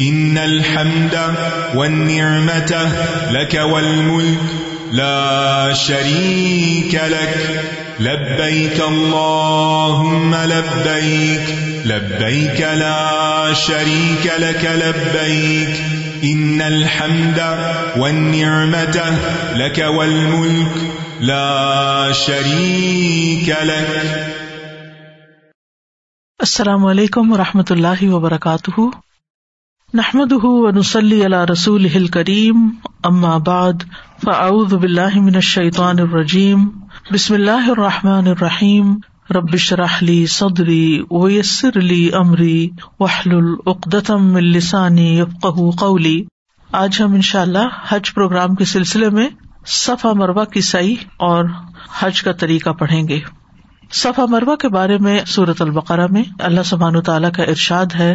إن 0.00 0.38
الحمد 0.38 1.34
والنعمة 1.74 2.92
لك 3.30 3.54
والملك 3.54 4.38
لا 4.92 5.72
شريك 5.72 6.94
لك 6.94 7.64
لبيك 8.00 8.80
اللهم 8.80 10.34
لبيك 10.34 11.54
لبيك 11.84 12.60
لا 12.60 13.52
شريك 13.52 14.32
لك 14.38 14.70
لبيك 14.74 15.76
إن 16.24 16.62
الحمد 16.62 17.42
والنعمة 17.96 19.18
لك 19.56 19.78
والملك 19.78 20.72
لا 21.20 22.12
شريك 22.12 23.56
لك 23.62 24.26
السلام 26.40 26.86
علیکم 26.86 27.32
و 27.32 27.36
رحمۃ 27.36 27.70
اللہ 27.70 28.02
وبرکاتہ 28.02 28.80
نحمد 29.94 30.32
ونسلی 30.32 31.26
علی 31.26 31.36
رسول 31.52 31.86
ہل 31.86 32.06
کریم 32.06 32.68
اما 33.04 33.36
بعد 33.36 33.72
فاعوذ 34.24 34.74
باللہ 34.74 35.18
من 35.20 35.34
الشیطان 35.34 35.98
الرجیم 35.98 36.68
بسم 37.12 37.34
اللہ 37.34 37.70
الرحمٰن 37.70 38.26
الرحیم 38.26 38.94
ربش 39.30 39.72
رحلی 39.72 40.26
صدری 40.26 41.00
ویسر 41.10 41.68
علی 41.76 42.10
عمری 42.12 42.68
وحل 43.00 43.34
العقدم 43.34 44.36
السانی 44.36 45.18
یفقہ 45.18 45.70
قولی 45.78 46.24
آج 46.72 47.02
ہم 47.02 47.14
ان 47.14 47.20
شاء 47.20 47.40
اللہ 47.40 47.78
حج 47.88 48.14
پروگرام 48.14 48.54
کے 48.54 48.64
سلسلے 48.64 49.10
میں 49.10 49.28
صفا 49.66 50.12
مربع 50.12 50.44
کی 50.44 50.60
سعی 50.60 50.94
اور 51.16 51.44
حج 51.98 52.22
کا 52.22 52.32
طریقہ 52.32 52.70
پڑھیں 52.70 53.08
گے۔ 53.08 53.20
صفا 53.90 54.26
مربع 54.28 54.54
کے 54.54 54.68
بارے 54.68 54.98
میں 54.98 55.20
سورت 55.26 55.62
البقرہ 55.62 56.06
میں 56.10 56.22
اللہ 56.38 56.62
سبحان 56.62 57.00
تعالیٰ 57.00 57.32
کا 57.32 57.42
ارشاد 57.42 57.86
ہے۔ 57.94 58.14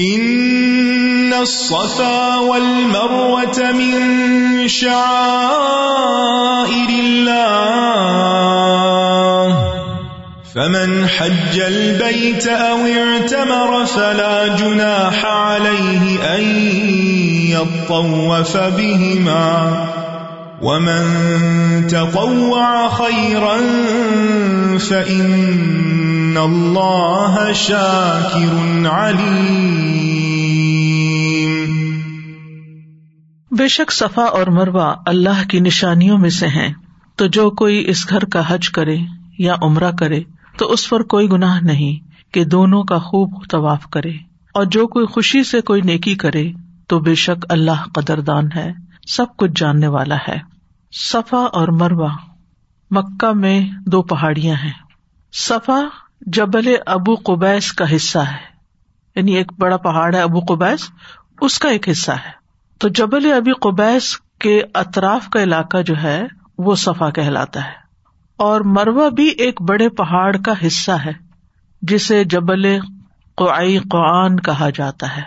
ان 0.00 1.34
الصفا 1.34 2.36
والمروة 2.36 3.72
من 3.72 4.68
شعائر 4.68 6.00
الله. 6.88 8.30
فمن 10.54 11.08
حج 11.08 11.60
البيت 11.60 12.46
او 12.46 12.78
اعتمر 12.86 13.86
فلا 13.86 14.56
جناح 14.56 15.24
عليه 15.24 16.36
ان 16.36 16.42
يطوف 17.50 18.56
بهما. 18.56 19.86
ومن 20.62 21.88
تطوع 21.88 22.88
خيرا 22.88 23.56
فإن 24.80 26.36
الله 26.36 27.52
شاكر 27.54 28.88
عليم 28.90 30.00
بے 33.50 33.68
شک 33.68 33.92
صفا 33.92 34.22
اور 34.22 34.46
مروا 34.46 34.94
اللہ 35.06 35.48
کی 35.48 35.60
نشانیوں 35.60 36.18
میں 36.18 36.30
سے 36.30 36.46
ہیں۔ 36.46 36.74
تو 37.16 37.26
جو 37.26 37.50
کوئی 37.50 37.90
اس 37.90 38.10
گھر 38.10 38.24
کا 38.24 38.54
حج 38.54 38.68
کرے 38.68 38.96
یا 39.38 39.54
عمرہ 39.62 39.92
کرے، 39.92 40.22
تو 40.58 40.72
اس 40.72 40.88
پر 40.88 41.02
کوئی 41.02 41.30
گناہ 41.30 41.60
نہیں 41.62 41.98
کہ 42.34 42.44
دونوں 42.44 42.84
کا 42.84 42.98
خوب 42.98 43.50
طواف 43.50 43.86
کرے۔ 43.86 44.12
اور 44.54 44.64
جو 44.64 44.86
کوئی 44.86 45.06
خوشی 45.06 45.44
سے 45.44 45.60
کوئی 45.60 45.80
نیکی 45.80 46.14
کرے، 46.14 46.52
تو 46.86 47.00
بے 47.00 47.14
شک 47.14 47.46
اللہ 47.48 47.82
قدردان 47.94 48.48
ہے۔ 48.54 48.89
سب 49.16 49.36
کچھ 49.36 49.50
جاننے 49.56 49.86
والا 49.86 50.16
ہے۔ 50.28 50.38
صفا 50.92 51.36
اور 51.36 51.68
مروا 51.68 52.16
مکہ 52.90 53.32
میں 53.32 53.60
دو 53.86 54.02
پہاڑیاں 54.02 54.56
ہیں۔ 54.56 54.72
صفا 55.32 55.80
جبل 56.20 56.74
ابو 56.86 57.14
قبیس 57.14 57.72
کا 57.72 57.96
حصہ 57.96 58.18
ہے۔ 58.18 58.36
یعنی 59.14 59.32
ایک 59.32 59.52
بڑا 59.58 59.76
پہاڑ 59.76 60.14
ہے 60.14 60.20
ابو 60.20 60.40
قبیس، 60.40 60.90
اس 61.40 61.58
کا 61.58 61.68
ایک 61.68 61.88
حصہ 61.88 62.10
ہے۔ 62.10 62.30
تو 62.78 62.88
جبل 62.88 63.32
ابی 63.36 63.52
قبیس 63.52 64.16
کے 64.40 64.62
اطراف 64.74 65.28
کا 65.28 65.42
علاقہ 65.42 65.82
جو 65.82 65.94
ہے، 66.02 66.22
وہ 66.58 66.74
صفا 66.74 67.10
کہلاتا 67.10 67.64
ہے۔ 67.64 67.72
اور 68.36 68.60
مروا 68.60 69.08
بھی 69.08 69.28
ایک 69.28 69.62
بڑے 69.62 69.88
پہاڑ 69.88 70.36
کا 70.36 70.66
حصہ 70.66 70.92
ہے، 70.92 71.12
جسے 71.82 72.24
جبل 72.24 72.80
قعی 73.36 73.78
قعان 73.78 74.40
کہا 74.40 74.70
جاتا 74.70 75.16
ہے۔ 75.16 75.22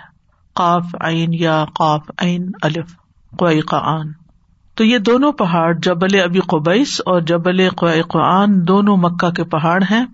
قاف 0.54 0.86
عین 1.02 1.34
یا 1.34 1.66
قاف 1.66 2.02
عین 2.18 2.52
الف۔ 2.62 3.03
قعان 3.38 4.12
تو 4.76 4.84
یہ 4.84 4.98
دونوں 4.98 5.32
پہاڑ 5.32 5.74
جبل 5.74 6.20
ابی 6.24 6.40
قبیس 6.40 7.02
اور 7.06 7.22
جبل 7.22 7.70
قعان 8.08 8.68
دونوں 8.68 8.98
مکہ 8.98 9.30
کے 9.30 9.44
پہاڑ 9.44 9.84
ہیں۔ 9.92 10.06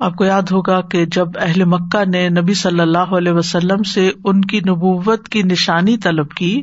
آپ 0.00 0.14
کو 0.14 0.24
یاد 0.24 0.42
ہوگا 0.42 0.80
کہ 0.80 1.06
جب 1.06 1.28
اہل 1.40 1.64
مکہ 1.64 2.08
نے 2.10 2.28
نبی 2.28 2.54
صلی 2.54 2.80
اللہ 2.80 2.98
علیہ 2.98 3.32
وسلم 3.32 3.82
سے 3.82 4.10
ان 4.24 4.40
کی 4.40 4.60
نبوت 4.60 5.28
کی 5.28 5.42
نشانی 5.42 5.96
طلب 5.96 6.30
کی، 6.30 6.62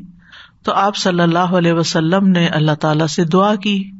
تو 0.63 0.73
آپ 0.73 0.95
صلی 0.95 1.21
اللہ 1.21 1.39
علیہ 1.39 1.73
وسلم 1.73 2.27
نے 2.27 2.47
اللہ 2.47 2.71
تعالی 2.71 3.07
سے 3.07 3.23
دعا 3.23 3.55
کی۔ 3.55 3.91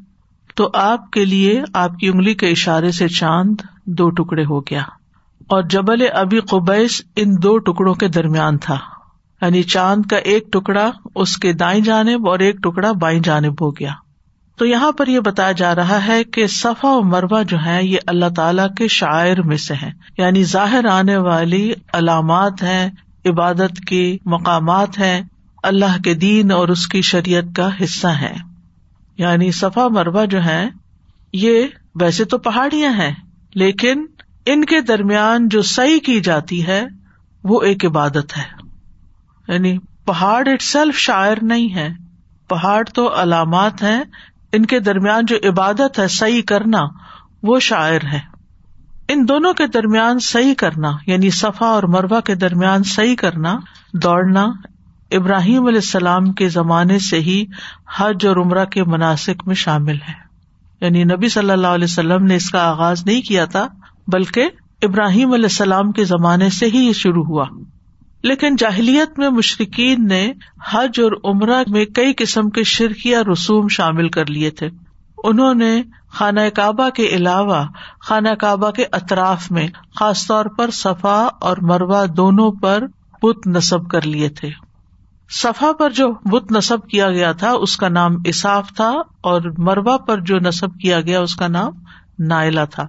تو 0.56 0.70
آپ 0.74 1.12
کے 1.12 1.26
لیے 1.26 1.64
آپ 1.74 1.96
کی 1.96 2.08
انگلی 2.08 2.34
کے 2.34 2.50
اشارے 2.50 2.92
سے 2.92 3.08
چاند 3.08 3.56
دو 3.86 4.10
ٹکڑے 4.10 4.46
ہو 4.46 4.60
گیا۔ 4.62 4.82
اور 5.48 5.64
جبل 5.64 6.06
ابی 6.14 6.40
قبیس 6.40 7.02
ان 7.16 7.44
دو 7.44 7.58
ٹکڑوں 7.58 7.94
کے 7.94 8.08
درمیان 8.08 8.58
تھا۔ 8.58 8.78
یعنی 9.42 9.64
چاند 9.64 10.06
کا 10.06 10.18
ایک 10.18 10.52
ٹکڑا 10.52 10.92
اس 11.16 11.38
کے 11.38 11.54
دائیں 11.54 11.82
جانب 11.82 12.30
اور 12.30 12.40
ایک 12.40 12.56
ٹکڑا 12.56 12.92
بائیں 12.92 13.20
جانب 13.20 13.62
ہو 13.62 13.72
گیا۔ 13.72 13.94
تو 14.58 14.66
یہاں 14.66 14.92
پر 14.92 15.08
یہ 15.08 15.20
بتایا 15.20 15.52
جا 15.52 15.76
رہا 15.76 16.08
ہے 16.08 16.24
کہ 16.24 16.48
صفا 16.48 16.90
و 16.90 17.02
مربع 17.02 17.42
جو 17.42 17.58
ہے 17.66 17.84
یہ 17.84 17.98
اللہ 18.08 18.26
تعالی 18.36 18.62
کے 18.78 18.88
شاعر 18.88 19.42
میں 19.42 19.58
سے 19.58 19.74
ہے 19.82 19.92
یعنی 20.18 20.44
ظاہر 20.44 20.86
آنے 20.86 21.18
والی 21.18 21.74
علامات 21.94 22.64
ہیں، 22.64 22.90
عبادت 23.26 23.80
کے 23.88 24.18
مقامات 24.26 25.00
ہیں، 25.00 25.22
اللہ 25.64 26.02
کے 26.04 26.14
دین 26.14 26.52
اور 26.52 26.68
اس 26.68 26.88
کی 26.88 27.02
شریعت 27.02 27.56
کا 27.56 27.70
حصہ 27.84 28.08
ہے 28.08 28.34
یعنی 29.18 29.52
صفا 29.52 29.88
مربع 29.88 30.26
جو 30.26 30.44
ہے 30.46 30.68
یہ 31.34 31.64
ویسے 31.96 32.26
تو 32.26 32.38
پہاڑیاں 32.38 32.94
ہیں، 32.94 33.14
لیکن 33.56 34.06
ان 34.46 34.66
کے 34.66 34.82
درمیان 34.82 35.50
جو 35.50 35.62
صحیح 35.62 36.00
کی 36.06 36.20
جاتی 36.20 36.66
ہے، 36.68 36.84
وہ 37.44 37.62
ایک 37.62 37.86
عبادت 37.86 38.38
ہے۔ 38.38 38.69
یعنی 39.50 39.78
پہاڑ 40.06 40.48
اٹ 40.48 40.62
سیلف 40.62 40.98
شاعر 40.98 41.36
نہیں 41.42 41.76
ہے۔ 41.76 41.90
پہاڑ 42.48 42.84
تو 42.94 43.22
علامات 43.22 43.84
ہیں۔ 43.84 44.04
ان 44.52 44.66
کے 44.66 44.80
درمیان 44.80 45.26
جو 45.26 45.36
عبادت 45.50 46.00
ہے، 46.00 46.08
صحیح 46.08 46.42
کرنا، 46.42 46.80
وہ 47.44 47.60
شاعر 47.60 48.00
ہے۔ 48.14 48.20
ان 49.08 49.28
دونوں 49.28 49.54
کے 49.54 49.68
درمیان 49.68 50.20
صحیح 50.20 50.54
کرنا 50.58 50.92
یعنی 51.08 51.30
صفا 51.30 51.66
اور 51.66 51.84
مربع 51.84 52.20
کے 52.20 52.36
درمیان 52.36 52.84
صحیح 52.84 53.16
کرنا، 53.16 53.60
دوڑنا، 53.94 54.46
ابراہیم 55.12 55.66
علیہ 55.66 55.78
السلام 55.78 56.32
کے 56.32 56.50
زمانے 56.50 57.00
سے 57.00 57.20
ہی 57.20 57.46
حج 57.98 58.28
اور 58.28 58.38
عمرہ 58.38 58.66
کے 58.66 58.84
مناسب 58.84 59.34
میں 59.46 59.56
شامل 59.56 59.96
ہے۔ 59.96 60.14
یعنی 60.82 61.04
نبی 61.04 61.30
صلی 61.30 61.52
اللہ 61.52 61.68
علیہ 61.68 61.84
وسلم 61.84 62.24
نے 62.24 62.36
اس 62.36 62.50
کا 62.50 62.70
آغاز 62.70 63.06
نہیں 63.06 63.22
کیا 63.22 63.46
تھا، 63.46 63.68
بلکہ 64.08 64.50
ابراہیم 64.82 65.32
علیہ 65.32 65.46
السلام 65.46 65.92
کے 65.92 66.04
زمانے 66.04 66.50
سے 66.50 66.66
ہی 66.66 66.78
یہ 66.78 66.94
شروع 66.94 67.24
ہوا۔ 67.24 67.46
لیکن 68.24 68.56
جاہلیت 68.56 69.20
میں 69.20 69.30
مشرقین 69.30 70.08
نے 70.08 70.34
حج 70.72 71.00
اور 71.00 71.12
عمرہ 71.24 71.64
میں 71.68 71.86
کئی 71.86 72.14
قسم 72.18 72.50
کے 72.50 72.64
شرکیا 72.64 73.22
رسوم 73.32 73.68
شامل 73.68 74.10
کر 74.10 74.26
لیے 74.26 74.50
تھے۔ 74.50 74.70
انہوں 75.24 75.54
نے 75.54 75.84
خانہ 76.10 76.40
کعبہ 76.56 76.90
کے 76.90 77.04
علاوہ 77.08 77.66
خانہ 78.02 78.30
کعبہ 78.30 78.72
کے 78.72 78.86
اطراف 78.92 79.52
میں 79.52 79.68
خاص 79.96 80.28
طور 80.28 80.46
پر 80.46 80.70
صفا 80.72 81.28
اور 81.42 81.58
مروا 81.62 82.06
دونوں 82.18 82.52
پر 82.52 82.84
بت 83.22 83.48
نصب 83.48 83.90
کر 83.90 84.02
لیے 84.02 84.30
تھے۔ 84.30 84.50
صفا 85.30 85.72
پر 85.80 85.90
جو 85.90 86.14
بت 86.26 86.52
نصب 86.52 86.88
کیا 86.88 87.10
گیا 87.10 87.32
تھا، 87.32 87.52
اس 87.52 87.78
کا 87.78 87.90
نام 87.90 88.16
اصاف 88.26 88.74
تھا 88.76 88.94
اور 89.22 89.42
مروا 89.58 89.98
پر 89.98 90.20
جو 90.20 90.40
نصب 90.40 90.80
کیا 90.82 91.02
گیا، 91.02 91.20
اس 91.20 91.36
کا 91.36 91.48
نام 91.48 91.72
نائلا 92.20 92.66
تھا۔ 92.66 92.88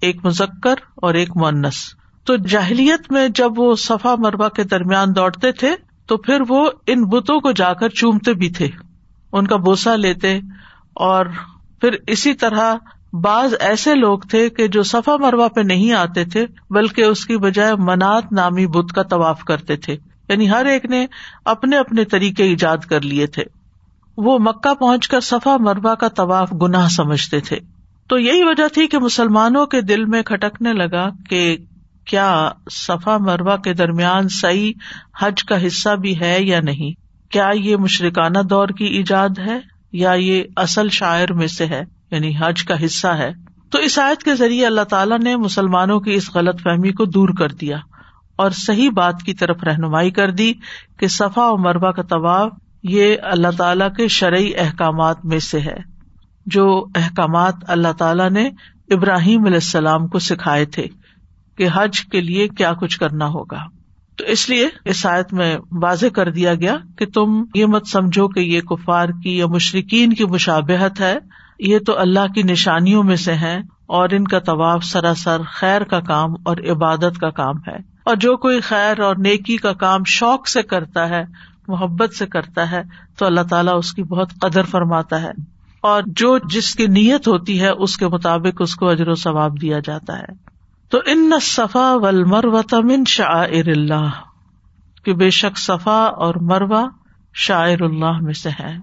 ایک 0.00 0.26
مذکر 0.26 0.74
اور 0.94 1.14
ایک 1.14 1.36
مونس 1.36 1.94
تو 2.24 2.36
جاہلیت 2.36 3.12
میں 3.12 3.28
جب 3.28 3.58
وہ 3.58 3.74
صفا 3.74 4.14
مربع 4.18 4.48
کے 4.48 4.64
درمیان 4.64 5.16
دوڑتے 5.16 5.52
تھے، 5.52 5.74
تو 6.06 6.16
پھر 6.16 6.42
وہ 6.48 6.70
ان 6.86 7.04
بتوں 7.04 7.40
کو 7.40 7.52
جا 7.52 7.72
کر 7.72 7.88
چومتے 7.88 8.34
بھی 8.34 8.50
تھے۔ 8.50 8.68
ان 9.32 9.46
کا 9.46 9.56
بوسا 9.56 9.96
لیتے 9.96 10.40
اور 10.94 11.26
پھر 11.80 11.96
اسی 12.06 12.34
طرح 12.34 12.74
بعض 13.12 13.54
ایسے 13.60 13.94
لوگ 13.94 14.18
تھے 14.18 14.50
کہ 14.50 14.68
جو 14.68 14.82
صفا 14.82 15.16
مربع 15.16 15.48
پہ 15.48 15.60
نہیں 15.60 15.92
آتے 15.92 16.24
تھے، 16.24 16.46
بلکہ 16.70 17.02
اس 17.02 17.26
کی 17.26 17.36
بجائے 17.36 17.74
منات 17.74 18.32
نامی 18.32 18.66
بت 18.66 18.92
کا 18.92 19.02
طواف 19.02 19.44
کرتے 19.44 19.76
تھے۔ 19.76 19.96
یعنی 20.28 20.50
ہر 20.50 20.64
ایک 20.64 20.84
نے 20.84 21.06
اپنے 21.44 21.78
اپنے 21.78 22.04
طریقے 22.04 22.44
ایجاد 22.44 22.78
کر 22.78 23.00
لیے 23.00 23.26
تھے۔ 23.26 23.44
وہ 24.16 24.38
مکہ 24.38 24.74
پہنچ 24.74 25.08
کر 25.08 25.20
صفا 25.20 25.56
مربع 25.56 25.94
کا 25.94 26.08
طواف 26.08 26.52
گناہ 26.62 26.88
سمجھتے 26.88 27.40
تھے۔ 27.40 27.58
تو 28.08 28.18
یہی 28.18 28.42
وجہ 28.42 28.68
تھی 28.74 28.86
کہ 28.86 28.98
مسلمانوں 28.98 29.66
کے 29.66 29.80
دل 29.80 30.04
میں 30.04 30.22
کھٹکنے 30.22 30.72
لگا 30.72 31.08
کہ 31.28 31.56
کیا 32.06 32.50
صفا 32.70 33.18
مربع 33.18 33.56
کے 33.56 33.74
درمیان 33.74 34.28
صحیح 34.28 34.72
حج 35.20 35.44
کا 35.44 35.66
حصہ 35.66 35.96
بھی 35.96 36.20
ہے 36.20 36.42
یا 36.42 36.60
نہیں؟ 36.60 36.90
کیا 37.32 37.50
یہ 37.54 37.76
مشرکانہ 37.76 38.38
دور 38.38 38.68
کی 38.68 38.84
ایجاد 38.84 39.28
ہے 39.38 39.58
یا 39.92 40.12
یہ 40.12 40.44
اصل 40.56 40.88
شاعر 40.88 41.32
میں 41.32 41.46
سے 41.46 41.66
ہے؟ 41.66 41.82
یعنی 42.10 42.32
حج 42.40 42.64
کا 42.64 42.84
حصہ 42.84 43.06
ہے۔ 43.06 43.30
تو 43.70 43.78
اس 43.78 43.98
آیت 43.98 44.22
کے 44.22 44.34
ذریعے 44.34 44.66
اللہ 44.66 44.80
تعالیٰ 44.80 45.18
نے 45.18 45.36
مسلمانوں 45.36 46.00
کی 46.00 46.14
اس 46.14 46.34
غلط 46.34 46.62
فہمی 46.62 46.92
کو 46.92 47.04
دور 47.04 47.28
کر 47.38 47.48
دیا 47.48 47.76
اور 48.36 48.50
صحیح 48.50 48.90
بات 48.90 49.22
کی 49.22 49.34
طرف 49.34 49.64
رہنمائی 49.64 50.10
کر 50.10 50.30
دی 50.30 50.52
کہ 50.98 51.06
صفا 51.06 51.48
و 51.48 51.56
مربع 51.56 51.90
کا 51.90 52.02
طواف 52.02 52.52
یہ 52.82 53.16
اللہ 53.22 53.48
تعالی 53.58 53.84
کے 53.96 54.08
شرعی 54.08 54.52
احکامات 54.58 55.24
میں 55.24 55.38
سے 55.38 55.60
ہے، 55.60 55.76
جو 56.46 56.86
احکامات 56.94 57.54
اللہ 57.66 57.92
تعالیٰ 57.98 58.30
نے 58.30 58.50
ابراہیم 58.90 59.44
علیہ 59.44 59.54
السلام 59.54 60.06
کو 60.06 60.18
سکھائے 60.18 60.64
تھے۔ 60.64 60.86
کہ 61.60 61.68
حج 61.74 62.00
کے 62.00 62.20
لیے 62.20 62.48
کیا 62.48 62.72
کچھ 62.72 62.98
کرنا 62.98 63.26
ہوگا۔ 63.26 63.64
تو 64.16 64.24
اس 64.24 64.50
لیے 64.50 64.68
اس 64.84 65.06
آیت 65.06 65.32
میں 65.32 65.58
واضح 65.82 66.06
کر 66.06 66.30
دیا 66.30 66.54
گیا 66.54 66.76
کہ 66.98 67.06
تم 67.06 67.44
یہ 67.54 67.66
مت 67.66 67.86
سمجھو 67.86 68.28
کہ 68.28 68.40
یہ 68.40 68.60
کفار 68.60 69.08
کی 69.22 69.38
یا 69.38 69.46
مشرقین 69.46 70.12
کی 70.12 70.24
مشابہت 70.24 71.00
ہے۔ 71.00 71.18
یہ 71.58 71.78
تو 71.86 71.98
اللہ 71.98 72.32
کی 72.34 72.42
نشانیوں 72.42 73.02
میں 73.02 73.16
سے 73.16 73.34
ہے 73.34 73.58
اور 73.86 74.08
ان 74.12 74.24
کا 74.24 74.38
طواف 74.38 74.84
سراسر 74.84 75.40
خیر 75.46 75.82
کا 75.82 76.00
کام 76.00 76.34
اور 76.42 76.56
عبادت 76.70 77.18
کا 77.20 77.30
کام 77.30 77.56
ہے۔ 77.56 77.76
اور 78.04 78.16
جو 78.16 78.36
کوئی 78.36 78.60
خیر 78.60 79.00
اور 79.00 79.16
نیکی 79.16 79.56
کا 79.56 79.72
کام 79.72 80.00
شوق 80.06 80.48
سے 80.48 80.62
کرتا 80.62 81.08
ہے، 81.08 81.24
محبت 81.68 82.14
سے 82.14 82.26
کرتا 82.26 82.70
ہے، 82.70 82.82
تو 83.18 83.26
اللہ 83.26 83.40
تعالیٰ 83.50 83.78
اس 83.78 83.92
کی 83.92 84.02
بہت 84.02 84.32
قدر 84.40 84.62
فرماتا 84.62 85.22
ہے۔ 85.22 85.30
اور 85.80 86.02
جو 86.06 86.38
جس 86.38 86.74
کی 86.74 86.86
نیت 86.86 87.28
ہوتی 87.28 87.60
ہے، 87.60 87.68
اس 87.68 87.96
کے 87.96 88.08
مطابق 88.08 88.62
اس 88.62 88.74
کو 88.74 88.88
اجر 88.88 89.08
و 89.08 89.14
ثواب 89.14 89.62
دیا 89.62 89.78
جاتا 89.84 90.18
ہے۔ 90.18 90.50
تو 90.90 90.98
ان 91.06 91.30
صفا 91.42 91.92
ول 91.94 92.24
مرو 92.24 92.62
تمن 92.62 93.04
شاعر 93.06 93.68
اللہ، 93.68 94.08
کہ 95.04 95.14
بے 95.14 95.30
شک 95.30 95.58
صفا 95.58 96.04
اور 96.04 96.34
مروا 96.34 96.88
شاعر 97.34 97.82
اللہ 97.82 98.18
میں 98.20 98.34
سے 98.34 98.50
ہے 98.60 98.76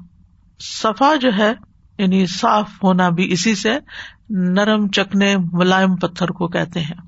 صفا 0.60 1.16
جو 1.16 1.30
ہے 1.38 1.54
یعنی 1.98 2.26
صاف 2.26 2.70
ہونا 2.84 3.10
بھی 3.10 3.32
اسی 3.32 3.56
سے 3.56 3.80
نرم 4.30 4.88
چکنے 4.88 5.36
ملائم 5.54 5.96
پتھر 5.96 6.28
کو 6.28 6.48
کہتے 6.48 6.80
ہیں۔ 6.80 7.08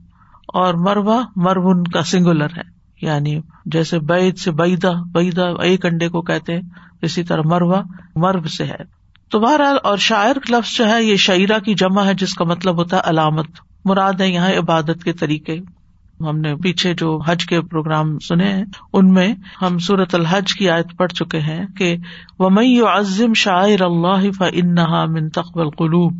اور 0.53 0.73
مروا 0.73 1.21
مرون 1.35 1.83
کا 1.83 2.03
سنگولر 2.03 2.45
ہے 2.45 2.79
یعنی 3.01 3.41
جیسے 3.65 3.99
بید 3.99 4.37
سے 4.37 4.51
بیدا 4.51 4.89
بیدا 5.13 5.43
ایک 5.61 5.85
انڈے 5.85 6.09
کو 6.09 6.21
کہتے 6.21 6.53
ہیں، 6.53 6.61
اسی 7.01 7.23
طرح 7.23 7.41
مروا 7.45 7.81
مرو 8.15 8.47
سے 8.47 8.65
ہے۔ 8.65 8.83
تو 9.29 9.39
بہرحال، 9.39 9.77
اور 9.83 9.97
شاعر 9.97 10.35
لفظ 10.49 10.77
جو 10.77 10.89
ہے، 10.89 11.03
یہ 11.03 11.15
شعرا 11.15 11.59
کی 11.59 11.73
جمع 11.73 12.03
ہے، 12.03 12.13
جس 12.13 12.33
کا 12.33 12.45
مطلب 12.45 12.75
ہوتا 12.75 12.97
ہے 12.97 13.01
علامت۔ 13.05 13.45
مراد 13.89 14.21
ہے 14.21 14.29
یہاں 14.29 14.51
عبادت 14.51 15.03
کے 15.03 15.13
طریقے۔ 15.13 15.59
ہم 16.19 16.39
نے 16.39 16.55
پیچھے 16.55 16.93
جو 16.93 17.19
حج 17.25 17.45
کے 17.45 17.61
پروگرام 17.61 18.19
سنے 18.19 18.53
ہیں، 18.53 18.63
ان 18.93 19.13
میں 19.13 19.35
ہم 19.61 19.77
سورت 19.77 20.15
الحج 20.15 20.53
کی 20.53 20.69
آیت 20.69 20.97
پڑھ 20.97 21.11
چکے 21.11 21.39
ہیں 21.39 21.65
کہ 21.77 21.97
ومئی 22.39 22.81
عظم 22.81 23.33
شاعر 23.33 23.81
اللہ 23.81 24.31
ف 24.37 24.41
من 25.07 25.29
تقبل 25.29 25.69
قلوب 25.69 26.13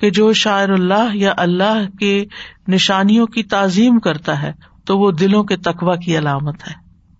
کہ 0.00 0.10
جو 0.10 0.32
شاعر 0.32 0.68
اللہ 0.68 1.16
یا 1.16 1.32
اللہ 1.36 1.96
کے 1.98 2.24
نشانیوں 2.68 3.26
کی 3.26 3.42
تعظیم 3.42 3.98
کرتا 3.98 4.42
ہے، 4.42 4.52
تو 4.84 4.98
وہ 4.98 5.10
دلوں 5.10 5.44
کے 5.44 5.56
تقوا 5.56 5.96
کی 5.96 6.18
علامت 6.18 6.68
ہے۔ 6.68 6.74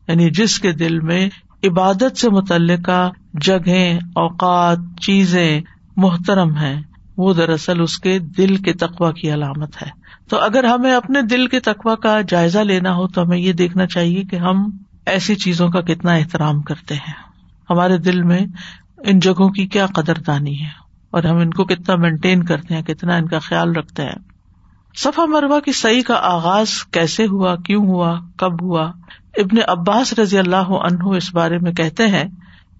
یعنی 0.08 0.30
جس 0.30 0.58
کے 0.58 0.72
دل 0.72 1.00
میں 1.00 1.28
عبادت 1.64 2.18
سے 2.18 2.30
متعلقہ 2.30 3.10
جگہ 3.34 3.98
اوقات، 4.14 4.78
چیزیں 5.00 5.60
محترم 5.96 6.56
ہیں۔ 6.56 6.82
وہ 7.16 7.34
دراصل 7.34 7.80
اس 7.80 7.98
کے 7.98 8.18
دل 8.18 8.56
کے 8.56 8.72
تقوا 8.72 9.12
کی 9.12 9.34
علامت 9.34 9.82
ہے۔ 9.82 9.90
تو 10.28 10.38
اگر 10.38 10.64
ہمیں 10.64 10.92
اپنے 10.92 11.22
دل 11.22 11.46
کے 11.46 11.60
تقوا 11.60 11.94
کا 11.94 12.20
جائزہ 12.28 12.58
لینا 12.58 12.94
ہو 12.94 13.08
تو 13.08 13.22
ہمیں 13.22 13.38
یہ 13.38 13.52
دیکھنا 13.52 13.86
چاہیے 13.86 14.22
کہ 14.22 14.36
ہم 14.36 14.70
ایسی 15.06 15.34
چیزوں 15.34 15.68
کا 15.68 15.80
کتنا 15.80 16.12
احترام 16.12 16.62
کرتے 16.62 16.94
ہیں۔ 16.94 17.12
ہمارے 17.70 17.98
دل 17.98 18.22
میں 18.22 18.38
ان 19.04 19.18
جگہوں 19.18 19.50
کی 19.50 19.66
کیا 19.66 19.86
قدر 19.86 20.14
دانی 20.26 20.60
ہے 20.60 20.68
اور 21.10 21.24
ہم 21.24 21.36
ان 21.36 21.50
کو 21.50 21.64
کتنا 21.64 21.96
مینٹین 21.96 22.44
کرتے 22.44 22.74
ہیں، 22.74 22.82
کتنا 22.82 23.16
ان 23.16 23.28
کا 23.28 23.38
خیال 23.38 23.72
رکھتے 23.72 24.02
ہیں۔ 24.02 24.36
صفا 24.96 25.24
مربع 25.24 25.58
کی 25.58 25.72
صحیح 25.72 26.02
کا 26.02 26.14
آغاز 26.14 26.68
کیسے 26.84 27.26
ہوا، 27.26 27.56
کیوں 27.56 27.86
ہوا، 27.86 28.20
کب 28.36 28.62
ہوا؟ 28.62 28.92
ابن 29.36 29.56
عباس 29.68 30.18
رضی 30.18 30.38
اللہ 30.38 30.56
عنہ 30.56 31.04
اس 31.04 31.34
بارے 31.34 31.58
میں 31.58 31.72
کہتے 31.72 32.06
ہیں 32.06 32.24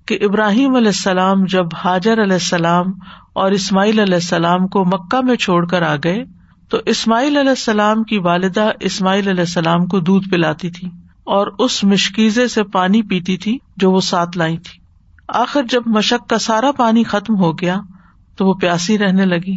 کہ 0.06 0.19
ابراہیم 0.23 0.75
علیہ 0.75 0.87
السلام 0.87 1.44
جب 1.44 1.67
حاجر 1.85 2.23
علیہ 2.23 2.32
السلام 2.32 2.93
اور 3.32 3.50
اسماعیل 3.50 3.99
علیہ 3.99 4.14
السلام 4.14 4.67
کو 4.67 4.85
مکہ 4.85 5.20
میں 5.25 5.37
چھوڑ 5.37 5.67
کر 5.67 5.82
آ 5.82 5.97
گئے، 6.05 6.25
تو 6.69 6.79
اسماعیل 6.87 7.37
علیہ 7.37 7.49
السلام 7.49 8.03
کی 8.03 8.19
والدہ 8.19 8.70
اسماعیل 8.81 9.29
علیہ 9.29 9.41
السلام 9.41 9.87
کو 9.87 10.00
دودھ 10.00 10.29
پلاتی 10.29 10.70
تھی 10.70 10.88
اور 11.25 11.47
اس 11.58 11.85
مشکیزے 11.85 12.49
سے 12.49 12.62
پانی 12.62 13.03
پیتی 13.03 13.37
تھی 13.37 13.58
جو 13.76 13.91
وہ 13.91 14.00
ساتھ 14.00 14.38
لائی 14.38 14.56
تھی۔ 14.56 14.79
آخر 15.29 15.62
جب 15.70 15.82
مشق 15.87 16.29
کا 16.29 16.38
سارا 16.38 16.73
پانی 16.73 17.02
ختم 17.02 17.37
ہو 17.37 17.59
گیا، 17.59 17.76
تو 18.37 18.47
وہ 18.47 18.55
پیاسی 18.55 18.99
رہنے 18.99 19.25
لگی۔ 19.25 19.56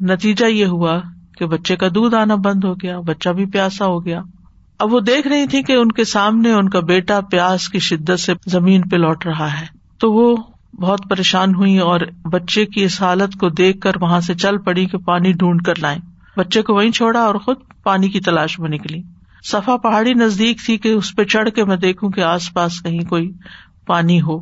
نتیجہ 0.00 0.46
یہ 0.46 0.66
ہوا 0.66 1.00
کہ 1.38 1.46
بچے 1.46 1.76
کا 1.76 1.86
دودھ 1.94 2.14
آنا 2.14 2.34
بند 2.34 2.64
ہو 2.64 2.74
گیا، 2.74 3.00
بچہ 3.00 3.30
بھی 3.30 3.46
پیاسا 3.46 3.86
ہو 3.86 4.04
گیا۔ 4.04 4.20
اب 4.78 4.94
وہ 4.94 5.00
دیکھ 5.00 5.28
رہی 5.28 5.46
تھی 5.46 5.62
کہ 5.62 5.72
ان 5.72 5.92
کے 5.92 6.04
سامنے 6.04 6.52
ان 6.52 6.68
کا 6.68 6.80
بیٹا 6.80 7.20
پیاس 7.20 7.68
کی 7.68 7.78
شدت 7.78 8.20
سے 8.20 8.32
زمین 8.46 8.82
پہ 8.82 8.96
لوٹ 8.96 9.26
رہا 9.26 9.60
ہے۔ 9.60 9.66
تو 9.98 10.12
وہ 10.12 10.36
بہت 10.80 11.00
پریشان 11.10 11.54
ہوئی 11.54 11.78
اور 11.78 12.00
بچے 12.30 12.66
کی 12.66 12.84
اس 12.84 13.02
حالت 13.02 13.38
کو 13.40 13.48
دیکھ 13.48 13.80
کر 13.80 13.92
وہاں 14.00 14.20
سے 14.20 14.34
چل 14.34 14.58
پڑی 14.58 14.86
کہ 14.86 14.98
پانی 14.98 15.32
ڈھونڈ 15.32 15.62
کر 15.62 15.72
لائیں۔ 15.78 15.98
بچے 16.36 16.62
کو 16.62 16.74
وہیں 16.74 16.90
چھوڑا 16.90 17.20
اور 17.20 17.34
خود 17.34 17.56
پانی 17.82 18.08
کی 18.08 18.20
تلاش 18.20 18.58
میں 18.58 18.68
نکلی۔ 18.68 19.02
صفا 19.44 19.76
پہاڑی 19.76 20.14
نزدیک 20.14 20.60
تھی 20.64 20.78
کہ 20.78 20.88
اس 20.88 21.16
پہ 21.16 21.24
چڑھ 21.24 21.50
کے 21.50 21.64
میں 21.64 21.76
دیکھوں 21.76 22.10
کہ 22.10 22.20
آس 22.20 22.54
پاس 22.54 22.82
کہیں 22.82 23.00
کوئی 23.00 23.32
پانی 23.86 24.20
ہو۔ 24.20 24.38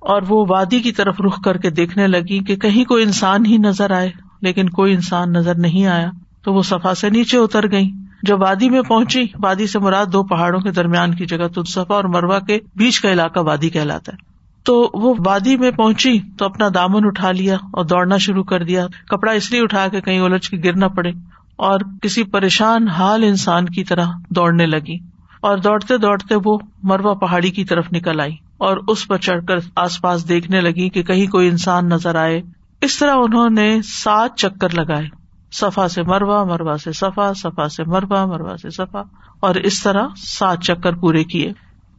اور 0.00 0.22
وہ 0.28 0.46
وادی 0.48 0.80
کی 0.80 0.92
طرف 0.92 1.20
رخ 1.20 1.42
کر 1.42 1.56
کے 1.56 1.70
دیکھنے 1.70 2.06
لگی 2.06 2.44
کہ 2.44 2.56
کہیں 2.56 2.84
کوئی 2.84 3.04
انسان 3.04 3.46
ہی 3.46 3.56
نظر 3.56 3.90
آئے، 3.90 4.10
لیکن 4.42 4.68
کوئی 4.68 4.94
انسان 4.94 5.32
نظر 5.32 5.54
نہیں 5.54 5.86
آیا۔ 5.86 6.10
تو 6.42 6.54
وہ 6.54 6.62
صفا 6.62 6.94
سے 6.94 7.10
نیچے 7.10 7.38
اتر 7.38 7.70
گئی 7.70 7.90
جب 8.26 8.42
وادی 8.42 8.70
میں 8.70 8.82
پہنچی، 8.82 9.24
وادی 9.42 9.66
سے 9.66 9.78
مراد 9.78 10.06
دو 10.06 10.22
پہاڑوں 10.24 10.60
کے 10.60 10.70
درمیان 10.70 11.14
کی 11.14 11.26
جگہ 11.26 11.48
تو 11.48 11.64
صفا 11.64 11.94
اور 11.94 12.04
مروا 12.04 12.38
کے 12.38 12.58
بیچ 12.76 13.00
کا 13.00 13.12
علاقہ 13.12 13.40
وادی 13.40 13.68
کہلاتا 13.68 14.12
ہے۔ 14.12 14.16
تو 14.64 14.90
وہ 14.94 15.14
وادی 15.26 15.56
میں 15.56 15.70
پہنچی 15.70 16.18
تو 16.38 16.44
اپنا 16.44 16.68
دامن 16.74 17.06
اٹھا 17.06 17.32
لیا 17.32 17.54
اور 17.54 17.84
دوڑنا 17.84 18.16
شروع 18.16 18.44
کر 18.44 18.64
دیا۔ 18.64 18.86
کپڑا 19.08 19.32
اس 19.32 19.50
لیے 19.52 19.60
اٹھا 19.60 19.88
کے 19.88 20.00
کہیں 20.00 20.20
الجھ 20.20 20.50
کے 20.50 20.56
گرنا 20.64 20.88
پڑے 20.88 21.10
اور 21.56 21.80
کسی 22.02 22.22
پریشان 22.22 22.88
حال 22.88 23.22
انسان 23.22 23.66
کی 23.66 23.84
طرح 23.84 24.06
دوڑنے 24.30 24.66
لگی۔ 24.66 24.96
اور 25.40 25.58
دوڑتے 25.58 25.98
دوڑتے 25.98 26.34
وہ 26.44 26.58
مروا 26.82 27.14
پہاڑی 27.14 27.50
کی 27.50 27.64
طرف 27.64 27.86
نکل 27.92 28.20
آئی 28.20 28.36
اور 28.58 28.76
اس 28.88 29.08
پر 29.08 29.16
چڑھ 29.16 29.46
کر 29.46 29.56
آس 29.76 30.00
پاس 30.00 30.28
دیکھنے 30.28 30.60
لگی 30.60 30.88
کہ 30.88 31.02
کہیں 31.02 31.26
کوئی 31.26 31.48
انسان 31.48 31.88
نظر 31.88 32.14
آئے۔ 32.14 32.42
اس 32.80 32.98
طرح 32.98 33.14
انہوں 33.14 33.50
نے 33.50 33.82
سات 33.84 34.36
چکر 34.36 34.74
لگائے۔ 34.74 35.23
سفا 35.54 35.88
سے 35.88 36.02
مروا 36.02 36.44
مروا 36.44 36.78
سے 36.78 36.92
سفا 36.92 37.34
سفا 37.34 37.68
سے 37.68 37.84
مروا 37.84 38.26
مروا 38.26 38.56
سے 38.56 38.70
سفا 38.70 39.02
اور 39.40 39.54
اس 39.54 39.82
طرح 39.82 40.06
سات 40.16 40.60
چکر 40.62 40.92
پورے 40.92 41.24
کیے۔ 41.24 41.52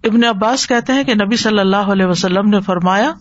ابن 0.04 0.24
عباس 0.24 0.68
کہتے 0.68 0.94
ہیں 0.94 1.04
کہ 1.04 1.14
نبی 1.14 1.36
صلی 1.36 1.60
اللہ 1.60 1.76
علیہ 1.76 2.06
وسلم 2.06 2.50
نے 2.50 2.60
فرمایا، 2.60 3.12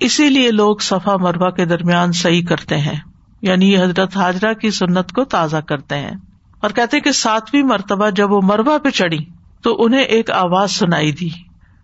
اسی 0.00 0.28
لیے 0.28 0.50
لوگ 0.50 0.76
صفا 0.76 1.16
مروا 1.16 1.50
کے 1.50 1.64
درمیان 1.64 2.12
صحیح 2.12 2.44
کرتے 2.44 2.78
ہیں۔ 2.78 3.00
یعنی 3.42 3.72
یہ 3.72 3.78
حضرت 3.78 4.16
حاجرہ 4.16 4.52
کی 4.52 4.70
سنت 4.70 5.12
کو 5.12 5.24
تازہ 5.24 5.56
کرتے 5.56 5.96
ہیں۔ 5.96 6.16
اور 6.60 6.70
کہتے 6.70 7.00
کہ 7.00 7.12
ساتویں 7.12 7.62
مرتبہ 7.62 8.10
جب 8.10 8.32
وہ 8.32 8.40
مروا 8.44 8.78
پہ 8.78 8.90
چڑھی، 8.90 9.24
تو 9.62 9.84
انہیں 9.84 10.02
ایک 10.02 10.30
آواز 10.30 10.70
سنائی 10.70 11.12
دی۔ 11.12 11.28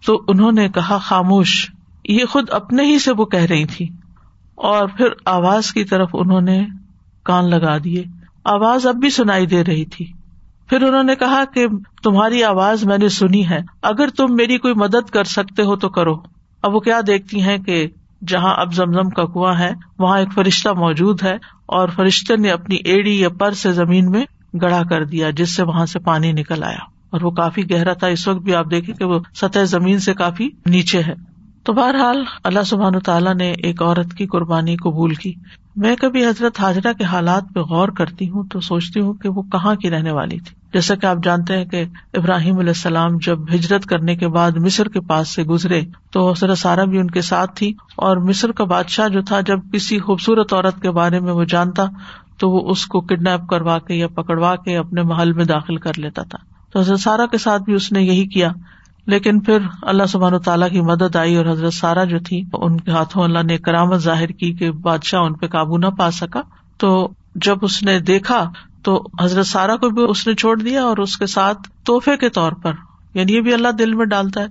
تو 0.06 0.24
انہوں 0.28 0.52
نے 0.52 0.68
کہا، 0.68 0.98
خاموش، 0.98 1.70
یہ 2.04 2.24
خود 2.24 2.50
اپنے 2.50 2.82
ہی 2.82 2.98
سے 2.98 3.12
وہ 3.12 3.24
کہہ 3.24 3.40
رہی 3.40 3.64
تھی۔ 3.64 3.88
اور 4.54 4.88
پھر 4.88 5.06
آواز 5.24 5.72
کی 5.72 5.84
طرف 5.84 6.10
انہوں 6.12 6.40
نے 6.40 6.66
کان 7.24 7.50
لگا 7.50 7.78
دیے۔ 7.84 8.04
آواز 8.44 8.86
اب 8.86 8.94
بھی 8.94 9.10
سنائی 9.10 9.46
دے 9.46 9.64
رہی 9.64 9.84
تھی۔ 9.84 10.12
پھر 10.68 10.82
انہوں 10.82 11.02
نے 11.02 11.14
کہا 11.14 11.44
کہ 11.54 11.66
تمہاری 12.02 12.44
آواز 12.44 12.84
میں 12.84 12.98
نے 12.98 13.08
سنی 13.08 13.48
ہے۔ 13.48 13.58
اگر 13.82 14.08
تم 14.08 14.26
میری 14.30 14.58
کوئی 14.58 14.74
مدد 14.74 15.10
کر 15.10 15.24
سکتے 15.24 15.62
ہو 15.62 15.76
تو 15.76 15.88
کرو۔ 15.88 16.14
اب 16.62 16.74
وہ 16.74 16.80
کیا 16.80 17.00
دیکھتی 17.06 17.42
ہیں 17.42 17.58
کہ 17.58 17.86
جہاں 18.26 18.54
اب 18.56 18.74
زمزم 18.74 19.10
کا 19.10 19.24
کنواں 19.24 19.58
ہے، 19.58 19.72
وہاں 19.98 20.18
ایک 20.18 20.28
فرشتہ 20.34 20.68
موجود 20.68 21.22
ہے 21.22 21.34
اور 21.66 21.88
فرشتے 21.88 22.36
نے 22.36 22.50
اپنی 22.50 22.76
ایڑی 22.76 23.20
یا 23.20 23.28
پر 23.28 23.52
سے 23.52 23.72
زمین 23.72 24.10
میں 24.10 24.24
گڑا 24.62 24.82
کر 24.90 25.04
دیا، 25.04 25.30
جس 25.30 25.56
سے 25.56 25.62
وہاں 25.62 25.86
سے 25.86 25.98
پانی 25.98 26.32
نکل 26.32 26.62
آیا۔ 26.62 26.94
اور 27.10 27.20
وہ 27.20 27.30
کافی 27.30 27.70
گہرا 27.70 27.92
تھا۔ 27.92 28.06
اس 28.06 28.28
وقت 28.28 28.42
بھی 28.42 28.54
آپ 28.54 28.70
دیکھیں 28.70 28.94
کہ 28.94 29.04
وہ 29.04 29.18
سطح 29.34 29.58
زمین 29.64 29.98
سے 29.98 30.14
کافی 30.14 30.48
نیچے 30.66 31.02
ہے۔ 31.02 31.33
تو 31.64 31.72
بہرحال 31.72 32.24
اللہ 32.44 32.62
سبحان 32.62 32.98
تعالیٰ 32.98 33.34
نے 33.34 33.52
ایک 33.52 33.82
عورت 33.82 34.14
کی 34.14 34.26
قربانی 34.26 34.76
قبول 34.76 35.14
کی۔ 35.14 35.32
میں 35.76 35.96
کبھی 35.96 36.26
حضرت 36.26 36.60
حاجرہ 36.60 36.92
کے 36.92 37.04
حالات 37.04 37.42
پہ 37.54 37.60
غور 37.60 37.88
کرتی 37.88 38.30
ہوں 38.30 38.44
تو 38.44 38.60
سوچتی 38.60 39.00
ہوں 39.00 39.14
کہ 39.14 39.28
وہ 39.28 39.42
کہاں 39.42 39.74
کی 39.74 39.90
رہنے 39.90 40.10
والی 40.10 40.38
تھی۔ 40.38 40.56
جیسا 40.72 40.94
کہ 40.94 41.06
آپ 41.06 41.16
جانتے 41.22 41.56
ہیں 41.56 41.64
کہ 41.64 41.84
ابراہیم 42.14 42.58
علیہ 42.58 42.68
السلام 42.68 43.10
جب 43.26 43.38
ہجرت 43.54 43.86
کرنے 43.86 44.16
کے 44.16 44.28
بعد 44.28 44.50
مصر 44.50 44.88
کے 44.88 45.00
پاس 45.00 45.28
سے 45.28 45.42
گزرے 45.42 45.82
تو 46.10 46.30
حضرت 46.30 46.58
سارا 46.58 46.84
بھی 46.84 46.98
ان 46.98 47.10
کے 47.10 47.20
ساتھ 47.20 47.50
تھی 47.54 47.74
اور 47.96 48.16
مصر 48.16 48.52
کا 48.52 48.64
بادشاہ 48.64 49.08
جو 49.08 49.22
تھا 49.22 49.40
جب 49.40 49.58
کسی 49.72 49.98
خوبصورت 49.98 50.52
عورت 50.52 50.82
کے 50.82 50.90
بارے 50.90 51.20
میں 51.20 51.32
وہ 51.32 51.44
جانتا 51.44 51.84
تو 52.38 52.50
وہ 52.50 52.70
اس 52.70 52.86
کو 52.86 53.00
کڈنیپ 53.00 53.48
کروا 53.48 53.78
کے 53.78 53.94
یا 53.94 54.08
پکڑوا 54.08 54.56
کے 54.56 54.76
اپنے 54.76 55.02
محل 55.02 55.32
میں 55.32 55.44
داخل 55.44 55.76
کر 55.76 55.92
لیتا 55.96 56.22
تھا۔ 56.22 56.38
تو 56.72 56.80
حضرت 56.80 57.00
سارا 57.00 57.26
کے 57.26 57.38
ساتھ 57.38 57.62
بھی 57.62 57.74
اس 57.74 57.92
نے 57.92 58.02
یہی 58.02 58.26
کیا 58.26 58.52
لیکن 59.06 59.40
پھر 59.40 59.58
اللہ 59.82 60.06
سبحان 60.08 60.38
تعالیٰ 60.38 60.70
کی 60.70 60.80
مدد 60.80 61.16
آئی 61.16 61.36
اور 61.36 61.46
حضرت 61.46 61.74
سارا 61.74 62.04
جو 62.04 62.18
تھی، 62.18 62.42
ان 62.52 62.80
کے 62.80 62.90
ہاتھوں 62.90 63.24
اللہ 63.24 63.42
نے 63.42 63.58
کرامت 63.58 63.98
ظاہر 63.98 64.26
کی 64.26 64.52
کہ 64.52 64.70
بادشاہ 64.70 65.20
ان 65.20 65.34
پہ 65.34 65.46
قابو 65.46 65.78
نہ 65.78 65.86
پا 65.86 66.10
سکا۔ 66.10 66.40
تو 66.78 67.08
جب 67.34 67.56
اس 67.62 67.82
نے 67.82 67.98
دیکھا، 67.98 68.50
تو 68.82 69.06
حضرت 69.20 69.46
سارا 69.46 69.76
کو 69.76 69.90
بھی 69.90 70.02
اس 70.08 70.26
نے 70.26 70.34
چھوڑ 70.34 70.58
دیا 70.58 70.82
اور 70.84 70.96
اس 70.96 71.16
کے 71.16 71.26
ساتھ 71.26 71.58
تحفے 71.84 72.16
کے 72.16 72.28
طور 72.28 72.52
پر 72.52 72.72
یعنی 73.14 73.34
یہ 73.34 73.40
بھی 73.40 73.54
اللہ 73.54 73.68
دل 73.68 73.94
میں 73.94 74.06
ڈالتا 74.06 74.40
ہے 74.40 74.46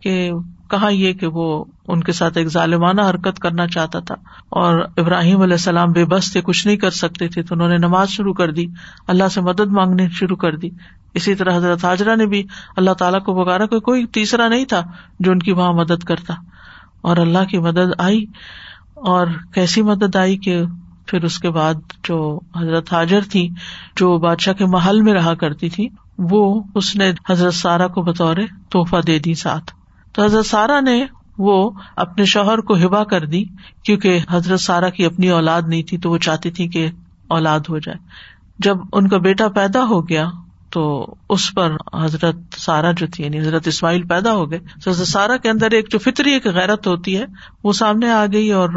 کہ 0.00 0.30
کہا 0.72 0.88
یہ 0.88 1.12
کہ 1.12 1.26
وہ 1.26 1.46
ان 1.88 2.02
کے 2.02 2.12
ساتھ 2.12 2.38
ایک 2.38 2.48
ظالمانہ 2.48 3.00
حرکت 3.00 3.38
کرنا 3.38 3.66
چاہتا 3.66 4.00
تھا 4.00 4.14
اور 4.50 4.80
ابراہیم 4.96 5.40
علیہ 5.40 5.54
السلام 5.54 5.92
بے 5.92 6.04
بس 6.04 6.32
تھے 6.32 6.40
کچھ 6.40 6.66
نہیں 6.66 6.76
کر 6.76 6.90
سکتے 6.96 7.28
تھے 7.28 7.42
تو 7.42 7.54
انہوں 7.54 7.68
نے 7.68 7.78
نماز 7.78 8.08
شروع 8.08 8.32
کر 8.34 8.50
دی 8.50 8.66
اللہ 9.08 9.28
سے 9.28 9.40
مدد 9.40 9.72
مانگنی 9.72 10.08
شروع 10.12 10.36
کر 10.36 10.56
دی 10.56 10.70
اسی 11.14 11.34
طرح 11.34 11.56
حضرت 11.56 11.84
حاجرہ 11.84 12.16
نے 12.16 12.26
بھی 12.26 12.42
اللہ 12.76 12.90
تعالیٰ 12.98 13.22
کو 13.22 13.34
بغیر 13.34 13.66
کوئی 13.66 13.80
کوئی 13.80 14.06
تیسرا 14.12 14.48
نہیں 14.48 14.64
تھا 14.64 14.82
جو 15.20 15.32
ان 15.32 15.38
کی 15.38 15.52
وہاں 15.52 15.72
مدد 15.72 16.04
کرتا 16.04 16.34
اور 17.00 17.16
اللہ 17.16 17.48
کی 17.50 17.58
مدد 17.58 17.92
آئی 17.98 18.24
اور 19.06 19.26
کیسی 19.54 19.82
مدد 19.82 20.16
آئی 20.16 20.36
کہ 20.38 20.62
پھر 21.06 21.24
اس 21.24 21.38
کے 21.38 21.50
بعد 21.50 21.74
جو 22.04 22.18
حضرت 22.56 22.92
حاجر 22.92 23.24
تھی 23.30 23.48
جو 23.96 24.16
بادشاہ 24.18 24.54
کے 24.54 24.66
محل 24.66 25.00
میں 25.00 25.14
رہا 25.14 25.34
کرتی 25.34 25.68
تھی 25.68 25.88
وہ 26.30 26.42
اس 26.74 26.94
نے 26.96 27.10
حضرت 27.28 27.54
سارا 27.54 27.86
کو 27.86 28.02
بطور 28.02 28.36
تحفہ 28.70 29.00
دے 29.06 29.18
دی 29.18 29.34
ساتھ 29.34 29.72
تو 30.12 30.24
حضرت 30.24 30.46
سارا 30.46 30.80
نے 30.80 31.04
وہ 31.38 31.70
اپنے 31.96 32.24
شوہر 32.24 32.58
کو 32.58 32.74
ہبا 32.74 33.04
کر 33.04 33.26
دی، 33.26 33.44
کیونکہ 33.84 34.18
حضرت 34.30 34.60
سارا 34.60 34.88
کی 34.88 35.04
اپنی 35.04 35.28
اولاد 35.28 35.62
نہیں 35.66 35.82
تھی، 35.82 35.98
تو 35.98 36.10
وہ 36.10 36.18
چاہتی 36.18 36.50
تھی 36.50 36.68
کہ 36.68 36.90
اولاد 37.28 37.60
ہو 37.68 37.78
جائے۔ 37.78 37.98
جب 38.58 38.76
ان 38.92 39.08
کا 39.08 39.18
بیٹا 39.18 39.48
پیدا 39.48 39.84
ہو 39.84 40.08
گیا، 40.08 40.28
تو 40.70 41.14
اس 41.28 41.54
پر 41.54 41.72
حضرت 42.04 42.36
سارا 42.58 42.92
جو 42.92 43.06
تھی 43.12 43.24
یعنی 43.24 43.38
حضرت 43.38 43.68
اسماعیل 43.68 44.02
پیدا 44.02 44.32
ہو 44.32 44.50
گئے۔ 44.50 44.58
حضرت 44.86 45.08
سارا 45.08 45.36
کے 45.36 45.50
اندر 45.50 45.70
ایک 45.70 45.92
جو 45.92 45.98
فطری 45.98 46.32
ایک 46.32 46.46
غیرت 46.46 46.86
ہوتی 46.86 47.16
ہے، 47.16 47.24
وہ 47.64 47.72
سامنے 47.72 48.10
آ 48.10 48.26
گئی 48.32 48.52
اور 48.52 48.68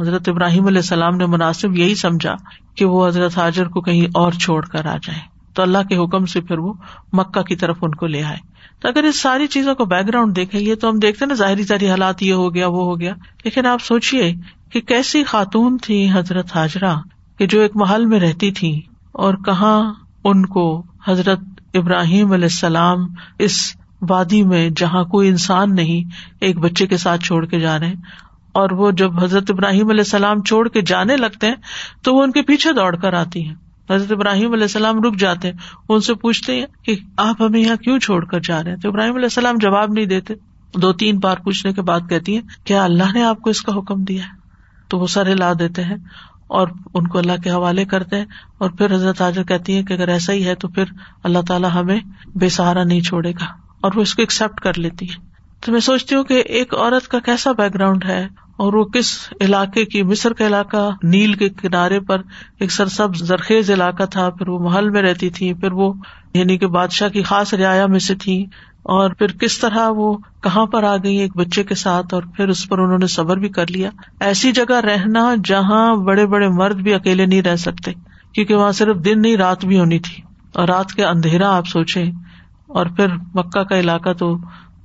حضرت 0.00 0.28
ابراہیم 0.28 0.66
علیہ 0.66 0.78
السلام 0.78 1.16
نے 1.16 1.26
مناسب 1.26 1.78
یہی 1.78 1.94
سمجھا 1.94 2.34
کہ 2.74 2.84
وہ 2.84 3.06
حضرت 3.06 3.38
حاضر 3.38 3.68
کو 3.68 3.80
کہیں 3.80 4.06
اور 4.14 4.32
چھوڑ 4.32 4.64
کر 4.64 4.86
آ 4.86 4.96
جائے۔ 5.02 5.41
تو 5.54 5.62
اللہ 5.62 5.78
کے 5.88 5.96
حکم 5.96 6.26
سے 6.26 6.40
پھر 6.40 6.58
وہ 6.58 6.72
مکہ 7.12 7.42
کی 7.42 7.56
طرف 7.56 7.76
ان 7.82 7.94
کو 7.94 8.06
لے 8.06 8.22
آئے۔ 8.22 8.36
تو 8.80 8.88
اگر 8.88 9.02
اس 9.04 9.20
ساری 9.20 9.46
چیزوں 9.46 9.74
کو 9.74 9.84
بیک 9.84 10.08
گراؤنڈ 10.08 10.36
دیکھیں 10.36 10.60
یہ 10.60 10.74
تو 10.74 10.88
ہم 10.88 10.98
دیکھتے 10.98 11.26
نا 11.26 11.34
ظاہری 11.34 11.62
ظاہری 11.62 11.90
حالات 11.90 12.22
یہ 12.22 12.32
ہو 12.32 12.54
گیا، 12.54 12.68
وہ 12.68 12.84
ہو 12.84 13.00
گیا۔ 13.00 13.14
لیکن 13.44 13.66
آپ 13.66 13.82
سوچیے 13.82 14.34
کہ 14.70 14.80
کیسی 14.80 15.24
خاتون 15.24 15.78
تھی 15.82 16.08
حضرت 16.12 16.56
حاجرہ 16.56 16.94
کہ 17.38 17.46
جو 17.46 17.60
ایک 17.60 17.72
محل 17.74 18.06
میں 18.06 18.20
رہتی 18.20 18.50
تھی 18.50 18.80
اور 19.12 19.34
کہاں 19.34 19.94
ان 20.24 20.46
کو 20.46 20.82
حضرت 21.06 21.40
ابراہیم 21.74 22.32
علیہ 22.32 22.44
السلام 22.44 22.98
اس 23.38 23.76
وادی 24.08 24.42
میں 24.42 24.70
جہاں 24.76 25.04
کوئی 25.04 25.28
انسان 25.28 25.74
نہیں 25.74 26.10
ایک 26.40 26.58
بچے 26.58 26.86
کے 26.86 26.96
ساتھ 26.96 27.24
چھوڑ 27.24 27.46
کے 27.46 27.60
جا 27.60 27.78
رہے 27.78 27.86
ہیں۔ 27.86 27.94
اور 28.52 28.70
وہ 28.70 28.90
جب 28.90 29.24
حضرت 29.24 29.50
ابراہیم 29.50 29.88
علیہ 29.88 30.00
السلام 30.00 30.42
چھوڑ 30.42 30.68
کے 30.68 30.80
جانے 30.80 31.16
لگتے 31.16 31.46
ہیں 31.46 31.54
تو 32.02 32.14
وہ 32.14 32.22
ان 32.22 32.32
کے 32.32 32.42
پیچھے 32.42 32.72
دوڑ 32.72 32.96
کر 32.96 33.12
آتی 33.12 33.48
ہیں۔ 33.48 33.54
حضرت 33.90 34.12
ابراہیم 34.12 34.52
علیہ 34.52 34.64
السلام 34.64 35.02
رک 35.02 35.16
جاتے 35.18 35.50
ہیں، 35.50 35.58
ان 35.88 36.00
سے 36.00 36.14
پوچھتے 36.14 36.58
ہیں 36.58 36.66
کہ 36.82 36.94
آپ 37.16 37.42
ہمیں 37.42 37.60
یہاں 37.60 37.76
کیوں 37.76 37.98
چھوڑ 37.98 38.24
کر 38.24 38.40
جا 38.40 38.62
رہے 38.62 38.70
ہیں؟ 38.70 38.78
تو 38.78 38.88
ابراہیم 38.88 39.14
علیہ 39.14 39.24
السلام 39.24 39.54
جواب 39.60 39.92
نہیں 39.92 40.04
دیتے۔ 40.04 40.34
دو 40.74 40.92
تین 40.92 41.18
بار 41.18 41.36
پوچھنے 41.36 41.72
کے 41.72 41.82
بعد 41.82 42.00
کہتی 42.08 42.34
ہیں، 42.34 42.42
کیا 42.64 42.84
اللہ 42.84 43.12
نے 43.14 43.22
آپ 43.22 43.40
کو 43.40 43.50
اس 43.50 43.62
کا 43.62 43.78
حکم 43.78 44.04
دیا 44.04 44.22
ہے؟ 44.24 44.42
تو 44.88 44.98
وہ 44.98 45.06
سر 45.06 45.36
لا 45.36 45.52
دیتے 45.58 45.84
ہیں 45.84 45.96
اور 46.48 46.68
ان 46.94 47.06
کو 47.06 47.18
اللہ 47.18 47.42
کے 47.44 47.50
حوالے 47.50 47.84
کرتے 47.84 48.16
ہیں۔ 48.18 48.26
اور 48.58 48.70
پھر 48.70 48.94
حضرت 48.94 49.22
حاضر 49.22 49.42
کہتی 49.42 49.76
ہے 49.76 49.82
کہ 49.82 49.92
اگر 49.92 50.08
ایسا 50.08 50.32
ہی 50.32 50.46
ہے 50.46 50.54
تو 50.54 50.68
پھر 50.68 50.84
اللہ 51.24 51.38
تعالیٰ 51.48 51.70
ہمیں 51.74 52.00
بے 52.34 52.48
سہارا 52.48 52.84
نہیں 52.84 53.00
چھوڑے 53.00 53.30
گا 53.30 53.44
اور 53.80 53.92
وہ 53.94 54.02
اس 54.02 54.14
کو 54.14 54.22
ایکسپٹ 54.22 54.60
کر 54.60 54.78
لیتی 54.78 55.10
ہے 55.10 55.32
تو 55.60 55.72
میں 55.72 55.80
سوچتی 55.80 56.14
ہوں 56.14 56.24
کہ 56.24 56.34
ایک 56.34 56.74
عورت 56.74 57.08
کا 57.08 57.18
کیسا 57.18 57.52
بیک 57.52 57.74
گراؤنڈ 57.74 58.04
ہے؟ 58.04 58.28
اور 58.56 58.72
وہ 58.72 58.84
کس 58.84 59.32
علاقے 59.40 59.84
کی 59.84 60.02
مصر 60.02 60.32
کا 60.32 60.46
علاقہ 60.46 60.90
نیل 61.02 61.34
کے 61.34 61.48
کنارے 61.48 62.00
پر 62.00 62.20
ایک 62.58 62.72
سرسب 62.72 63.16
زرخیز 63.16 63.70
علاقہ 63.70 64.02
تھا، 64.02 64.30
پھر 64.30 64.48
وہ 64.48 64.58
محل 64.58 64.90
میں 64.90 65.02
رہتی 65.02 65.30
تھی، 65.30 65.54
پھر 65.54 65.72
وہ 65.72 65.92
یعنی 66.34 66.58
کہ 66.58 66.66
بادشاہ 66.66 67.08
کی 67.08 67.22
خاص 67.22 67.54
رعایا 67.54 67.86
میں 67.86 67.98
سے 67.98 68.14
تھی، 68.14 68.46
اور 68.82 69.10
پھر 69.10 69.32
کس 69.32 69.58
طرح 69.58 69.88
وہ 69.88 70.16
کہاں 70.42 70.66
پر 70.66 70.84
آ 70.84 70.96
گئی 70.96 71.16
ایک 71.16 71.36
بچے 71.36 71.62
کے 71.62 71.74
ساتھ، 71.74 72.14
اور 72.14 72.22
پھر 72.36 72.48
اس 72.48 72.68
پر 72.68 72.78
انہوں 72.78 72.98
نے 72.98 73.06
صبر 73.06 73.36
بھی 73.36 73.48
کر 73.48 73.70
لیا۔ 73.70 73.90
ایسی 74.20 74.52
جگہ 74.52 74.80
رہنا 74.80 75.34
جہاں 75.44 75.96
بڑے 75.96 76.26
بڑے 76.26 76.48
مرد 76.48 76.76
بھی 76.76 76.94
اکیلے 76.94 77.26
نہیں 77.26 77.42
رہ 77.42 77.56
سکتے، 77.56 77.92
کیونکہ 78.32 78.54
وہاں 78.54 78.72
صرف 78.72 78.96
دن 79.04 79.22
نہیں، 79.22 79.36
رات 79.36 79.64
بھی 79.64 79.78
ہونی 79.78 79.98
تھی۔ 79.98 80.22
اور 80.54 80.68
رات 80.68 80.92
کے 80.92 81.04
اندھیرا 81.04 81.56
آپ 81.56 81.66
سوچے 81.66 82.02
اور 82.66 82.86
پھر 82.86 83.06
مکہ 83.34 83.62
کا 83.62 83.78
علاقہ 83.80 84.12
تو 84.12 84.36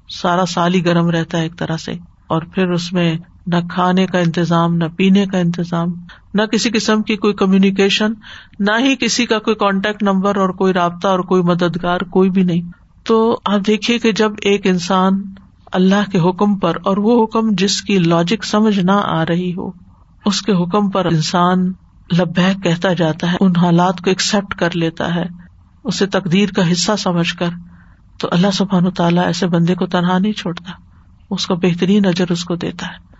سارا 0.10 0.46
سال 0.46 0.74
ہی 0.74 0.86
گرم 0.86 1.10
رہتا 1.10 1.38
ہے 1.38 1.44
ایک 1.44 1.58
طرح 1.58 1.78
سے۔ 1.78 1.92
اور 2.28 2.42
پھر 2.42 2.70
اس 2.70 2.94
میں 2.94 3.16
نہ 3.48 3.56
کھانے 3.70 4.06
کا 4.06 4.20
انتظام، 4.20 4.76
نہ 4.76 4.84
پینے 4.98 5.26
کا 5.26 5.38
انتظام، 5.38 5.88
نہ 6.34 6.42
کسی 6.42 6.70
قسم 6.70 7.02
کی 7.02 7.16
کوئی 7.16 7.34
کمیونیکیشن 7.34 8.12
نہ 8.60 8.72
ہی 8.80 8.96
کسی 8.96 9.26
کا 9.26 9.40
کوئی 9.40 9.56
کانٹیکٹ 9.56 10.04
نمبر 10.04 10.36
اور 10.36 10.50
کوئی 10.50 10.74
رابطہ 10.74 11.08
اور 11.08 11.20
کوئی 11.20 11.42
مددگار، 11.42 12.00
کوئی 12.00 12.30
بھی 12.30 12.44
نہیں۔ 12.44 12.62
تو 13.04 13.40
آپ 13.46 13.68
دیکھیے 13.68 14.00
کہ 14.00 14.12
جب 14.12 14.32
ایک 14.42 14.68
انسان 14.68 15.24
اللہ 15.72 16.10
کے 16.12 16.20
حکم 16.20 16.56
پر 16.56 16.78
اور 16.84 16.98
وہ 16.98 17.24
حکم 17.24 17.50
جس 17.52 17.82
کی 17.82 18.00
لاجک 18.00 18.46
سمجھ 18.46 18.80
نہ 18.80 18.92
آ 18.92 19.26
رہی 19.26 19.54
ہو، 19.58 19.72
اس 20.26 20.42
کے 20.42 20.52
حکم 20.52 20.90
پر 20.90 21.06
انسان 21.06 21.72
لبیک 22.20 22.64
کہتا 22.64 22.94
جاتا 22.94 23.32
ہے، 23.32 23.38
ان 23.40 23.56
حالات 23.56 24.02
کو 24.02 24.10
ایکسپٹ 24.10 24.56
کر 24.56 24.76
لیتا 24.76 25.16
ہے، 25.16 25.26
اسے 25.84 26.06
تقدیر 26.06 26.50
کا 26.50 26.72
حصہ 26.72 26.92
سمجھ 27.00 27.36
کر۔ 27.36 27.50
تو 28.18 28.28
اللہ 28.32 28.52
سبحان 28.54 28.88
و 28.88 28.92
تعالیٰ 28.92 29.26
ایسے 29.26 29.48
بندے 29.48 29.76
کو 29.76 29.86
تنہا 29.86 30.18
نہیں 30.18 30.32
چھوڑتا، 30.32 30.72
اس 31.30 31.48
کا 31.48 31.54
بہترین 31.54 32.06
اجر 32.06 32.26
اس 32.30 32.44
کو 32.44 32.56
دیتا 32.56 32.88
ہے۔ 32.88 33.17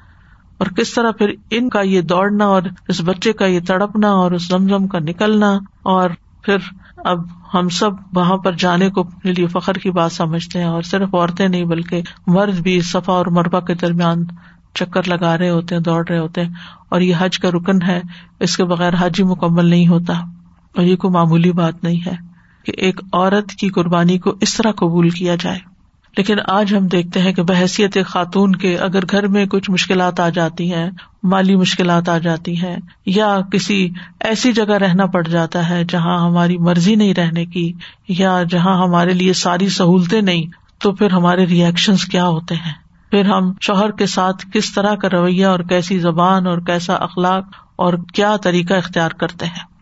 اور 0.58 0.68
کس 0.68 0.94
طرح 0.94 1.12
پھر 1.12 1.32
ان 1.52 1.70
کا 1.70 1.82
یہ 1.82 2.02
دوڑنا 2.02 2.46
اور 2.46 2.62
اس 2.88 3.02
بچے 3.06 3.34
کا 3.34 3.46
یہ 3.46 3.60
تڑپنا 3.60 4.10
اور 4.10 4.32
اس 4.32 4.48
زمزم 4.48 4.88
کا 4.88 5.00
نکلنا 5.00 5.60
اور 5.84 6.10
پھر 6.42 6.58
اب 6.98 7.20
ہم 7.54 7.70
سب 7.70 7.90
وہاں 8.14 8.38
پر 8.38 8.52
جانے 8.52 8.90
کو 8.90 9.02
اپنے 9.02 9.32
لیے 9.32 9.48
فخر 9.48 9.74
کی 9.74 9.92
بات 9.92 10.12
سمجھتے 10.12 10.60
ہیں 10.60 10.68
اور 10.68 10.82
صرف 10.82 11.16
عورتیں 11.16 11.48
نہیں 11.48 11.66
بلکہ 11.66 12.02
مرد 12.28 12.60
بھی 12.60 12.82
صفا 12.82 13.14
اور 13.14 13.26
مربع 13.26 13.60
کے 13.60 13.74
درمیان 13.74 14.24
چکر 14.74 15.08
لگا 15.08 15.38
رہے 15.38 15.50
ہوتے 15.50 15.76
ہیں، 15.76 15.82
دوڑ 15.82 16.08
رہے 16.10 16.20
ہوتے 16.20 16.42
ہیں 16.42 16.54
اور 16.90 17.02
یہ 17.02 17.16
حج 17.18 17.40
کا 17.40 17.50
رکن 17.52 17.82
ہے، 17.82 18.02
اس 18.40 18.58
کے 18.58 18.64
بغیر 18.64 18.94
حج 19.00 19.20
ہی 19.20 19.24
مکمل 19.24 19.66
نہیں 19.66 19.88
ہوتا۔ 19.88 20.14
اور 20.76 20.82
یہ 20.82 20.96
کوئی 20.96 21.14
معمولی 21.14 21.52
بات 21.52 21.84
نہیں 21.84 22.08
ہے 22.08 22.16
کہ 22.64 22.74
ایک 22.78 23.02
عورت 23.14 23.50
کی 23.50 23.70
قربانی 23.70 24.18
کو 24.18 24.34
اس 24.42 24.58
طرح 24.58 24.72
قبول 24.72 25.10
کیا 25.10 25.36
جائے۔ 25.36 25.77
لیکن 26.18 26.36
آج 26.48 26.76
ہم 26.76 26.88
دیکھتے 26.88 27.20
ہیں 27.20 27.34
کہ 27.34 27.44
بحثیت 27.44 27.98
خاتون 28.08 28.56
کے 28.56 28.78
اگر 28.78 29.00
گھر 29.12 29.28
میں 29.28 29.46
کچھ 29.46 29.72
مشکلات 29.72 30.20
آ 30.20 30.30
جاتی 30.30 30.74
ہیں، 30.74 30.90
مالی 31.24 31.56
مشکلات 31.56 32.10
آ 32.10 32.18
جاتی 32.18 32.62
ہیں، 32.62 32.78
یا 33.06 33.40
کسی 33.52 33.90
ایسی 34.20 34.52
جگہ 34.52 34.74
رہنا 34.74 35.06
پڑ 35.06 35.28
جاتا 35.28 35.70
ہے 35.70 35.84
جہاں 35.90 36.30
ہماری 36.30 36.58
مرضی 36.58 36.96
نہیں 36.96 37.14
رہنے 37.14 37.46
کی، 37.46 37.74
یا 38.08 38.44
جہاں 38.50 38.84
ہمارے 38.84 39.14
لیے 39.14 39.34
ساری 39.34 39.70
سہولتیں 39.70 40.22
نہیں، 40.22 40.46
تو 40.80 40.92
پھر 40.92 41.12
ہمارے 41.12 41.46
ریئیکشنس 41.46 42.06
کیا 42.06 42.28
ہوتے 42.28 42.56
ہیں؟ 42.56 42.74
پھر 43.12 43.26
ہم 43.26 43.52
شوہر 43.62 43.92
کے 43.92 44.06
ساتھ 44.06 44.46
کس 44.54 44.74
طرح 44.74 44.96
کا 44.96 45.10
رویہ 45.10 45.46
اور 45.46 45.60
کیسی 45.60 46.00
زبان 46.00 46.48
اور 46.48 46.58
کیسا 46.58 46.94
اخلاق 46.94 47.44
اور 47.76 47.94
کیا 48.14 48.36
طریقہ 48.38 48.74
اختیار 48.74 49.12
کرتے 49.12 49.46
ہیں؟ 49.46 49.77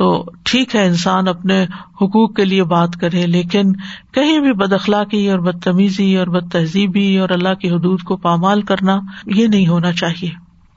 تو 0.00 0.24
ٹھیک 0.44 0.76
ہے، 0.76 0.86
انسان 0.86 1.28
اپنے 1.28 1.64
حقوق 2.00 2.36
کے 2.36 2.44
لیے 2.44 2.64
بات 2.64 2.88
کرے، 3.00 3.26
لیکن 3.26 3.72
کہیں 4.14 4.40
بھی 4.40 4.52
بد 4.52 4.72
اخلاقی 4.72 5.30
اور 5.30 5.38
بدتمیزی 5.38 6.16
اور 6.16 6.26
بد 6.26 6.52
تہذیبی 6.52 7.18
اور 7.18 7.28
اللہ 7.28 7.54
کی 7.54 7.70
حدود 7.70 8.02
کو 8.02 8.16
پامال 8.16 8.62
کرنا 8.62 9.00
یہ 9.26 9.46
نہیں 9.46 9.68
ہونا 9.68 9.92
چاہیے۔ 9.92 10.30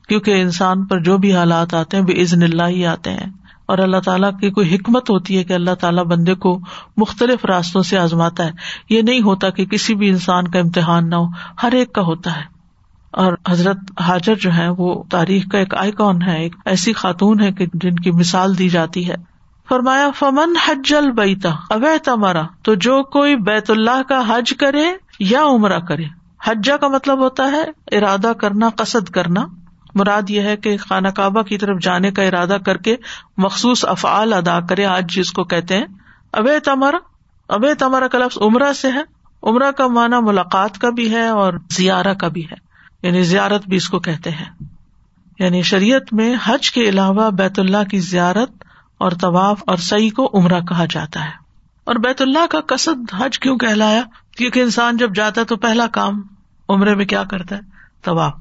کیونکہ 0.07 0.41
انسان 0.41 0.85
پر 0.85 0.99
جو 0.99 1.17
بھی 1.17 1.35
حالات 1.35 1.73
آتے 1.73 1.97
ہیں 1.97 2.03
بے 2.03 2.21
عزن 2.21 2.43
اللہ 2.43 2.67
ہی 2.67 2.85
آتے 2.85 3.09
ہیں۔ 3.09 3.29
اور 3.65 3.77
اللہ 3.77 3.97
تعالیٰ 3.97 4.39
کی 4.39 4.49
کوئی 4.49 4.75
حکمت 4.75 5.09
ہوتی 5.09 5.37
ہے 5.37 5.43
کہ 5.43 5.53
اللہ 5.53 5.75
تعالیٰ 5.75 6.05
بندے 6.05 6.35
کو 6.35 6.59
مختلف 6.97 7.45
راستوں 7.45 7.83
سے 7.83 7.97
آزماتا 7.97 8.45
ہے۔ 8.45 8.51
یہ 8.89 9.01
نہیں 9.01 9.21
ہوتا 9.21 9.49
کہ 9.49 9.65
کسی 9.65 9.95
بھی 9.95 10.09
انسان 10.09 10.47
کا 10.47 10.59
امتحان 10.59 11.09
نہ 11.09 11.15
ہو، 11.15 11.25
ہر 11.63 11.71
ایک 11.71 11.93
کا 11.93 12.01
ہوتا 12.01 12.35
ہے۔ 12.35 12.52
اور 13.13 13.34
حضرت 13.50 14.01
حاجر 14.01 14.36
جو 14.36 14.53
ہے 14.53 14.70
وہ 14.70 15.03
تاریخ 15.12 15.43
کا 15.51 15.58
ایک 15.58 15.75
آئیکن 15.75 16.22
ہے 16.22 16.43
ایک 16.43 16.55
ایسی 16.65 16.93
خاتون 16.93 17.39
ہے 17.39 17.51
کہ 17.51 17.65
جن 17.74 17.96
کی 17.96 18.12
مثال 18.12 18.58
دی 18.58 18.70
جاتی 18.70 19.10
ہے۔ 19.10 19.15
فرمایا، 19.70 20.10
فمن 20.15 20.53
حج 20.67 20.93
البیتا 20.93 21.50
اویتا 21.50 22.15
مرا 22.15 22.41
تو 22.63 22.74
جو 22.75 23.03
کوئی 23.03 23.36
بیت 23.36 23.70
اللہ 23.70 24.03
کا 24.10 24.22
حج 24.27 24.53
کرے 24.53 24.86
یا 25.20 25.43
عمرہ 25.43 25.79
کرے۔ 25.79 26.03
حجا 26.48 26.77
کا 26.77 26.88
مطلب 26.88 27.20
ہوتا 27.20 27.51
ہے 27.51 27.98
ارادہ 27.98 28.32
کرنا، 28.38 28.70
قصد 28.70 29.10
کرنا۔ 29.10 29.46
مراد 29.96 30.29
یہ 30.29 30.41
ہے 30.41 30.58
کہ 30.58 30.77
خانہ 30.77 31.08
کعبہ 31.08 31.41
کی 31.41 31.58
طرف 31.58 31.82
جانے 31.82 32.12
کا 32.12 32.24
ارادہ 32.24 32.58
کر 32.65 32.77
کے 32.77 32.96
مخصوص 33.38 33.86
افعال 33.86 34.34
ادا 34.34 34.60
کرے 34.60 34.86
آج 34.86 35.12
جس 35.15 35.32
کو 35.32 35.43
کہتے 35.43 35.77
ہیں۔ 35.77 35.86
ابے 36.32 36.60
تمارا 36.60 36.98
ابے 37.50 37.74
تمارا 37.74 38.08
کا 38.08 38.17
لفظ 38.17 38.38
عمرہ 38.41 38.74
سے 38.74 38.88
ہے۔ 38.91 39.01
عمرہ 39.43 39.72
کا 39.72 39.88
معنی 39.88 40.15
ملاقات 40.22 40.77
کا 40.77 40.89
بھی 40.89 41.12
ہے 41.12 41.27
اور 41.27 41.53
زیارہ 41.72 42.13
کا 42.13 42.27
بھی 42.27 42.46
ہے۔ 42.46 42.72
یعنی 43.03 43.22
زیارت 43.22 43.67
بھی 43.67 43.77
اس 43.77 43.89
کو 43.89 44.00
کہتے 44.00 44.29
ہیں۔ 44.29 44.45
یعنی 45.39 45.62
شریعت 45.62 46.13
میں 46.13 46.36
حج 46.43 46.72
کے 46.72 46.81
علاوہ 46.81 47.29
بیت 47.29 47.60
اللہ 47.60 47.83
کی 47.91 48.00
زیارت 48.00 48.51
اور 48.98 49.12
طواف 49.12 49.63
اور 49.67 49.77
سعی 49.77 50.10
کو 50.10 50.31
عمرہ 50.33 50.60
کہا 50.60 50.86
جاتا 50.89 51.25
ہے۔ 51.25 51.31
اور 51.83 51.95
بیت 51.95 52.22
اللہ 52.22 52.48
کا 52.50 52.60
قصد 52.67 53.13
حج 53.17 53.39
کیوں 53.39 53.57
کہلایا؟ 53.57 54.01
کیونکہ 54.38 54.60
انسان 54.60 54.98
جب 54.98 55.15
جاتا 55.15 55.41
ہے 55.41 55.45
تو 55.45 55.55
پہلا 55.55 55.88
کام 55.88 56.22
عمرے 56.69 56.95
میں 56.95 57.05
کیا 57.05 57.24
کرتا 57.24 57.55
ہے؟ 57.55 57.62
طواف۔ 58.01 58.33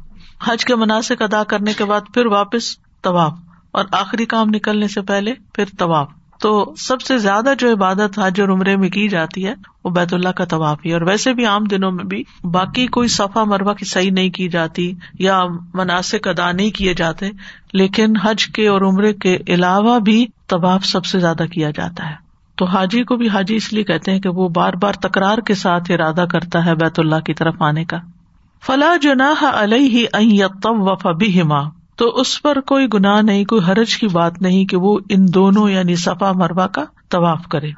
حج 0.45 0.65
کے 0.65 0.75
مناسب 0.75 1.15
ادا 1.21 1.45
کرنے 1.45 1.73
کے 1.73 1.85
بعد 1.85 2.01
پھر 2.15 2.27
واپس 2.27 2.79
طواف 3.03 3.33
اور 3.71 3.85
آخری 3.93 4.27
کام 4.27 4.49
نکلنے 4.49 4.89
سے 4.89 5.03
پہلے 5.03 5.35
پھر 5.53 5.65
طواف۔ 5.79 6.09
تو 6.43 6.75
سب 6.77 7.01
سے 7.01 7.19
زیادہ 7.19 7.53
جو 7.59 7.73
عبادت 7.73 8.19
حج 8.19 8.41
اور 8.41 8.49
عمرے 8.49 8.77
میں 8.77 8.89
کی 8.89 9.09
جاتی 9.09 9.47
ہے 9.47 9.55
وہ 9.85 9.91
بیت 9.91 10.15
اللہ 10.15 10.29
کا 10.29 10.45
طواف 10.45 10.79
ہی 10.85 10.93
اور 10.93 11.01
ویسے 11.01 11.35
بھی 11.35 11.47
عام 11.47 11.65
دنوں 11.65 11.93
میں 11.93 12.05
بھی 12.05 12.25
باقی 12.45 12.87
کوئی 12.87 13.09
صفا 13.09 13.45
مربع 13.45 13.73
کی 13.73 13.85
صحیح 13.85 14.11
نہیں 14.11 14.31
کی 14.31 14.49
جاتی 14.49 14.93
یا 15.19 15.43
مناسب 15.75 16.19
ادا 16.25 16.53
نہیں 16.53 16.71
کیے 16.71 16.95
جاتے، 16.95 17.31
لیکن 17.73 18.17
حج 18.17 18.47
کے 18.47 18.69
اور 18.69 18.81
عمرے 18.81 19.13
کے 19.13 19.39
علاوہ 19.49 19.99
بھی 19.99 20.27
طواف 20.47 20.85
سب 20.85 21.05
سے 21.05 21.19
زیادہ 21.19 21.43
کیا 21.53 21.71
جاتا 21.71 22.11
ہے۔ 22.11 22.15
تو 22.57 22.65
حاجی 22.65 23.05
کو 23.05 23.17
بھی 23.17 23.29
حاجی 23.29 23.57
اس 23.57 23.73
لیے 23.73 23.85
کہتے 23.85 24.13
ہیں 24.13 24.21
کہ 24.21 24.29
وہ 24.29 24.49
بار 24.49 24.73
بار 24.73 24.93
تکرار 24.93 25.39
کے 25.39 25.55
ساتھ 25.55 25.91
ارادہ 25.91 26.25
کرتا 26.31 26.65
ہے 26.65 26.75
بیت 26.75 26.99
اللہ 26.99 27.21
کی 27.27 27.35
طرف 27.35 27.55
آنے 27.61 27.85
کا۔ 27.85 27.97
فلاح 28.67 28.97
جناح 29.03 29.45
علیہ 29.55 30.07
وف 30.65 31.07
ہما 31.07 31.82
تو 32.03 32.09
اس 32.09 32.43
پر 32.43 32.61
کوئی 32.61 32.87
گناہ 32.95 33.23
نہیں، 33.23 33.45
کوئی 33.45 33.61
حرج 33.69 33.97
کی 33.97 34.07
بات 34.09 34.43
نہیں 34.43 34.67
کہ 34.67 34.77
وہ 34.77 34.99
ان 35.09 35.27
دونوں 35.35 35.71
یعنی 35.71 35.97
صفا 35.97 36.33
مربع 36.33 36.67
کا 36.67 36.85
طواف 37.09 37.47
کرے۔ 37.51 37.71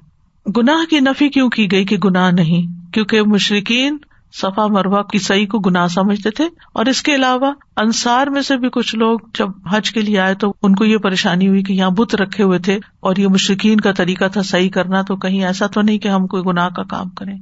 گناہ 0.56 0.90
کی 0.90 1.00
نفی 1.00 1.28
کیوں 1.28 1.50
کی 1.50 1.72
گئی 1.72 1.84
کہ 1.84 1.96
گناہ 1.96 2.30
نہیں؟ 2.30 2.90
کیونکہ 2.92 3.22
مشرقین 3.22 3.98
صفا 4.32 4.66
مربع 4.66 5.02
کی 5.02 5.18
صحیح 5.18 5.46
کو 5.46 5.58
گناہ 5.58 5.86
سمجھتے 5.86 6.30
تھے۔ 6.30 6.44
اور 6.72 6.86
اس 6.86 7.02
کے 7.02 7.14
علاوہ 7.14 7.52
انصار 7.76 8.26
میں 8.26 8.42
سے 8.42 8.56
بھی 8.56 8.68
کچھ 8.72 8.96
لوگ 8.96 9.18
جب 9.38 9.48
حج 9.70 9.90
کے 9.90 10.00
لیے 10.00 10.20
آئے 10.20 10.34
تو 10.34 10.54
ان 10.62 10.74
کو 10.74 10.84
یہ 10.84 10.96
پریشانی 10.96 11.48
ہوئی 11.48 11.62
کہ 11.62 11.72
یہاں 11.72 11.90
بت 11.90 12.14
رکھے 12.14 12.44
ہوئے 12.44 12.58
تھے 12.58 12.78
اور 13.00 13.16
یہ 13.16 13.28
مشرقین 13.28 13.80
کا 13.80 13.92
طریقہ 13.92 14.24
تھا 14.32 14.42
صحیح 14.42 14.70
کرنا، 14.70 15.02
تو 15.02 15.16
کہیں 15.16 15.44
ایسا 15.44 15.66
تو 15.66 15.82
نہیں 15.82 15.98
کہ 15.98 16.08
ہم 16.08 16.26
کوئی 16.26 16.42
گناہ 16.46 16.68
کا 16.68 16.82
کام 16.82 17.08
کریں۔ 17.08 17.38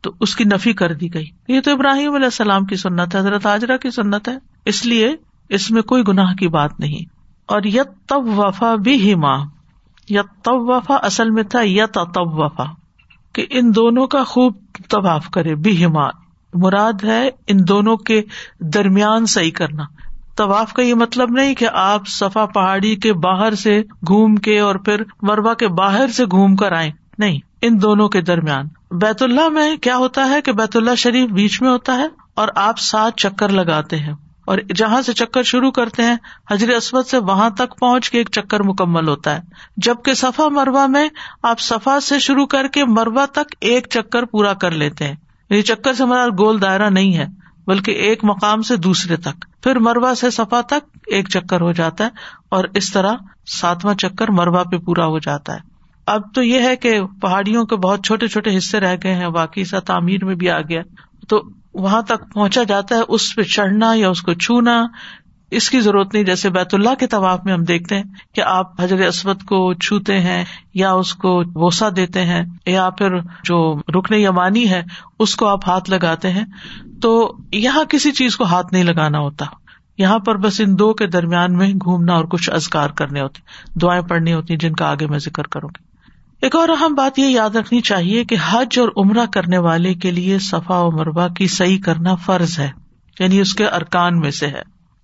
تو 0.00 0.12
اس 0.20 0.36
کی 0.36 0.44
نفی 0.44 0.72
کر 0.72 0.92
دی 0.92 1.14
گئی۔ 1.14 1.26
یہ 1.48 1.60
تو 1.60 1.72
ابراہیم 1.72 2.14
علیہ 2.14 2.24
السلام 2.24 2.64
کی 2.64 2.76
سنت 2.76 3.14
ہے، 3.14 3.20
حضرت 3.20 3.46
آجرا 3.46 3.76
کی 3.76 3.90
سنت 3.90 4.28
ہے۔ 4.28 4.38
اس 4.64 4.86
لیے 4.86 5.16
اس 5.48 5.70
میں 5.70 5.82
کوئی 5.82 6.02
گناہ 6.08 6.34
کی 6.34 6.48
بات 6.48 6.80
نہیں۔ 6.80 7.16
اور 7.46 7.62
یت 7.64 8.08
تب 8.08 8.38
وفا 8.38 8.74
بھی 8.74 8.94
ہی 8.94 9.14
یت 10.08 10.44
تب 10.44 10.54
وفا 10.54 10.94
اصل 10.94 11.30
میں 11.30 11.42
تھا 11.42 11.60
یت 11.62 11.94
تب 11.94 12.38
وفا 12.38 12.64
کہ 13.32 13.46
ان 13.50 13.74
دونوں 13.74 14.06
کا 14.06 14.24
خوب 14.24 14.54
طواف 14.88 15.28
کرے۔ 15.28 15.54
بھی 15.54 15.86
ماں 15.86 16.10
مراد 16.54 17.04
ہے 17.04 17.28
ان 17.46 17.68
دونوں 17.68 17.96
کے 17.96 18.22
درمیان 18.60 19.26
صحیح 19.26 19.50
کرنا۔ 19.50 19.84
طواف 20.36 20.72
کا 20.72 20.82
یہ 20.82 20.94
مطلب 20.94 21.30
نہیں 21.30 21.54
کہ 21.54 21.66
آپ 21.72 22.06
صفا 22.06 22.46
پہاڑی 22.46 22.96
کے 22.96 23.12
باہر 23.12 23.54
سے 23.54 23.82
گھوم 24.06 24.36
کے 24.36 24.60
اور 24.60 24.74
پھر 24.74 25.02
مربا 25.22 25.54
کے 25.54 25.68
باہر 25.68 26.08
سے 26.08 26.24
گھوم 26.24 26.56
کر 26.56 26.72
آئے 26.72 26.90
نہیں، 27.18 27.38
ان 27.62 27.82
دونوں 27.82 28.08
کے 28.08 28.20
درمیان۔ 28.20 28.68
بیت 28.90 29.22
اللہ 29.22 29.48
میں 29.48 29.76
کیا 29.76 29.96
ہوتا 29.96 30.28
ہے 30.28 30.40
کہ 30.40 30.52
بیت 30.52 30.76
اللہ 30.76 30.94
شریف 30.94 31.30
بیچ 31.30 31.62
میں 31.62 31.70
ہوتا 31.70 31.96
ہے 31.96 32.06
اور 32.34 32.48
آپ 32.56 32.78
سات 32.78 33.16
چکر 33.16 33.48
لگاتے 33.48 33.96
ہیں۔ 33.96 34.12
اور 34.46 34.58
جہاں 34.74 35.02
سے 35.02 35.12
چکر 35.12 35.42
شروع 35.42 35.70
کرتے 35.70 36.02
ہیں 36.02 36.16
حضر 36.50 36.68
اسود 36.68 37.06
سے 37.06 37.18
وہاں 37.18 37.50
تک 37.50 37.78
پہنچ 37.78 38.10
کے 38.10 38.18
ایک 38.18 38.28
چکر 38.32 38.60
مکمل 38.60 39.08
ہوتا 39.08 39.34
ہے۔ 39.34 39.40
جبکہ 39.76 40.14
صفا 40.14 40.48
مروا 40.48 40.86
میں 40.86 41.08
آپ 41.42 41.60
صفا 41.60 42.00
سے 42.00 42.18
شروع 42.18 42.46
کر 42.46 42.68
کے 42.68 42.84
مروا 42.84 43.26
تک 43.26 43.54
ایک 43.60 43.86
چکر 43.90 44.24
پورا 44.24 44.54
کر 44.54 44.70
لیتے 44.70 45.04
ہیں۔ 45.04 45.14
یہ 45.50 45.62
چکر 45.62 45.92
سے 45.92 46.02
ہمارا 46.02 46.26
گول 46.38 46.62
دائرہ 46.62 46.90
نہیں 46.90 47.16
ہے، 47.16 47.26
بلکہ 47.66 47.90
ایک 47.90 48.24
مقام 48.24 48.62
سے 48.62 48.76
دوسرے 48.76 49.16
تک۔ 49.16 49.44
پھر 49.62 49.78
مروا 49.78 50.14
سے 50.14 50.30
صفا 50.30 50.60
تک 50.60 50.98
ایک 51.06 51.28
چکر 51.28 51.60
ہو 51.60 51.72
جاتا 51.72 52.04
ہے 52.04 52.08
اور 52.48 52.64
اس 52.74 52.92
طرح 52.92 53.12
ساتواں 53.60 53.94
چکر 53.94 54.30
مروا 54.30 54.62
پہ 54.62 54.78
پورا 54.78 55.06
ہو 55.06 55.18
جاتا 55.18 55.54
ہے۔ 55.54 55.58
اب 56.06 56.34
تو 56.34 56.42
یہ 56.42 56.60
ہے 56.60 56.76
کہ 56.76 57.00
پہاڑیوں 57.20 57.64
کے 57.64 57.76
بہت 57.76 58.04
چھوٹے 58.04 58.28
چھوٹے 58.28 58.56
حصے 58.56 58.80
رہ 58.80 58.96
گئے 59.02 59.14
ہیں 59.14 59.28
باقی 59.28 59.64
سا 59.64 59.78
تعمیر 59.78 60.24
میں 60.24 60.34
بھی 60.34 60.50
آ 60.50 60.60
گیا۔ 60.60 60.82
تو 61.28 61.42
وہاں 61.76 62.02
تک 62.02 62.34
پہنچا 62.34 62.62
جاتا 62.62 62.94
ہے، 62.94 63.00
اس 63.08 63.36
پہ 63.36 63.42
چڑھنا 63.42 63.92
یا 63.94 64.08
اس 64.08 64.22
کو 64.22 64.34
چھونا، 64.34 64.86
اس 65.50 65.70
کی 65.70 65.80
ضرورت 65.80 66.14
نہیں۔ 66.14 66.24
جیسے 66.24 66.50
بیت 66.50 66.74
اللہ 66.74 66.94
کے 66.94 67.06
طواف 67.06 67.40
میں 67.44 67.52
ہم 67.52 67.64
دیکھتے 67.64 67.96
ہیں 67.96 68.02
کہ 68.34 68.40
آپ 68.40 68.80
حضرت 68.80 69.00
اسود 69.00 69.42
کو 69.42 69.74
چھوتے 69.74 70.20
ہیں 70.20 70.44
یا 70.74 70.92
اس 70.92 71.14
کو 71.14 71.44
بوسا 71.44 71.88
دیتے 71.96 72.24
ہیں 72.24 72.44
یا 72.66 72.90
پھر 72.90 73.18
جو 73.20 73.80
رکن 73.94 74.14
یمانی 74.14 74.70
ہے، 74.70 74.82
اس 75.18 75.36
کو 75.36 75.46
آپ 75.46 75.68
ہاتھ 75.68 75.90
لگاتے 75.90 76.30
ہیں۔ 76.30 76.44
تو 77.02 77.36
یہاں 77.52 77.84
کسی 77.84 78.12
چیز 78.12 78.36
کو 78.36 78.44
ہاتھ 78.44 78.72
نہیں 78.72 78.84
لگانا 78.84 79.18
ہوتا۔ 79.18 79.44
یہاں 79.98 80.18
پر 80.18 80.36
بس 80.36 80.60
ان 80.60 80.78
دو 80.78 80.94
کے 80.94 81.06
درمیان 81.06 81.56
میں 81.56 81.68
گھومنا 81.68 82.12
اور 82.12 82.24
کچھ 82.24 82.50
ازگار 82.50 82.90
کرنے 82.90 83.20
ہوتے 83.20 83.40
دعائیں 83.78 84.02
پڑھنی 84.02 84.32
ہوتی 84.32 84.56
جن 84.56 84.72
کا 84.72 84.90
آگے 84.90 85.06
میں 85.06 85.18
ذکر 85.18 85.42
کروں 85.42 85.68
گی۔ 85.68 85.85
ایک 86.42 86.56
اور 86.56 86.68
اہم 86.68 86.94
بات 86.94 87.18
یہ 87.18 87.26
یاد 87.26 87.56
رکھنی 87.56 87.80
چاہیے 87.80 88.24
کہ 88.24 88.36
حج 88.48 88.78
اور 88.78 88.88
عمرہ 88.96 89.26
کرنے 89.26 89.58
والے 89.58 89.94
کے 89.94 90.10
لیے 90.10 90.38
صفا 90.38 90.80
و 90.80 90.90
مربع 90.90 91.28
کی 91.28 91.46
صحیح 91.46 91.82
کرنا 91.82 92.14
فرض 92.14 92.58
ہے 92.58 92.70
یعنی 93.20 93.40
اس 93.40 93.54
کے 93.54 93.66
ارکان 93.66 94.18
میں 94.18 94.30
سے 94.30 94.46
ہے۔ 94.46 94.62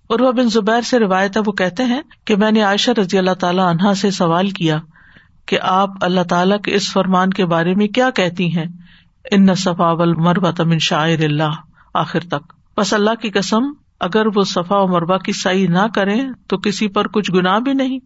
عروا 0.09 0.31
بن 0.31 0.49
زبیر 0.49 0.81
سے 0.81 0.99
روایت 0.99 1.37
ہے، 1.37 1.41
وہ 1.45 1.51
کہتے 1.51 1.83
ہیں 1.83 2.01
کہ 2.25 2.35
میں 2.35 2.51
نے 2.51 2.61
عائشہ 2.61 2.91
رضی 2.91 3.17
اللہ 3.17 3.33
تعالیٰ 3.33 3.65
عنہا 3.65 3.93
سے 3.93 4.11
سوال 4.11 4.49
کیا 4.49 4.77
کہ 5.45 5.57
آپ 5.61 5.89
اللہ 6.01 6.21
تعالیٰ 6.21 6.59
کے 6.59 6.75
اس 6.75 6.91
فرمان 6.91 7.29
کے 7.29 7.45
بارے 7.45 7.75
میں 7.75 7.87
کیا 7.87 8.09
کہتی 8.09 8.57
ہیں؟ 8.57 8.65
ان 9.31 9.55
صفا 9.55 9.91
و 9.91 10.51
تمن 10.51 10.79
شاعر 10.79 11.23
اللہ، 11.23 11.51
آخر 11.93 12.19
تک۔ 12.19 12.53
بس 12.77 12.93
اللہ 12.93 13.15
کی 13.21 13.29
قسم، 13.29 13.63
اگر 13.99 14.25
وہ 14.35 14.43
صفا 14.43 14.77
و 14.77 14.87
مربع 14.87 15.17
کی 15.17 15.31
صحیح 15.33 15.67
نہ 15.67 15.87
کرے 15.95 16.21
تو 16.47 16.57
کسی 16.57 16.87
پر 16.87 17.07
کچھ 17.07 17.31
گناہ 17.31 17.59
بھی 17.59 17.73
نہیں۔ 17.73 17.99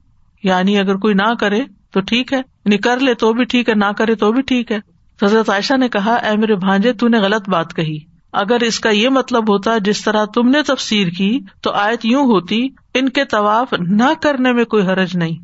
یعنی 0.43 0.79
اگر 0.79 0.95
کوئی 0.95 1.13
نہ 1.13 1.33
کرے 1.39 1.59
تو 1.91 1.99
ٹھیک 1.99 2.33
ہے 2.33 2.37
یعنی 2.37 2.77
کر 2.77 2.99
لے 2.99 3.13
تو 3.13 3.33
بھی 3.33 3.43
ٹھیک 3.43 3.69
ہے، 3.69 3.75
نہ 3.75 3.91
کرے 3.97 4.15
تو 4.15 4.31
بھی 4.31 4.41
ٹھیک 4.41 4.71
ہے۔ 4.71 4.79
حضرت 5.23 5.49
عائشہ 5.49 5.77
نے 5.77 5.89
کہا، 5.89 6.13
اے 6.13 6.37
میرے 6.37 6.55
بھانجے، 6.55 6.93
تو 6.93 7.07
نے 7.07 7.17
غلط 7.17 7.49
بات 7.49 7.73
کہی۔ 7.73 7.97
اگر 8.33 8.57
اس 8.59 8.79
کا 8.79 8.89
یہ 8.89 9.09
مطلب 9.09 9.49
ہوتا، 9.49 9.77
جس 9.77 10.03
طرح 10.03 10.25
تم 10.25 10.49
نے 10.49 10.61
تفسیر 10.61 11.07
کی، 11.07 11.39
تو 11.61 11.71
آیت 11.71 12.05
یوں 12.05 12.23
ہوتی، 12.23 12.69
ان 12.93 13.09
کے 13.09 13.25
طواف 13.25 13.73
نہ 13.79 14.13
کرنے 14.21 14.51
میں 14.51 14.65
کوئی 14.65 14.87
حرج 14.87 15.17
نہیں۔ 15.17 15.35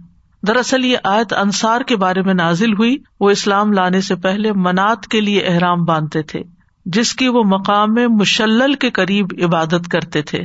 دراصل 0.47 0.85
یہ 0.85 0.97
آیت 1.03 1.33
انصار 1.33 1.81
کے 1.81 1.95
بارے 1.95 2.21
میں 2.21 2.33
نازل 2.33 2.73
ہوئی۔ 2.73 2.97
وہ 3.19 3.29
اسلام 3.29 3.73
لانے 3.73 4.01
سے 4.01 4.15
پہلے 4.15 4.51
منات 4.51 5.07
کے 5.07 5.21
لیے 5.21 5.41
احرام 5.41 5.85
باندھتے 5.85 6.21
تھے، 6.21 6.43
جس 6.85 7.13
کی 7.13 7.27
وہ 7.27 7.43
مقام 7.43 7.93
میں 7.93 8.07
مشلل 8.07 8.73
کے 8.73 8.89
قریب 8.89 9.25
عبادت 9.43 9.87
کرتے 9.91 10.21
تھے۔ 10.21 10.43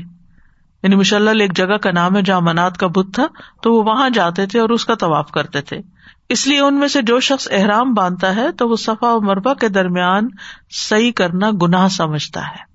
یعنی 0.82 0.96
مشلل 0.96 1.40
ایک 1.40 1.56
جگہ 1.56 1.76
کا 1.76 1.90
نام 1.90 2.16
ہے 2.16 2.22
جہاں 2.22 2.40
منات 2.40 2.78
کا 2.78 2.86
بت 2.86 3.14
تھا، 3.14 3.26
تو 3.62 3.74
وہ 3.74 3.82
وہاں 3.82 4.10
جاتے 4.10 4.46
تھے 4.46 4.60
اور 4.60 4.68
اس 4.68 4.84
کا 4.84 4.94
طواف 4.94 5.30
کرتے 5.30 5.60
تھے۔ 5.60 5.80
اس 6.28 6.46
لیے 6.46 6.60
ان 6.60 6.78
میں 6.78 6.88
سے 6.88 7.02
جو 7.02 7.20
شخص 7.20 7.48
احرام 7.50 7.94
باندھتا 7.94 8.36
ہے، 8.36 8.52
تو 8.52 8.68
وہ 8.68 8.76
صفا 8.76 9.12
و 9.12 9.20
مربع 9.20 9.54
کے 9.54 9.68
درمیان 9.68 10.28
صحیح 10.70 11.12
کرنا 11.12 11.50
گناہ 11.62 11.88
سمجھتا 11.88 12.40
ہے۔ 12.40 12.68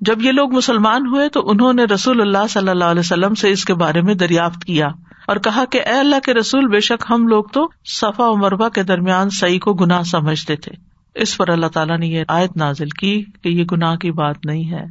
جب 0.00 0.22
یہ 0.22 0.32
لوگ 0.32 0.54
مسلمان 0.54 1.06
ہوئے، 1.06 1.28
تو 1.28 1.50
انہوں 1.50 1.72
نے 1.72 1.84
رسول 1.84 2.20
اللہ 2.20 2.46
صلی 2.50 2.68
اللہ 2.68 2.84
علیہ 2.84 3.00
وسلم 3.00 3.34
سے 3.34 3.50
اس 3.50 3.64
کے 3.64 3.74
بارے 3.74 4.02
میں 4.02 4.14
دریافت 4.14 4.64
کیا 4.64 4.88
اور 5.26 5.36
کہا 5.36 5.64
کہ 5.70 5.78
اے 5.78 5.98
اللہ 5.98 6.16
کے 6.24 6.34
رسول، 6.34 6.66
بے 6.66 6.80
شک 6.80 7.04
ہم 7.10 7.28
لوگ 7.28 7.44
تو 7.44 7.68
صفا 7.84 8.24
و 8.24 8.36
مربع 8.36 8.68
کے 8.68 8.82
درمیان 8.82 9.30
صحیح 9.30 9.58
کو 9.58 9.74
گناہ 9.74 10.02
سمجھتے 10.02 10.56
تھے۔ 10.56 10.72
اس 11.14 11.36
پر 11.36 11.48
اللہ 11.48 11.66
تعالیٰ 11.66 11.98
نے 11.98 12.06
یہ 12.06 12.24
آیت 12.28 12.56
نازل 12.56 12.88
کی 12.88 13.24
کہ 13.42 13.48
یہ 13.48 13.64
گناہ 13.72 13.96
کی 13.96 14.10
بات 14.10 14.46
نہیں 14.46 14.72
ہے 14.72 14.84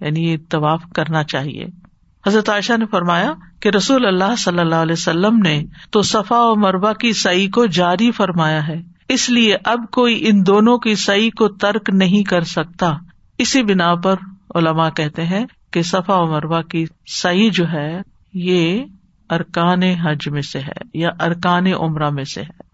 یعنی 0.00 0.32
یہ 0.32 0.36
طواف 0.48 0.82
کرنا 0.94 1.22
چاہیے۔ 1.22 1.87
حضرت 2.26 2.48
عائشہ 2.48 2.72
نے 2.78 2.86
فرمایا 2.86 3.32
کہ 3.60 3.68
رسول 3.68 4.06
اللہ 4.06 4.36
صلی 4.38 4.58
اللہ 4.58 4.74
علیہ 4.74 4.92
وسلم 4.92 5.38
نے 5.38 5.62
تو 5.90 6.02
صفا 6.02 6.40
و 6.40 6.54
مربع 6.54 6.92
کی 6.92 7.12
سعی 7.12 7.46
کو 7.46 7.66
جاری 7.66 8.10
فرمایا 8.10 8.68
ہے۔ 8.68 8.82
اس 9.08 9.30
لیے 9.30 9.56
اب 9.64 9.78
کوئی 9.92 10.28
ان 10.28 10.46
دونوں 10.46 10.78
کی 10.78 10.94
سعی 10.94 11.30
کو 11.30 11.48
ترک 11.48 11.90
نہیں 11.92 12.22
کر 12.22 12.40
سکتا۔ 12.40 12.96
اسی 13.38 13.62
بنا 13.62 13.94
پر 13.94 14.14
علماء 14.54 14.90
کہتے 14.90 15.26
ہیں 15.26 15.46
کہ 15.70 15.82
صفا 15.82 16.14
و 16.14 16.26
مربع 16.26 16.62
کی 16.62 16.84
سعی 17.06 17.50
جو 17.50 17.64
ہے، 17.72 18.00
یہ 18.34 18.84
ارکان 19.30 19.82
حج 19.82 20.28
میں 20.28 20.42
سے 20.42 20.58
ہے 20.58 20.80
یا 20.94 21.08
ارکان 21.20 21.66
عمرہ 21.66 22.10
میں 22.10 22.24
سے 22.24 22.42
ہے۔ 22.42 22.68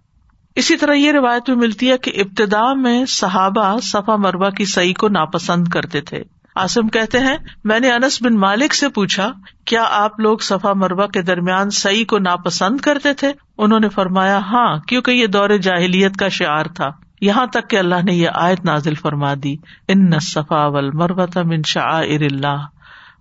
اسی 0.56 0.76
طرح 0.76 0.92
یہ 0.92 1.12
روایت 1.12 1.42
بھی 1.50 1.54
ملتی 1.54 1.90
ہے 1.90 1.98
کہ 1.98 2.12
ابتدا 2.14 2.74
میں 2.74 3.04
صحابہ 3.04 3.78
صفا 3.82 4.16
مربع 4.16 4.50
کی 4.50 4.64
سعی 4.64 4.92
کو 4.92 5.08
ناپسند 5.08 5.68
کرتے 5.68 6.00
تھے۔ 6.00 6.22
آسم 6.54 6.88
کہتے 6.88 7.18
ہیں، 7.18 7.36
میں 7.64 7.80
نے 7.80 7.92
انس 7.92 8.22
بن 8.22 8.34
مالک 8.34 8.74
سے 8.74 8.88
پوچھا، 8.88 9.32
کیا 9.64 9.84
آپ 9.90 10.20
لوگ 10.20 10.38
صفا 10.38 10.72
مربع 10.72 11.06
کے 11.06 11.22
درمیان 11.22 11.70
سعی 11.70 12.04
کو 12.04 12.18
ناپسند 12.18 12.80
کرتے 12.80 13.14
تھے؟ 13.14 13.32
انہوں 13.58 13.80
نے 13.80 13.88
فرمایا 13.88 14.38
ہاں 14.38 14.78
کیونکہ 14.78 15.10
یہ 15.10 15.26
دور 15.26 15.50
جاہلیت 15.50 16.16
کا 16.16 16.28
شعار 16.28 16.64
تھا۔ 16.64 16.90
یہاں 17.20 17.46
تک 17.46 17.70
کہ 17.70 17.76
اللہ 17.76 17.94
نے 18.04 18.14
یہ 18.14 18.28
آیت 18.34 18.64
نازل 18.64 18.94
فرما 18.94 19.34
دی، 19.42 19.56
ان 19.88 20.10
صفا 20.20 20.66
ول 20.66 20.90
مربت 20.90 21.38
من 21.38 21.62
شعائر 21.66 22.20
اللہ، 22.20 22.66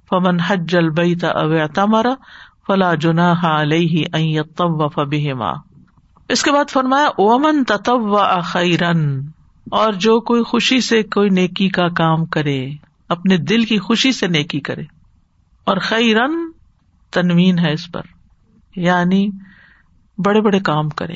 فمن 0.09 0.39
حج 0.39 0.75
البیت 0.75 1.23
او 1.23 1.67
تمر 1.67 2.05
فلا 2.67 2.95
جناح 2.95 3.61
علیہ 3.61 4.05
ان 4.13 4.21
یطوف 4.21 4.93
بہما. 4.95 5.51
اس 6.29 6.43
کے 6.43 6.51
بعد 6.51 6.69
فرمایا 6.69 7.05
اومن 7.05 7.63
تطوع 7.63 8.41
خیرن 8.43 9.21
اور 9.71 9.93
جو 9.93 10.19
کوئی 10.19 10.43
خوشی 10.43 10.81
سے 10.81 11.03
کوئی 11.03 11.29
نیکی 11.29 11.69
کا 11.69 11.87
کام 11.87 12.25
کرے۔ 12.25 12.69
اپنے 13.09 13.37
دل 13.37 13.65
کی 13.65 13.79
خوشی 13.79 14.11
سے 14.11 14.27
نیکی 14.27 14.59
کرے۔ 14.59 14.83
اور 15.63 15.77
خیرن 15.77 16.51
تنوین 17.11 17.59
ہے 17.59 17.73
اس 17.73 17.91
پر 17.91 18.01
یعنی 18.75 19.29
بڑے 20.17 20.41
بڑے 20.41 20.59
کام 20.59 20.89
کرے، 20.89 21.13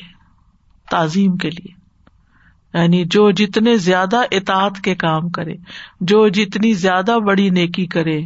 تعظیم 0.91 1.38
کے 1.38 1.50
لیے۔ 1.50 1.78
یعنی 2.78 3.06
جو 3.06 3.32
جتنے 3.32 3.78
زیادہ 3.78 4.17
اطاعت 4.32 4.82
کے 4.84 4.95
کام 4.95 5.30
کرے، 5.30 5.54
جو 6.02 6.28
جتنی 6.28 6.73
زیادہ 6.73 7.17
بڑی 7.28 7.50
نیکی 7.50 7.86
کرے، 7.86 8.21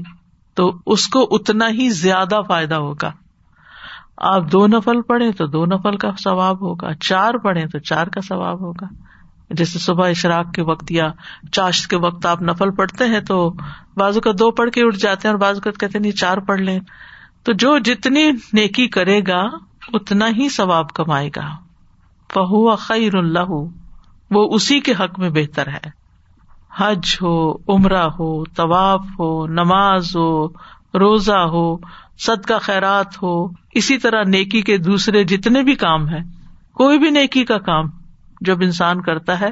تو 0.53 0.71
اس 0.85 1.07
کو 1.07 1.27
اتنا 1.31 1.69
ہی 1.69 1.89
زیادہ 1.89 2.39
فائدہ 2.47 2.75
ہوگا۔ 2.75 3.11
آپ 4.17 4.51
دو 4.51 4.67
نفل 4.67 5.01
پڑھے 5.01 5.31
تو 5.31 5.47
دو 5.47 5.65
نفل 5.65 5.97
کا 5.97 6.11
ثواب 6.23 6.61
ہوگا، 6.61 6.93
چار 6.93 7.33
پڑھے 7.33 7.67
تو 7.67 7.79
چار 7.79 8.07
کا 8.07 8.21
ثواب 8.21 8.61
ہوگا۔ 8.61 8.87
جیسے 9.53 9.79
صبح 9.79 10.09
اشراق 10.09 10.53
کے 10.53 10.61
وقت 10.61 10.91
یا 10.91 11.11
چاشت 11.51 11.89
کے 11.89 11.95
وقت 11.95 12.25
آپ 12.25 12.41
نفل 12.41 12.71
پڑھتے 12.71 13.05
ہیں 13.05 13.19
تو 13.19 13.53
بازو 13.97 14.21
کا 14.21 14.31
دو 14.39 14.51
پڑھ 14.51 14.71
کے 14.71 14.81
اٹھ 14.83 14.97
جاتے 14.97 15.27
ہیں 15.27 15.33
اور 15.33 15.41
بازو 15.41 15.61
کا 15.61 15.71
کہتے 15.71 15.99
نہیں، 15.99 16.11
چار 16.11 16.37
پڑھ 16.37 16.61
لیں۔ 16.61 16.79
تو 17.43 17.51
جو 17.51 17.77
جتنی 17.77 18.31
نیکی 18.53 18.87
کرے 18.87 19.21
گا، 19.27 19.43
اتنا 19.93 20.27
ہی 20.27 20.49
ثواب 20.49 20.89
کمائے 20.89 21.29
گا۔ 21.35 21.47
فہو 22.33 22.75
خیر 22.75 23.15
اللہ 23.15 23.51
وہ 24.31 24.55
اسی 24.55 24.79
کے 24.79 24.91
حق 24.91 25.19
میں 25.19 25.29
بہتر 25.29 25.67
ہے۔ 25.67 25.89
حج 26.77 27.17
ہو، 27.21 27.53
عمرہ 27.53 28.07
ہو، 28.19 28.45
طواف 28.45 29.05
ہو، 29.19 29.47
نماز 29.47 30.15
ہو، 30.15 30.47
روزہ 30.99 31.37
ہو 31.37 31.77
سد 32.19 32.45
کا 32.45 32.57
خیرات 32.57 33.23
ہو، 33.23 33.47
اسی 33.73 33.97
طرح 33.97 34.23
نیکی 34.23 34.61
کے 34.61 34.77
دوسرے 34.77 35.23
جتنے 35.23 35.63
بھی 35.63 35.75
کام 35.75 36.09
ہے 36.09 36.19
کوئی 36.73 36.99
بھی 36.99 37.09
نیکی 37.09 37.45
کا 37.45 37.57
کام 37.57 38.00
جب 38.41 38.61
انسان 38.61 39.01
کرتا 39.01 39.39
ہے 39.39 39.49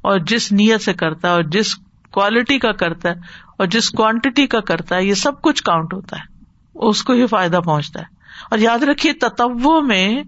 اور 0.00 0.18
جس 0.18 0.52
نیت 0.52 0.80
سے 0.80 0.92
کرتا 0.92 1.28
ہے 1.28 1.32
اور 1.32 1.42
جس 1.42 1.74
کوالٹی 2.10 2.58
کا 2.58 2.72
کرتا 2.72 3.08
ہے 3.08 3.14
اور 3.58 3.66
جس 3.66 3.90
کوانٹٹی 3.90 4.46
کا 4.46 4.60
کرتا 4.60 4.96
ہے، 4.96 5.04
یہ 5.04 5.14
سب 5.14 5.42
کچھ 5.42 5.62
کاؤنٹ 5.62 5.94
ہوتا 5.94 6.16
ہے۔ 6.16 6.44
اس 6.74 7.02
کو 7.02 7.12
ہی 7.12 7.26
فائدہ 7.26 7.60
پہنچتا 7.64 8.00
ہے۔ 8.00 8.04
اور 8.50 8.58
یاد 8.58 8.78
رکھیے 8.78 9.12
تتو 9.12 9.80
میں 9.80 10.22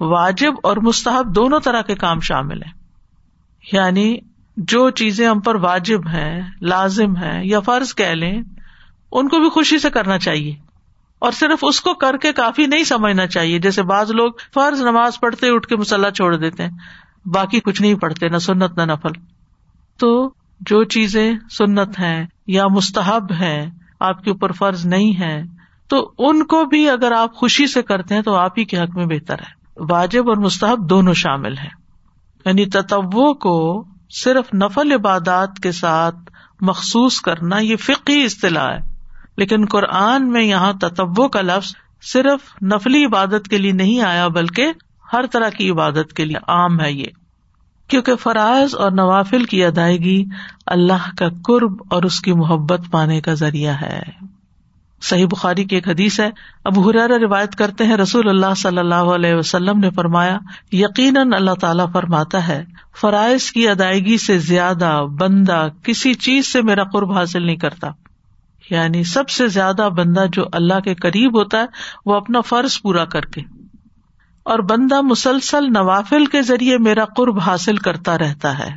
واجب 0.00 0.52
اور 0.62 0.76
مستحب 0.76 1.34
دونوں 1.34 1.60
طرح 1.60 1.82
کے 1.82 1.94
کام 1.94 2.20
شامل 2.20 2.62
ہیں۔ 2.62 2.72
یعنی 3.72 4.16
جو 4.56 4.90
چیزیں 4.90 5.28
ہم 5.28 5.40
پر 5.40 5.54
واجب 5.54 6.08
ہیں، 6.08 6.40
لازم 6.60 7.16
ہے 7.16 7.40
یا 7.42 7.60
فرض 7.60 7.94
کہہ 7.94 8.06
لیں، 8.06 8.42
ان 9.12 9.28
کو 9.28 9.38
بھی 9.38 9.48
خوشی 9.48 9.78
سے 9.78 9.90
کرنا 9.90 10.18
چاہیے۔ 10.18 10.54
اور 11.18 11.32
صرف 11.32 11.58
اس 11.62 11.80
کو 11.80 11.94
کر 11.94 12.16
کے 12.16 12.32
کافی 12.32 12.66
نہیں 12.66 12.84
سمجھنا 12.84 13.26
چاہیے۔ 13.26 13.58
جیسے 13.58 13.82
بعض 13.82 14.10
لوگ 14.10 14.32
فرض 14.54 14.80
نماز 14.80 15.20
پڑھتے 15.20 15.48
اٹھ 15.48 15.66
کے 15.66 15.76
مسلح 15.76 16.10
چھوڑ 16.10 16.36
دیتے 16.36 16.62
ہیں۔ 16.62 16.70
باقی 17.26 17.60
کچھ 17.60 17.82
نہیں 17.82 17.94
پڑھتے، 17.94 18.28
نہ 18.28 18.38
سنت، 18.38 18.78
نہ 18.78 18.82
نفل۔ 18.82 19.20
تو 19.98 20.30
جو 20.60 20.84
چیزیں 20.84 21.32
سنت 21.50 22.00
ہے 22.00 22.26
یا 22.46 22.66
مستحب 22.66 23.32
ہے 23.40 23.70
آپ 24.00 24.24
کے 24.24 24.30
اوپر 24.30 24.52
فرض 24.52 24.86
نہیں 24.86 25.20
ہے 25.20 25.42
تو 25.88 26.12
ان 26.18 26.44
کو 26.44 26.64
بھی 26.64 26.90
اگر 26.90 27.12
آپ 27.12 27.34
خوشی 27.34 27.66
سے 27.66 27.82
کرتے 27.82 28.14
ہیں 28.14 28.22
تو 28.22 28.34
آپ 28.34 28.58
ہی 28.58 28.64
کے 28.64 28.78
حق 28.78 28.96
میں 28.96 29.06
بہتر 29.06 29.34
ہے۔ 29.34 29.82
واجب 29.90 30.28
اور 30.28 30.36
مستحب 30.36 30.90
دونوں 30.90 31.14
شامل 31.14 31.58
ہے 31.58 31.68
یعنی 32.44 32.66
تتو 32.66 33.34
کو 33.34 33.84
صرف 34.10 34.54
نفل 34.54 34.92
عبادات 34.92 35.50
کے 35.62 35.72
ساتھ 35.72 36.16
مخصوص 36.60 37.20
کرنا 37.20 37.58
یہ 37.58 37.76
فقی 37.76 38.24
اصطلاح 38.24 38.68
ہے۔ 38.68 38.92
لیکن 39.36 39.64
قرآن 39.64 40.28
میں 40.28 40.42
یہاں 40.42 40.72
تتو 40.72 41.28
کا 41.28 41.40
لفظ 41.40 41.72
صرف 42.02 42.62
نفلی 42.62 43.04
عبادت 43.04 43.48
کے 43.50 43.58
لیے 43.58 43.72
نہیں 43.72 44.00
آیا، 44.00 44.28
بلکہ 44.28 44.72
ہر 45.12 45.26
طرح 45.26 45.48
کی 45.48 45.70
عبادت 45.70 46.12
کے 46.12 46.24
لیے 46.24 46.36
عام 46.48 46.80
ہے 46.80 46.92
یہ۔ 46.92 47.06
کیونکہ 47.88 48.14
فرائض 48.14 48.74
اور 48.74 48.90
نوافل 48.90 49.44
کی 49.44 49.64
ادائیگی 49.64 50.24
اللہ 50.66 51.10
کا 51.18 51.28
قرب 51.44 51.82
اور 51.90 52.02
اس 52.02 52.20
کی 52.20 52.32
محبت 52.32 52.80
پانے 52.90 53.20
کا 53.20 53.34
ذریعہ 53.34 53.74
ہے۔ 53.82 54.02
صحیح 55.02 55.26
بخاری 55.26 55.64
کی 55.64 55.76
ایک 55.76 55.88
حدیث 55.88 56.20
ہے 56.20 56.30
اب 56.64 56.80
حرار 56.80 57.10
روایت 57.10 57.56
کرتے 57.56 57.84
ہیں، 57.84 57.96
رسول 57.96 58.28
اللہ 58.28 58.54
صلی 58.56 58.78
اللہ 58.78 58.94
علیہ 58.94 59.34
وسلم 59.34 59.78
نے 59.78 59.90
فرمایا، 59.90 60.38
یقیناً 60.72 61.32
اللہ 61.32 61.54
تعالیٰ 61.60 61.92
فرماتا 61.92 62.48
ہے، 62.48 62.64
فرائض 63.00 63.50
کی 63.50 63.68
ادائیگی 63.68 64.18
سے 64.18 64.38
زیادہ 64.38 65.04
بندہ 65.20 65.68
کسی 65.82 66.14
چیز 66.14 66.52
سے 66.52 66.62
میرا 66.62 66.84
قرب 66.84 67.12
حاصل 67.12 67.42
نہیں 67.42 67.56
کرتا۔ 67.56 67.90
یعنی 68.70 69.04
سب 69.04 69.28
سے 69.28 69.46
زیادہ 69.46 69.88
بندہ 69.96 70.24
جو 70.32 70.44
اللہ 70.52 70.80
کے 70.80 70.94
قریب 70.94 71.38
ہوتا 71.38 71.58
ہے، 71.58 71.66
وہ 72.06 72.14
اپنا 72.14 72.40
فرض 72.40 72.82
پورا 72.82 73.04
کر 73.04 73.24
کے۔ 73.24 73.40
اور 74.44 74.58
بندہ 74.58 75.00
مسلسل 75.00 75.64
نوافل 75.72 76.26
کے 76.26 76.42
ذریعے 76.42 76.78
میرا 76.78 77.04
قرب 77.04 77.40
حاصل 77.40 77.76
کرتا 77.76 78.18
رہتا 78.18 78.58
ہے 78.58 78.70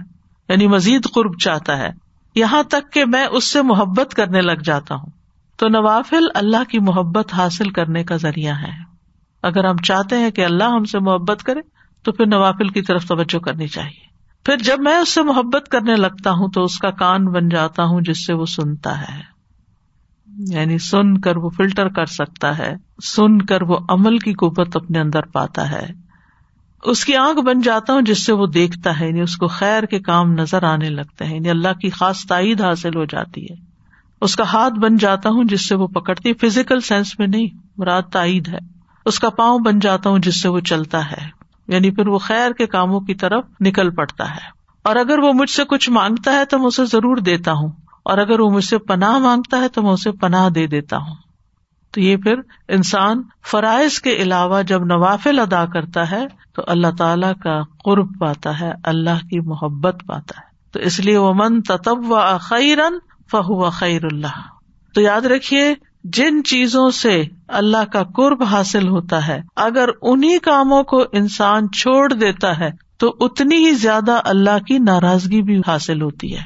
یعنی 0.50 0.68
مزید 0.68 1.08
قرب 1.14 1.40
چاہتا 1.40 1.78
ہے۔ 1.78 1.90
یہاں 2.36 2.64
تک 2.64 2.94
کہ 2.94 3.06
میں 3.06 3.26
اس 3.26 3.44
سے 3.44 3.62
محبت 3.62 4.14
کرنے 4.14 4.42
لگ 4.42 4.62
جاتا 4.64 4.96
ہوں۔ 4.96 5.06
تو 5.58 5.68
نوافل 5.68 6.24
اللہ 6.36 6.64
کی 6.70 6.80
محبت 6.80 7.34
حاصل 7.34 7.70
کرنے 7.70 8.04
کا 8.04 8.16
ذریعہ 8.16 8.56
ہے۔ 8.56 8.96
اگر 9.44 9.66
ہم 9.66 9.78
چاہتے 9.78 10.18
ہیں 10.18 10.32
کہ 10.32 10.46
اللہ 10.46 10.64
ہم 10.64 10.86
سے 10.86 11.00
محبت 11.00 11.44
کرے، 11.44 11.60
تو 12.04 12.12
پھر 12.12 12.26
نوافل 12.26 12.70
کی 12.70 12.82
طرف 12.82 13.06
توجہ 13.06 13.40
کرنی 13.40 13.68
چاہیے۔ 13.68 14.06
پھر 14.46 14.58
جب 14.58 14.80
میں 14.80 14.98
اس 14.98 15.10
سے 15.10 15.24
محبت 15.24 15.68
کرنے 15.72 15.96
لگتا 15.96 16.32
ہوں، 16.32 16.48
تو 16.48 16.64
اس 16.64 16.80
کا 16.80 16.90
کان 16.90 17.28
بن 17.28 17.50
جاتا 17.50 17.84
ہوں 17.84 18.02
جس 18.02 18.26
سے 18.26 18.34
وہ 18.34 18.46
سنتا 18.46 19.02
ہے۔ 19.02 19.35
یعنی 20.38 20.78
سن 20.78 21.18
کر 21.18 21.38
وہ 21.38 21.50
فلٹر 21.50 21.90
کر 21.90 22.06
سکتا 22.06 22.58
ہے، 22.58 22.76
سن 23.04 23.42
کر 23.42 23.62
وہ 23.62 23.78
عمل 23.90 24.18
کی 24.18 24.34
قوت 24.34 24.76
اپنے 24.76 25.00
اندر 25.00 25.22
پاتا 25.22 25.72
ہے۔ 25.72 25.88
اس 26.84 27.06
کی 27.06 27.16
آنکھ 27.16 27.42
بن 27.42 27.62
جاتا 27.62 27.94
ہوں 27.94 28.02
جس 28.02 28.26
سے 28.26 28.34
وہ 28.34 28.48
دیکھتا 28.48 29.00
ہے 29.00 29.08
یعنی 29.08 29.22
اس 29.22 29.38
کو 29.38 29.48
خیر 29.48 29.84
کے 29.84 30.00
کام 30.00 30.34
نظر 30.34 30.64
آنے 30.64 30.90
لگتے 30.90 31.26
ہیں 31.26 31.36
یعنی 31.36 31.50
اللہ 31.50 31.74
کی 31.82 31.90
خاص 31.90 32.26
تائید 32.26 32.62
حاصل 32.62 32.96
ہو 32.96 33.06
جاتی 33.06 33.44
ہے۔ 33.44 33.56
اس 34.22 34.36
کا 34.36 34.44
ہاتھ 34.54 34.74
بن 34.74 34.98
جاتا 34.98 35.30
ہوں 35.30 35.44
جس 35.44 35.68
سے 35.68 35.76
وہ 35.76 35.88
پکڑتی 35.88 36.34
فزیکل 36.34 36.80
سینس 36.80 37.20
میں 37.20 37.28
نہیں، 37.28 37.48
مراد 37.78 38.02
تائید 38.12 38.48
ہے۔ 38.48 38.58
اس 39.06 39.20
کا 39.20 39.30
پاؤں 39.30 39.60
بن 39.60 39.80
جاتا 39.80 40.10
ہوں 40.10 40.20
جس 40.20 40.42
سے 40.42 40.50
وہ 40.50 40.60
چلتا 40.60 41.12
ہے 41.12 41.28
یعنی 41.68 41.92
پھر 41.92 42.08
وہ 42.08 42.18
خیر 42.18 42.52
کے 42.52 42.66
کاموں 42.66 43.00
کی 43.00 43.16
طرف 43.16 43.46
نکل 43.60 43.90
پڑتا 43.90 44.32
ہے۔ 44.32 44.50
اور 44.84 44.96
اگر 44.96 45.20
وہ 45.20 45.34
مجھ 45.34 45.50
سے 45.50 45.64
کچھ 45.64 45.90
مانگتا 45.90 46.34
ہے 46.34 46.46
تو 46.46 46.60
میں 46.60 46.66
اسے 46.66 46.86
ضرور 46.86 47.18
دیتا 47.18 47.52
ہوں۔ 47.52 47.85
اور 48.06 48.18
اگر 48.18 48.40
وہ 48.40 48.50
مجھ 48.50 48.66
سے 48.66 48.78
پناہ 48.78 49.18
مانگتا 49.18 49.58
ہے 49.58 49.70
تو 49.70 49.82
میں 49.82 49.92
اسے 49.92 50.12
پناہ 50.12 50.50
دے 50.50 50.68
دیتا 50.68 50.98
ہوں۔ 50.98 51.16
تو 51.92 52.02
یہ 52.02 52.18
پھر 52.18 52.36
انسان 52.68 53.22
فرائض 53.52 54.00
کے 54.00 54.14
علاوہ 54.14 54.62
جب 54.62 54.86
نوافل 54.86 55.40
ادا 55.40 55.66
کرتا 55.66 56.12
ہے 56.12 56.28
تو 56.56 56.62
اللہ 56.68 56.88
تعالی 56.98 57.28
کا 57.44 57.62
قرب 57.84 58.20
پاتا 58.20 58.60
ہے، 58.60 58.72
اللہ 58.84 59.26
کی 59.30 59.40
محبت 59.40 59.96
پاتا 60.08 60.40
ہے۔ 60.40 60.56
تو 60.72 60.80
اس 60.80 61.00
لیے 61.00 61.18
وہ 61.18 61.34
من 61.34 61.62
تتب 61.62 62.12
و 62.12 62.38
خیرن 62.42 62.98
فہو 63.32 63.70
خیر 63.70 64.06
اللہ 64.06 64.42
تو 64.94 65.02
یاد 65.02 65.22
رکھیے، 65.22 65.76
جن 66.04 66.44
چیزوں 66.44 66.90
سے 66.90 67.24
اللہ 67.48 67.86
کا 67.94 68.04
قرب 68.04 68.44
حاصل 68.44 68.88
ہوتا 68.88 69.28
ہے، 69.28 69.42
اگر 69.56 69.90
انہیں 70.02 70.38
کاموں 70.40 70.84
کو 70.84 71.04
انسان 71.12 71.72
چھوڑ 71.72 72.14
دیتا 72.14 72.60
ہے 72.60 72.70
تو 72.98 73.16
اتنی 73.20 73.56
ہی 73.56 73.72
زیادہ 73.72 74.22
اللہ 74.26 74.64
کی 74.68 74.78
ناراضگی 74.78 75.42
بھی 75.42 75.62
حاصل 75.68 76.02
ہوتی 76.02 76.36
ہے۔ 76.36 76.42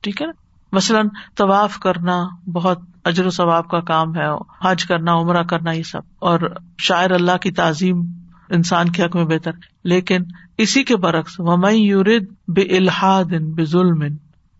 ٹھیک 0.00 0.22
ہے 0.22 0.26
نا؟ 0.26 0.47
مثلاً 0.72 1.08
طواف 1.36 1.78
کرنا 1.78 2.28
بہت 2.52 2.78
اجر 3.04 3.26
و 3.26 3.30
ثواب 3.30 3.68
کا 3.68 3.80
کام 3.80 4.16
ہے، 4.16 4.24
حج 4.64 4.84
کرنا، 4.84 5.12
عمرہ 5.12 5.42
کرنا، 5.42 5.72
یہ 5.72 5.82
سب۔ 5.82 6.00
اور 6.18 6.40
شاعر 6.78 7.10
اللہ 7.10 7.36
کی 7.36 7.50
تعظیم 7.50 8.02
انسان 8.48 8.88
کے 8.88 9.02
حق 9.02 9.16
میں 9.16 9.24
بہتر۔ 9.24 9.52
لیکن 9.84 10.22
اسی 10.58 10.84
کے 10.84 10.96
برعکس 10.96 11.34
ومئی 11.38 11.82
یورد 11.82 12.24
بے 12.48 12.62
الحاد 12.62 13.24
بے 13.24 13.64
ظلم 13.64 14.02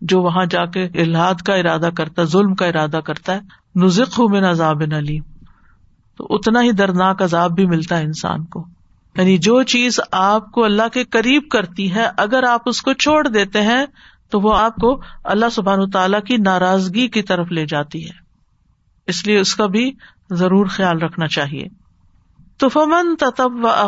جو 0.01 0.21
وہاں 0.21 0.45
جا 0.45 0.65
کے 0.65 0.83
الحاد 0.83 1.35
کا 1.35 1.55
ارادہ 1.55 1.89
کرتا 1.97 2.21
ہے 2.21 2.27
ظلم 2.27 2.55
کا 2.55 2.65
ارادہ 2.65 2.99
کرتا 3.05 3.35
ہے 3.35 3.39
نزق 3.75 4.19
ہوں 4.19 4.27
میں 4.29 4.41
عذاب 4.41 4.81
علیم۔ 4.81 5.23
تو 6.17 6.27
اتنا 6.29 6.61
ہی 6.61 6.71
دردناک 6.71 7.21
عذاب 7.21 7.51
بھی 7.51 7.65
ملتا 7.65 7.97
ہے 7.97 8.03
انسان 8.03 8.45
کو۔ 8.45 8.65
یعنی 9.17 9.37
جو 9.37 9.63
چیز 9.63 9.99
آپ 10.11 10.51
کو 10.51 10.63
اللہ 10.63 10.87
کے 10.93 11.03
قریب 11.03 11.43
کرتی 11.51 11.95
ہے، 11.95 12.09
اگر 12.17 12.43
آپ 12.43 12.61
اس 12.65 12.81
کو 12.81 12.93
چھوڑ 12.93 13.27
دیتے 13.27 13.61
ہیں 13.61 13.85
تو 14.29 14.39
وہ 14.39 14.55
آپ 14.55 14.75
کو 14.75 15.01
اللہ 15.23 15.49
سبحان 15.51 15.89
تعالیٰ 15.89 16.21
کی 16.21 16.37
ناراضگی 16.37 17.07
کی 17.07 17.21
طرف 17.21 17.51
لے 17.51 17.65
جاتی 17.65 18.05
ہے۔ 18.05 18.29
اس 19.07 19.27
لیے 19.27 19.39
اس 19.39 19.55
کا 19.55 19.65
بھی 19.65 19.91
ضرور 20.29 20.65
خیال 20.65 21.01
رکھنا 21.01 21.27
چاہیے۔ 21.27 21.67
تو 22.57 22.69
فمن 22.69 23.15
تب 23.15 23.65
و 23.65 23.87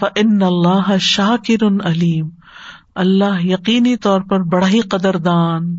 فن 0.00 0.42
اللہ 0.42 0.96
شاکر 1.00 1.64
علیم۔ 1.84 2.28
اللہ 2.94 3.44
یقینی 3.44 3.96
طور 3.96 4.20
پر 4.20 4.40
بڑا 4.40 4.68
ہی 4.68 4.80
قدر 4.80 5.16
دان 5.16 5.76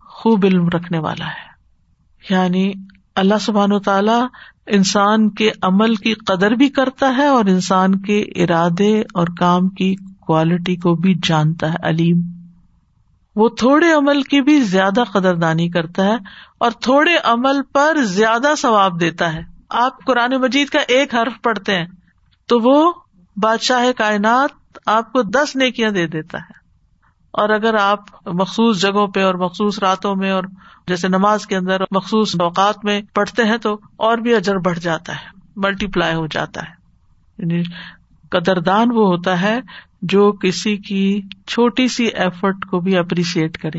خوب 0.00 0.44
علم 0.44 0.68
رکھنے 0.68 0.98
والا 0.98 1.26
ہے۔ 1.26 1.46
یعنی 2.34 2.72
اللہ 3.14 3.38
سبحان 3.40 3.72
و 3.72 3.78
تعالی 3.78 4.26
انسان 4.66 5.30
کے 5.30 5.50
عمل 5.62 5.94
کی 5.94 6.14
قدر 6.14 6.50
بھی 6.50 6.68
کرتا 6.68 7.16
ہے 7.16 7.26
اور 7.26 7.44
انسان 7.44 8.02
کے 8.02 8.20
ارادے 8.20 9.00
اور 9.00 9.26
کام 9.38 9.68
کی 9.68 9.94
کوالٹی 10.20 10.76
کو 10.76 10.94
بھی 10.94 11.14
جانتا 11.22 11.72
ہے، 11.72 11.76
علیم۔ 11.82 12.35
وہ 13.36 13.48
تھوڑے 13.48 13.92
عمل 13.92 14.22
کی 14.22 14.40
بھی 14.40 14.60
زیادہ 14.60 15.04
قدردانی 15.12 15.68
کرتا 15.68 16.04
ہے 16.04 16.16
اور 16.58 16.70
تھوڑے 16.70 17.16
عمل 17.24 17.62
پر 17.62 17.96
زیادہ 18.02 18.52
ثواب 18.58 19.00
دیتا 19.00 19.34
ہے۔ 19.34 19.40
آپ 19.70 20.04
قرآن 20.04 20.40
مجید 20.40 20.68
کا 20.68 20.78
ایک 20.88 21.14
حرف 21.14 21.42
پڑھتے 21.42 21.78
ہیں 21.78 21.86
تو 22.48 22.58
وہ 22.60 22.92
بادشاہ 23.36 23.92
کائنات 23.96 24.78
آپ 24.86 25.12
کو 25.12 25.22
دس 25.22 25.56
نیکیاں 25.56 25.90
دے 25.90 26.06
دیتا 26.06 26.38
ہے۔ 26.38 26.66
اور 27.30 27.48
اگر 27.48 27.74
آپ 27.74 28.00
مخصوص 28.26 28.80
جگہوں 28.80 29.06
پہ 29.06 29.24
اور 29.24 29.34
مخصوص 29.34 29.78
راتوں 29.78 30.16
میں 30.16 30.30
اور 30.30 30.44
جیسے 30.86 31.08
نماز 31.08 31.46
کے 31.46 31.56
اندر 31.56 31.80
مخصوص 31.90 32.40
اوقات 32.40 32.84
میں 32.84 33.02
پڑھتے 33.14 33.44
ہیں 33.44 33.58
تو 33.58 33.74
اور 33.96 34.18
بھی 34.18 34.34
اجر 34.34 34.56
بڑھ 34.56 34.78
جاتا 34.78 35.12
ہے 35.12 35.40
ملٹی 35.56 35.86
پلائی 35.86 36.14
ہو 36.14 36.26
جاتا 36.26 36.60
ہے۔ 36.62 36.70
یعنی 37.38 37.62
قدردان 38.30 38.90
وہ 38.90 39.06
ہوتا 39.06 39.40
ہے 39.40 39.60
جو 40.02 40.32
کسی 40.32 40.76
کی 40.76 41.22
چھوٹی 41.46 41.88
سی 41.88 42.04
ایفرٹ 42.04 42.64
کو 42.64 42.80
بھی 42.80 42.96
اپریشیٹ 42.96 43.58
کرے۔ 43.58 43.78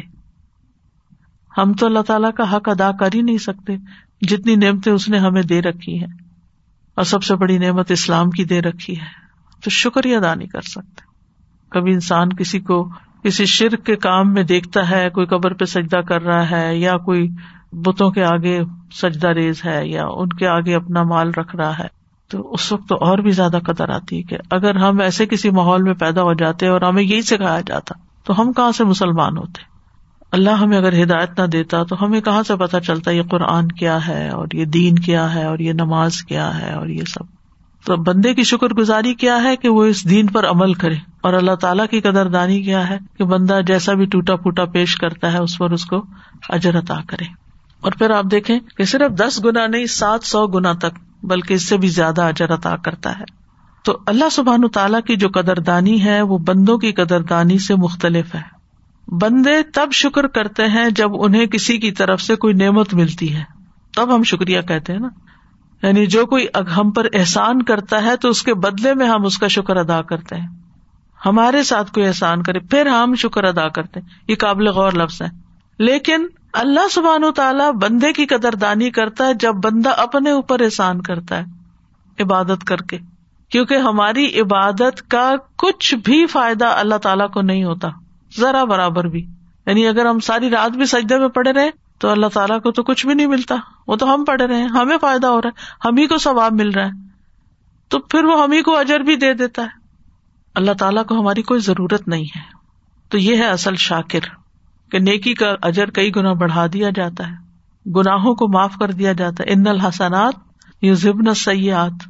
ہم 1.58 1.74
تو 1.74 1.86
اللہ 1.86 2.00
تعالیٰ 2.00 2.34
کا 2.34 2.56
حق 2.56 2.70
ادا 2.70 2.92
کر 2.92 3.10
ہی 3.14 3.22
نہیں 3.22 3.38
سکتے۔ 3.38 3.76
جتنی 4.22 4.56
نعمتیں 4.56 4.92
اس 4.92 5.10
نے 5.10 5.18
ہمیں 5.18 5.42
دے 5.42 5.62
رکھی 5.62 6.00
ہیں۔ 6.00 6.14
اور 6.96 7.04
سب 7.04 7.24
سے 7.24 7.36
بڑی 7.36 7.58
نعمت 7.58 7.92
اسلام 7.92 8.30
کی 8.30 8.44
دے 8.44 8.62
رکھی 8.62 9.00
ہے۔ 9.00 9.06
تو 9.64 9.70
شکریہ 9.70 10.18
ادا 10.18 10.36
نہیں 10.36 10.48
کر 10.48 10.62
سکتے۔ 10.62 11.02
کبھی 11.70 11.94
انسان 11.94 12.30
کسی 12.30 12.60
کو 12.60 12.90
کسی 13.24 13.46
شرک 13.46 13.86
کے 13.86 13.96
کام 13.96 14.34
میں 14.34 14.44
دیکھتا 14.44 14.90
ہے، 14.90 15.10
کوئی 15.10 15.28
قبر 15.28 15.54
پہ 15.54 15.66
سجدہ 15.66 15.98
کر 15.98 16.22
رہا 16.22 16.52
ہے 16.52 16.78
یا 16.78 16.98
کوئی 16.98 17.30
بتوں 17.72 18.12
کے 18.12 18.24
آگے 18.24 18.60
سجدہ 18.92 19.28
ریز 19.28 19.66
ہے 19.66 19.88
یا 19.88 20.04
ان 20.06 20.30
کے 20.30 20.48
آگے 20.48 20.76
اپنا 20.76 21.04
مال 21.04 21.30
رکھ 21.30 21.56
رہا 21.56 21.80
ہے۔ 21.80 21.97
تو 22.30 22.54
اس 22.54 22.72
وقت 22.72 22.90
تو 22.90 22.96
اور 22.96 23.18
بھی 23.18 23.32
زیادہ 23.32 23.60
قدر 23.66 23.90
آتی 23.90 24.18
ہے 24.18 24.22
کہ 24.22 24.38
اگر 24.52 24.76
ہم 24.76 25.00
ایسے 25.00 25.26
کسی 25.26 25.50
ماحول 25.50 25.84
میں 25.84 25.94
پیدا 25.94 26.24
ہو 26.24 26.34
جاتے 26.34 26.68
اور 26.68 26.82
ہمیں 26.82 27.04
یہی 27.04 27.22
سکھایا 27.22 27.62
جاتا، 27.62 27.96
تو 28.24 28.42
ہم 28.42 28.52
کہاں 28.54 28.72
سے 28.72 28.84
مسلمان 28.84 29.38
ہوتے؟ 29.38 29.62
اللہ 30.32 30.50
ہمیں 30.50 30.78
اگر 30.78 31.04
ہدایت 31.04 31.40
نہ 31.40 31.46
دیتا 31.46 31.84
تو 31.84 32.06
ہمیں 32.06 32.22
کہاں 32.22 32.44
سے 32.44 32.56
پتا 32.56 32.80
چلتا 32.80 33.12
یہ 33.12 33.22
قرآن 33.22 33.68
کیا 33.68 34.08
ہے 34.08 34.30
اور 34.30 34.48
یہ 34.54 34.66
دین 34.66 34.96
کیا 34.96 35.34
ہے 35.36 35.44
اور 35.46 35.60
یہ 35.60 35.74
نماز 35.74 36.22
کیا 36.24 36.62
ہے 36.62 36.74
اور 36.74 36.88
یہ 36.88 37.04
سب؟ 37.08 37.26
تو 37.86 37.96
بندے 37.96 38.34
کی 38.34 38.44
شکر 38.44 38.74
گزاری 38.74 39.14
کیا 39.14 39.42
ہے 39.44 39.56
کہ 39.56 39.70
وہ 39.70 39.86
اس 39.86 40.10
دین 40.10 40.28
پر 40.28 40.48
عمل 40.48 40.74
کرے؟ 40.74 40.96
اور 41.22 41.34
اللہ 41.34 41.56
تعالیٰ 41.56 41.86
کی 41.88 42.02
قدر 42.02 42.28
دانی 42.28 42.62
کیا 42.62 42.90
ہے 42.90 42.98
کہ 43.18 43.24
بندہ 43.24 43.60
جیسا 43.68 43.94
بھی 43.94 44.06
ٹوٹا 44.06 44.36
پھوٹا 44.36 44.66
پیش 44.66 44.96
کرتا 44.96 45.34
ہے 45.34 45.38
اس 45.38 45.58
پر 45.58 45.72
اس 45.72 45.86
کو 45.86 46.04
اجر 46.50 46.78
عطا 46.80 47.00
کرے؟ 47.08 47.26
اور 47.82 47.92
پھر 47.92 48.12
آپ 48.12 48.26
دیکھیں 48.32 48.60
کہ 48.78 48.84
صرف 48.84 49.18
دس 49.18 49.44
گنا 49.46 49.68
نہیں، 49.68 49.86
سات 49.86 50.24
سو 50.24 50.48
گنا 50.48 50.74
تک 50.74 51.00
بلکہ 51.28 51.54
اس 51.54 51.70
سے 51.70 51.78
بھی 51.78 51.88
زیادہ 51.88 52.22
اجر 52.22 52.54
عطا 52.54 52.76
کرتا 52.76 53.20
ہے۔ 53.20 53.24
تو 53.84 53.98
اللہ 54.06 54.30
سبحان 54.32 54.68
تعالیٰ 54.68 55.02
کی 55.02 55.16
جو 55.16 55.30
قدر 55.30 55.60
دانی 55.60 56.06
ہے، 56.06 56.22
وہ 56.22 56.38
بندوں 56.38 56.78
کی 56.78 56.92
قدر 56.92 57.22
دانی 57.22 57.58
سے 57.58 57.76
مختلف 57.76 58.36
ہے۔ 58.36 58.58
بندے 59.08 59.64
تب 59.74 59.92
شکر 59.92 60.28
کرتے 60.28 60.68
ہیں 60.68 60.90
جب 60.90 61.10
انہیں 61.24 61.46
کسی 61.46 61.78
کی 61.78 61.92
طرف 61.92 62.22
سے 62.22 62.36
کوئی 62.36 62.54
نعمت 62.54 62.94
ملتی 62.94 63.36
ہے۔ 63.36 63.44
تب 63.96 64.16
ہم 64.16 64.24
شکریہ 64.24 64.62
کہتے 64.62 64.94
ہیں 64.94 65.00
نا۔ 65.00 65.10
یعنی 65.88 66.06
جو 66.06 66.26
کوئی 66.26 66.46
ہم 66.78 66.92
پر 66.92 67.08
احسان 67.14 67.62
کرتا 67.62 68.04
ہے 68.04 68.18
تو 68.18 68.30
اس 68.30 68.44
کے 68.44 68.54
بدلے 68.54 68.94
میں 68.94 69.08
ہم 69.08 69.26
اس 69.26 69.38
کا 69.38 69.48
شکر 69.48 69.76
ادا 69.76 70.02
کرتے 70.02 70.36
ہیں۔ 70.36 70.48
ہمارے 71.26 71.64
ساتھ 71.64 71.94
کوئی 71.94 72.08
احسان 72.08 72.44
کرے، 72.44 72.60
پھر 72.60 72.86
ہم 72.86 73.16
شکر 73.16 73.44
ادا 73.44 73.68
کرتے 73.68 74.00
ہیں۔ 74.00 74.08
یہ 74.28 74.36
قابل 74.36 74.68
غور 74.68 74.92
لفظ 74.92 75.22
ہے۔ 75.22 75.28
لیکن 75.80 76.28
اللہ 76.58 76.88
سبحان 76.92 77.24
و 77.24 77.32
تعالیٰ 77.32 77.74
بندے 77.74 78.14
کی 78.14 78.26
قدر 78.26 78.56
دانی 78.56 78.92
کرتا 78.92 79.28
ہے 79.28 79.34
جب 79.34 79.54
بندہ 79.54 79.90
اپنے 79.90 80.32
اوپر 80.32 80.62
احسان 80.62 81.02
کرتا 81.02 81.38
ہے 81.38 81.44
عبادت 82.20 82.64
کر 82.68 82.78
کے۔ 82.78 82.98
کیونکہ 83.50 83.76
ہماری 83.76 84.42
عبادت 84.42 85.10
کا 85.10 85.34
کچھ 85.56 85.96
بھی 85.96 86.26
فائدہ 86.26 86.66
اللہ 86.66 86.96
تعالیٰ 86.96 87.30
کو 87.30 87.42
نہیں 87.42 87.64
ہوتا، 87.64 87.88
ذرا 88.38 88.64
برابر 88.64 89.04
بھی۔ 89.04 89.26
یعنی 89.66 89.88
اگر 89.88 90.06
ہم 90.06 90.20
ساری 90.20 90.50
رات 90.50 90.72
بھی 90.72 90.86
سجدے 90.86 91.18
میں 91.18 91.28
پڑے 91.28 91.52
رہے 91.52 91.70
تو 92.00 92.10
اللہ 92.10 92.28
تعالیٰ 92.34 92.62
کو 92.62 92.72
تو 92.72 92.84
کچھ 92.84 93.06
بھی 93.06 93.14
نہیں 93.14 93.28
ملتا۔ 93.28 93.56
وہ 93.88 93.96
تو 93.96 94.14
ہم 94.14 94.24
پڑھ 94.24 94.42
رہے 94.42 94.56
ہیں، 94.56 94.68
ہمیں 94.68 94.98
فائدہ 95.02 95.28
ہو 95.28 95.42
رہا 95.42 95.50
ہے، 95.50 95.88
ہم 95.88 95.98
ہی 95.98 96.08
کو 96.08 96.18
ثواب 96.18 96.54
مل 96.54 96.70
رہا 96.70 96.86
ہے۔ 96.86 97.08
تو 97.88 98.00
پھر 98.00 98.24
وہ 98.24 98.44
ہم 98.44 98.52
ہی 98.52 98.62
کو 98.62 98.78
اجر 98.78 99.00
بھی 99.00 99.16
دے 99.16 99.34
دیتا 99.34 99.62
ہے۔ 99.64 99.68
اللہ 100.56 100.72
تعالیٰ 100.80 101.06
کو 101.06 101.22
ہماری 101.22 101.42
کوئی 101.42 101.60
ضرورت 101.60 102.08
نہیں 102.08 102.24
ہے۔ 102.24 102.42
تو 103.10 103.18
یہ 103.18 103.36
ہے 103.36 103.46
اصل 103.46 103.76
شاکر۔ 103.76 104.47
کہ 104.92 105.00
نیکی 105.00 105.34
کا 105.34 105.56
اجر 105.62 105.90
کئی 105.90 106.16
گنا 106.16 106.34
بڑھا 106.34 106.66
دیا 106.74 106.90
جاتا 106.96 107.28
ہے۔ 107.28 107.48
گناہوں 107.90 108.36
کو 108.36 108.48
معاف 108.48 108.76
کر 108.80 108.92
دیا 108.92 109.14
جاتا 109.14 109.44
ہے۔ 109.44 109.54
ان 109.54 109.68
الحسنات 109.68 110.34
یو 110.82 110.94
ضبن 110.94 111.34
سیاحت 111.34 112.10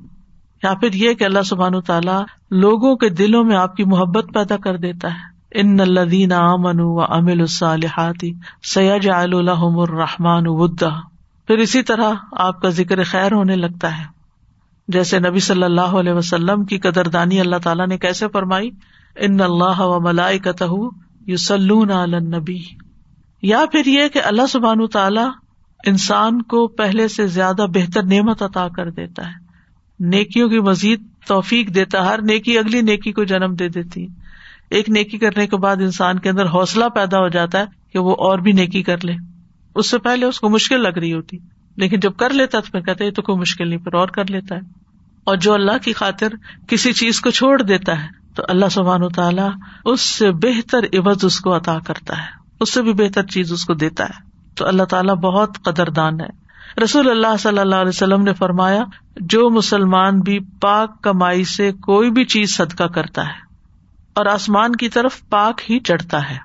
یا 0.64 0.74
پھر 0.74 0.94
یہ 0.94 1.14
کہ 1.14 1.24
اللہ 1.24 1.42
سبحان 1.42 1.82
تعالیٰ 1.82 2.22
لوگوں 2.52 2.96
کے 2.96 3.10
دلوں 3.10 3.44
میں 3.44 3.56
آپ 3.56 3.76
کی 3.76 3.84
محبت 3.84 4.26
پیدا 4.34 4.58
کر 4.58 4.78
دیتا 4.78 5.08
ہے۔ 5.08 5.38
ان 5.52 5.80
الدین 5.80 6.32
امن 6.32 6.80
و 6.80 7.02
امل 7.02 7.40
الصالحاتی 7.40 8.34
سیاج 8.64 9.10
الحم 9.10 9.80
الرحمان 9.80 10.44
ودا۔ 10.48 10.90
پھر 11.48 11.58
اسی 11.58 11.84
طرح 11.84 12.14
آپ 12.32 12.62
کا 12.62 12.70
ذکر 12.70 13.04
خیر 13.04 13.32
ہونے 13.32 13.56
لگتا 13.56 13.98
ہے۔ 13.98 14.04
جیسے 14.88 15.20
نبی 15.20 15.40
صلی 15.40 15.64
اللہ 15.64 15.82
علیہ 15.82 16.14
وسلم 16.14 16.66
کی 16.66 16.78
قدر 16.78 17.08
دانی 17.08 17.40
اللہ 17.40 17.56
تعالیٰ 17.64 17.88
نے 17.88 17.98
کیسے 17.98 18.28
فرمائی؟ 18.34 18.70
ان 19.16 19.42
اللہ 19.42 19.80
و 19.80 20.00
ملائی 20.00 20.40
کتہ 21.28 21.54
یو 21.54 21.86
نبی 22.06 22.60
یا 23.42 23.64
پھر 23.72 23.86
یہ 23.86 24.08
کہ 24.08 24.22
اللہ 24.24 24.48
سبحان 24.50 24.88
تعالیٰ 24.88 25.30
انسان 25.86 26.42
کو 26.42 26.68
پہلے 26.68 27.08
سے 27.08 27.28
زیادہ 27.28 27.66
بہتر 27.74 28.04
نعمت 28.04 28.42
عطا 28.42 28.68
کر 28.68 28.90
دیتا 28.90 29.28
ہے۔ 29.28 29.34
نیکیوں 30.00 30.50
کی 30.50 30.60
مزید 30.60 31.02
توفیق 31.28 31.76
دیتا، 31.76 32.06
ہر 32.06 32.22
نیکی 32.22 32.58
اگلی 32.58 32.82
نیکی 32.82 33.12
کو 33.12 33.24
جنم 33.24 33.56
دے 33.56 33.70
دیتی۔ 33.70 34.08
ایک 34.70 34.90
نیکی 34.90 35.18
کرنے 35.18 35.48
کے 35.48 35.58
بعد 35.58 35.76
انسان 35.76 36.20
کے 36.20 36.30
اندر 36.30 36.46
حوصلہ 36.46 36.86
پیدا 36.86 37.20
ہو 37.20 37.28
جاتا 37.28 37.60
ہے 37.60 37.66
کہ 37.94 38.00
وہ 38.00 38.12
اور 38.12 38.40
بھی 38.40 38.52
نیکی 38.52 38.84
کر 38.84 39.06
لے۔ 39.06 39.14
اس 39.76 39.90
سے 39.90 39.98
پہلے 39.98 40.26
اس 40.26 40.40
کو 40.40 40.50
مشکل 40.50 40.84
لگ 40.84 40.98
رہی 40.98 41.14
ہوتی، 41.14 41.38
لیکن 41.76 42.00
جب 42.00 42.16
کر 42.16 42.30
لیتا 42.30 42.60
تو 42.60 42.72
پھر 42.72 42.80
کہتے 42.80 43.12
تو 43.12 43.22
کوئی 43.22 43.38
مشکل 43.38 43.68
نہیں، 43.68 43.80
پھر 43.80 43.94
اور 43.94 44.08
کر 44.08 44.26
لیتا 44.30 44.56
ہے۔ 44.56 44.62
اور 45.24 45.38
جو 45.38 45.54
اللہ 45.54 45.78
کی 45.82 45.94
خاطر 45.94 46.28
کسی 46.68 46.94
چیز 46.94 47.22
کو 47.22 47.30
چھوڑ 47.30 47.62
دیتا 47.62 48.04
ہے 48.04 48.17
تو 48.38 48.44
اللہ 48.50 48.70
سبحان 48.72 49.04
و 49.04 49.10
تعالیٰ 49.10 49.50
اس 49.86 50.02
سے 50.02 50.32
بہتر 50.32 50.84
عوض 50.84 51.26
اس 51.26 51.40
کو 51.40 51.56
عطا 51.56 51.78
کرتا 51.88 52.18
ہے، 52.18 52.26
اس 52.60 52.74
سے 52.74 52.82
بھی 52.82 52.94
بہتر 52.94 53.24
چیز 53.24 53.52
اس 53.52 53.66
کو 53.66 53.74
دیتا 53.74 54.04
ہے۔ 54.04 54.30
تو 54.56 54.68
اللہ 54.68 54.84
تعالیٰ 54.84 55.16
بہت 55.16 55.50
قدر 55.64 55.90
دان 55.90 56.22
ہے۔ 56.22 56.28
رسول 56.84 57.10
اللہ 57.10 57.38
صلی 57.40 57.60
اللہ 57.60 57.76
علیہ 57.76 57.90
وسلم 57.90 58.22
نے 58.22 58.34
فرمایا، 58.34 58.84
جو 59.16 59.50
مسلمان 59.50 60.20
بھی 60.20 60.40
پاک 60.62 61.02
کمائی 61.02 61.44
سے 61.44 61.72
کوئی 61.72 62.12
بھی 62.12 62.26
چیز 62.26 62.58
صدقہ 62.58 62.84
کرتا 62.84 63.26
ہے 63.26 63.40
اور 64.14 64.26
آسمان 64.26 64.76
کی 64.76 64.90
طرف 64.90 65.30
پاک 65.30 65.72
ہی 65.72 65.80
چڑھتا 65.80 66.30
ہے، 66.30 66.38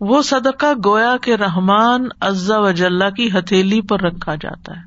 وہ 0.00 0.22
صدقہ 0.22 0.66
گویا 0.84 1.16
کے 1.22 1.36
رحمان 1.36 2.08
ازا 2.20 2.58
وجاللہ 2.58 3.10
کی 3.10 3.28
ہتھیلی 3.38 3.80
پر 3.80 4.00
رکھا 4.00 4.34
جاتا 4.34 4.72
ہے۔ 4.76 4.82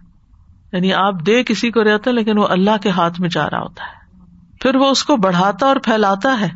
یعنی 0.74 0.94
آپ 0.94 1.26
دے 1.26 1.44
کسی 1.44 1.72
کو 1.72 1.84
رہتا 1.84 2.12
لیکن 2.12 2.38
وہ 2.38 2.48
اللہ 2.48 2.78
کے 2.84 2.90
ہاتھ 2.90 3.22
میں 3.22 3.30
جا 3.30 3.50
رہا 3.50 3.60
ہوتا 3.60 3.84
ہے۔ 3.84 3.99
پھر 4.60 4.76
وہ 4.76 4.90
اس 4.90 5.04
کو 5.04 5.18
بڑھاتا 5.18 5.66
اور 5.66 5.76
پھیلاتا 5.76 6.40
ہے۔ 6.40 6.50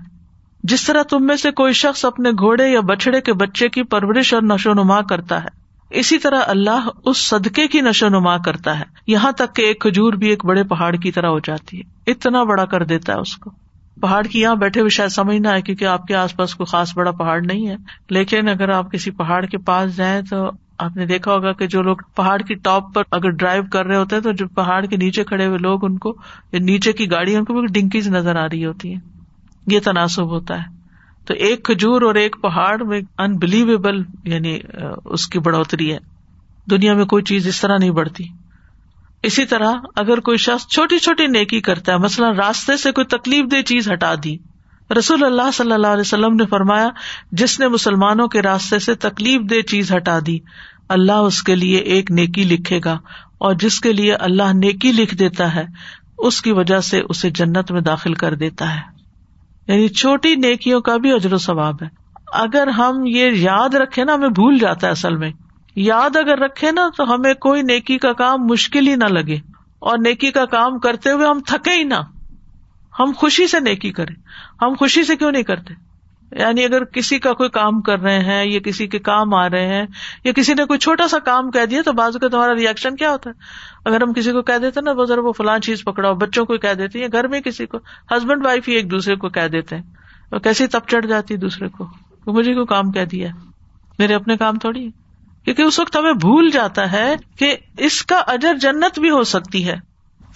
جس 0.64 0.86
طرح 0.86 1.04
تم 1.04 1.26
میں 1.26 1.36
سے 1.36 1.52
کوئی 1.52 1.74
شخص 1.74 2.06
اپنے 2.06 2.30
گھوڑے 2.32 2.70
یا 2.70 2.80
بچڑے 2.80 3.22
کے 3.22 3.34
بچے 3.34 3.70
کی 3.70 3.84
پرورش 3.84 4.34
اور 4.34 4.42
نشو 4.42 4.74
نما 4.74 5.02
کرتا 5.02 5.44
ہے، 5.44 5.64
اسی 5.90 6.18
طرح 6.18 6.40
اللہ 6.48 6.88
اس 7.06 7.18
صدقے 7.18 7.68
کی 7.68 7.82
نشو 7.82 8.10
نما 8.10 8.38
کرتا 8.38 8.80
ہے۔ 8.80 8.84
یہاں 9.08 9.32
تک 9.32 9.56
کہ 9.56 9.62
ایک 9.62 9.82
کھجور 9.82 10.14
بھی 10.14 10.30
ایک 10.30 10.46
بڑے 10.46 10.64
پہاڑ 10.64 10.96
کی 10.96 11.12
طرح 11.12 11.28
ہو 11.28 11.40
جاتی 11.40 11.82
ہے۔ 11.82 12.12
اتنا 12.12 12.44
بڑا 12.44 12.66
کر 12.66 12.86
دیتا 12.86 13.14
ہے 13.14 13.18
اس 13.18 13.38
کو۔ 13.38 13.50
پہاڑ 14.02 14.24
کی 14.24 14.42
یہاں 14.42 14.56
بیٹھے 14.56 14.82
ہوئے 14.82 14.90
شاید 14.90 15.10
سمجھ 15.10 15.38
نہ 15.38 15.48
آئے 15.48 15.62
کیونکہ 15.62 15.86
آپ 15.86 16.06
کے 16.06 16.16
آس 16.16 16.36
پاس 16.36 16.56
کوئی 16.56 16.72
خاص 16.72 16.98
بڑا 16.98 17.12
پہاڑ 17.12 17.42
نہیں 17.42 17.68
ہے۔ 17.68 17.76
لیکن 18.10 18.50
اگر 18.50 18.70
آپ 18.70 18.92
کسی 18.92 19.12
پہاڑ 19.12 19.46
کے 19.46 19.58
پاس 19.58 19.96
جائیں 19.96 20.22
تو 20.22 20.50
آپ 20.78 20.98
نے 20.98 21.06
دیکھا 21.06 21.34
ہوگا 21.34 21.52
کہ 21.52 21.68
جو 21.68 21.82
لوگ 21.82 21.98
پہاڑ 22.16 22.38
کی 22.38 22.54
ٹاپ 22.54 22.94
پر 22.94 23.04
اگر 23.12 23.30
ڈرائیو 23.30 23.64
کر 23.72 23.86
رہے 23.86 23.96
ہوتے 23.96 24.16
ہیں 24.16 24.24
تو 24.24 24.32
جو 24.32 24.48
پہاڑ 24.48 24.86
کے 24.86 24.98
نیچے 24.98 25.24
کھڑے 25.24 25.46
ہوئے 25.46 25.58
لوگ 25.58 25.86
ان 25.86 25.98
کو 25.98 26.14
نیچے 26.54 26.94
کی 26.94 27.12
گاڑی 27.12 27.36
ان 27.36 27.44
کو 27.44 27.66
ڈنکیز 27.66 28.08
نظر 28.08 28.36
آ 28.36 28.46
رہی 28.46 28.66
ہوتی 28.66 28.94
ہے 28.94 29.00
یہ 29.68 29.80
تناسب 29.80 30.30
ہوتا 30.30 30.58
ہے۔ 30.58 30.72
تو 31.26 31.34
ایک 31.34 31.64
کھجور 31.66 32.02
اور 32.02 32.16
ایک 32.16 32.36
پہاڑ 32.42 32.84
میں 32.84 33.02
انبلیویبل 33.18 34.02
یعنی 34.24 34.60
اس 35.06 35.28
کی 35.28 35.40
بڑھوتری 35.40 35.92
ہے۔ 35.94 35.98
دنیا 36.72 36.94
میں 36.94 37.06
کوئی 37.06 37.24
چیز 37.24 37.48
اس 37.48 37.62
طرح 37.62 37.78
نہیں 37.78 37.92
بڑھتی۔ 37.92 38.24
اسی 39.24 39.46
طرح 39.46 39.74
اگر 39.96 40.20
کوئی 40.20 40.38
شخص 40.38 40.68
چھوٹی 40.68 40.98
چھوٹی 40.98 41.28
نیکی 41.28 41.62
کرتا 41.62 41.94
ہے، 41.94 41.98
مثلاً 41.98 42.36
راستے 42.36 42.78
سے 42.78 42.92
کوئی 42.92 43.06
تکلیف 43.08 43.46
دہ 43.52 43.62
چیز 43.62 43.92
ہٹا 43.92 44.14
دی 44.24 44.38
رسول 44.98 45.24
اللہ 45.24 45.52
صلی 45.54 45.72
اللہ 45.72 45.88
علیہ 45.88 46.02
وسلم 46.02 46.36
نے 46.36 46.46
فرمایا، 46.46 46.90
جس 47.32 47.60
نے 47.60 47.68
مسلمانوں 47.68 48.28
کے 48.28 48.42
راستے 48.42 48.80
سے 48.80 48.96
تکلیف 48.96 49.42
دہ 49.42 49.62
چیز 49.62 49.96
ہٹا 49.96 50.20
دی، 50.28 50.40
اللہ 50.90 51.12
اس 51.12 51.44
کے 51.44 51.56
لیے 51.56 51.78
ایک 51.78 52.12
نیکی 52.12 52.44
لکھے 52.44 52.80
گا، 52.86 52.94
اور 53.38 53.54
جس 53.54 53.80
کے 53.80 53.94
لیے 53.94 54.14
اللہ 54.14 54.54
نیکی 54.54 54.92
لکھ 54.92 55.16
دیتا 55.16 55.56
ہے، 55.56 55.66
اس 56.18 56.42
کی 56.42 56.52
وجہ 56.52 56.80
سے 56.80 57.02
اسے 57.10 57.30
جنت 57.30 57.72
میں 57.72 57.82
داخل 57.82 58.14
کر 58.14 58.36
دیتا 58.36 58.76
ہے۔ 58.76 58.82
یعنی 59.68 59.88
چھوٹی 59.88 60.36
نیکیوں 60.36 60.82
کا 60.82 60.98
بھی 60.98 61.12
اجر 61.12 61.34
و 61.34 61.38
ثواب 61.38 61.84
ہے۔ 61.84 61.88
اگر 62.34 62.68
ہم 62.68 63.06
یہ 63.06 63.32
یاد 63.34 63.74
رکھے 63.74 64.04
نا، 64.04 64.14
ہمیں 64.14 64.30
بھول 64.30 64.58
جاتا 64.60 64.88
ہے 64.88 64.92
اصل 64.92 65.16
میں۔ 65.16 65.32
یاد 65.76 66.16
اگر 66.16 66.40
رکھے 66.40 66.72
نا، 66.72 66.90
تو 66.98 67.14
ہمیں 67.14 67.34
کوئی 67.34 67.62
نیکی 67.62 67.98
کا 67.98 68.14
کام 68.14 68.46
مشکل 68.46 68.88
ہی 68.88 68.96
نہ 68.96 69.06
لگے۔ 69.06 69.36
اور 69.80 69.98
نیکی 69.98 70.32
کا 70.32 70.46
کام 70.46 70.80
کرتے 70.80 71.12
ہوئے 71.12 71.28
ہم 71.28 71.40
تھکے 71.46 71.72
ہی 71.72 71.84
نہ۔ 71.84 72.13
ہم 73.00 73.12
خوشی 73.18 73.48
سے 73.48 73.60
نیکی 73.60 73.92
کریں۔ 73.92 74.16
ہم 74.62 74.74
خوشی 74.80 75.04
سے 75.04 75.16
کیوں 75.16 75.32
نہیں 75.32 75.44
کرتے؟ 75.44 75.74
یعنی 76.32 76.66
اگر 76.66 76.84
کسی 76.84 77.20
کا 77.20 77.34
کوئی 77.34 77.50
کام 77.50 77.82
کر 77.82 78.00
رہے 78.00 78.20
ہیں 78.20 78.46
یا 78.46 78.60
کسی 78.60 78.88
کے 78.88 79.00
کام 79.00 79.34
آ 79.34 79.50
رہے 79.50 79.68
ہیں 79.68 79.86
یا 80.24 80.32
کسی 80.32 80.54
نے 80.54 80.66
کوئی 80.66 80.80
چھوٹا 80.80 81.08
سا 81.08 81.20
کام 81.20 81.52
کہہ 81.52 81.66
دیا 81.66 81.82
تو 81.86 81.94
بازو 81.94 82.20
کا 82.20 82.28
تمہارا 82.28 82.56
ریئیکشن 82.56 82.96
کیا 82.96 83.12
ہوتا 83.12 83.30
ہے؟ 83.30 83.40
اگر 83.86 84.02
ہم 84.02 84.14
کسی 84.14 84.32
کو 84.32 84.42
کہہ 84.42 84.58
دیتے 84.58 84.82
نا، 84.82 84.92
وہ 84.92 85.06
ذرا 85.06 85.22
وہ 85.22 85.32
فلاں 85.32 85.60
چیز 85.60 85.84
پکڑاؤ، 85.84 86.14
بچوں 86.14 86.46
کو 86.46 86.58
کہہ 86.58 86.74
دیتے 86.74 87.00
یا 87.00 87.08
گھر 87.12 87.28
میں 87.28 87.42
کسی 87.42 87.66
کو 87.66 87.78
ہسبینڈ 88.12 88.46
وائف 88.46 88.68
ہی 88.68 88.74
ایک 88.74 88.92
دوسرے 88.92 89.16
کو 89.16 89.30
کہہ 89.30 89.48
دیتے 89.48 89.76
ہیں۔ 89.76 89.84
اور 90.32 90.40
کیسی 90.40 90.68
تب 90.68 90.80
چڑھ 90.88 91.06
جاتی 91.06 91.38
دوسرے 91.38 91.68
کو؟ 91.68 91.88
مجھے 92.28 92.54
کو 92.54 92.66
کام 92.66 92.92
کہہ 92.92 93.06
دیا 93.06 93.30
میرے 94.00 94.14
اپنے 94.16 94.38
کام 94.38 94.60
تھوڑی 94.60 94.90
کیونکہ 95.46 95.62
اس 95.62 95.80
وقت 95.80 95.96
ہمیں 95.96 96.14
بھول 96.14 96.50
جاتا 96.50 96.92
ہے 96.92 97.16
کہ 97.38 97.58
اس 97.78 98.04
کا 98.04 98.18
اجر 98.28 98.54
جنت 98.56 99.00
بھی 99.00 99.10
ہو 99.10 99.24
سکتی 99.24 99.68
ہے۔ 99.68 99.76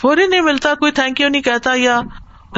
فوری 0.02 0.28
نہیں 0.28 0.41
ملتا، 0.41 0.74
کوئی 0.74 0.91
تھینک 0.91 1.22
یو 1.22 1.30
نہیں 1.30 1.41
کہتا 1.41 1.72
یا 1.76 2.02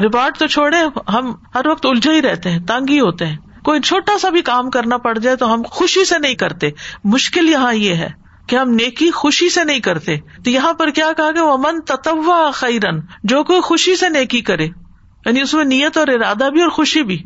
ریوارڈ 0.01 0.37
تو 0.37 0.47
چھوڑے 0.47 0.77
ہم 1.09 1.33
ہر 1.55 1.67
وقت 1.67 1.85
الجھے 1.85 2.11
ہی 2.11 2.21
رہتے 2.21 2.51
ہیں 2.51 2.59
تانگ 2.59 2.85
ہی 2.89 2.99
ہوتے 2.99 3.25
ہیں۔ 3.25 3.37
کوئی 3.63 3.81
چھوٹا 3.81 4.17
سا 4.17 4.29
بھی 4.29 4.41
کام 4.41 4.69
کرنا 4.69 4.97
پڑ 4.97 5.17
جائے 5.17 5.35
تو 5.35 5.53
ہم 5.53 5.61
خوشی 5.71 6.05
سے 6.05 6.19
نہیں 6.19 6.33
کرتے۔ 6.33 6.69
مشکل 7.03 7.49
یہاں 7.49 7.73
یہ 7.73 7.93
ہے 7.93 8.09
کہ 8.47 8.55
ہم 8.55 8.69
نیکی 8.69 9.11
خوشی 9.11 9.49
سے 9.49 9.63
نہیں 9.63 9.79
کرتے۔ 9.79 10.17
تو 10.45 10.49
یہاں 10.49 10.73
پر 10.73 10.89
کیا 10.89 11.11
کہا 11.17 11.31
کہ 11.31 11.39
وہ 11.39 11.57
من 11.57 11.81
تتوا 11.81 12.51
خیرن 12.51 12.99
جو 13.23 13.43
کوئی 13.43 13.61
خوشی 13.61 13.95
سے 13.95 14.09
نیکی 14.09 14.41
کرے۔ 14.41 14.65
یعنی 15.25 15.41
اس 15.41 15.53
میں 15.53 15.65
نیت 15.65 15.97
اور 15.97 16.07
ارادہ 16.07 16.49
بھی 16.49 16.61
اور 16.61 16.69
خوشی 16.69 17.03
بھی۔ 17.03 17.23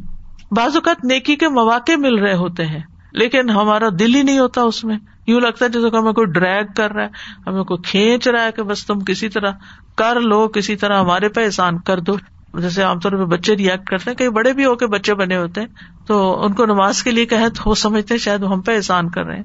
بعض 0.52 0.76
اوقات 0.76 1.06
نیکی 1.06 1.36
کے 1.36 1.50
مواقع 1.50 1.92
مل 1.98 2.16
رہے 2.16 2.36
ہوتے 2.36 2.66
ہیں، 2.66 2.80
لیکن 3.14 3.50
ہمارا 3.50 3.88
دل 4.00 4.16
ہی 4.16 4.24
نہیں 4.24 4.40
ہوتا 4.40 4.62
اس 4.62 4.84
میں۔ 4.84 4.98
یوں 5.28 5.42
لگتا 5.42 5.66
ہے 5.66 5.70
جیسے 5.70 5.90
کہ 5.90 5.96
ہمیں 5.96 6.14
کوئی 6.14 6.28
ڈریگ 6.28 6.66
کر 6.76 6.92
رہا 6.92 7.04
ہے، 7.04 7.10
ہمیں 7.48 7.64
کوئی 7.64 7.90
کھینچ 7.90 8.28
رہا 8.28 8.44
ہے 8.44 8.52
کہ 8.52 8.64
بس 8.64 8.86
تم 8.86 9.00
کسی 9.00 9.30
طرح 9.30 9.52
کر 9.96 10.22
لو، 10.22 10.48
کسی 10.48 10.76
طرح 10.76 11.00
ہمارے 11.00 11.30
پہ 11.30 11.46
احسان 11.46 11.80
کر 11.80 12.00
دو۔ 12.00 12.14
جیسے 12.62 12.84
عام 12.84 13.00
طور 13.00 13.12
پہ 13.12 13.26
بچے 13.26 13.58
ریئیکٹ 13.58 13.90
کرتے 13.90 14.10
ہیں 14.10 14.18
کئی 14.18 14.30
بڑے 14.30 14.54
بھی 14.54 14.66
ہو 14.66 14.76
کے 14.76 14.88
بچے 14.88 15.14
بنے 15.14 15.38
ہوتے 15.38 15.62
ہیں، 15.62 15.68
تو 16.08 16.44
ان 16.44 16.54
کو 16.54 16.66
نماز 16.66 17.04
کے 17.04 17.12
لیے 17.12 17.26
کہ 17.26 17.36
وہ 17.66 17.76
سمجھتے 17.76 18.18
شاید 18.18 18.44
وہ 18.44 18.52
ہم 18.52 18.62
پہ 18.62 18.76
احسان 18.76 19.10
کر 19.10 19.26
رہے 19.26 19.36
ہیں۔ 19.36 19.44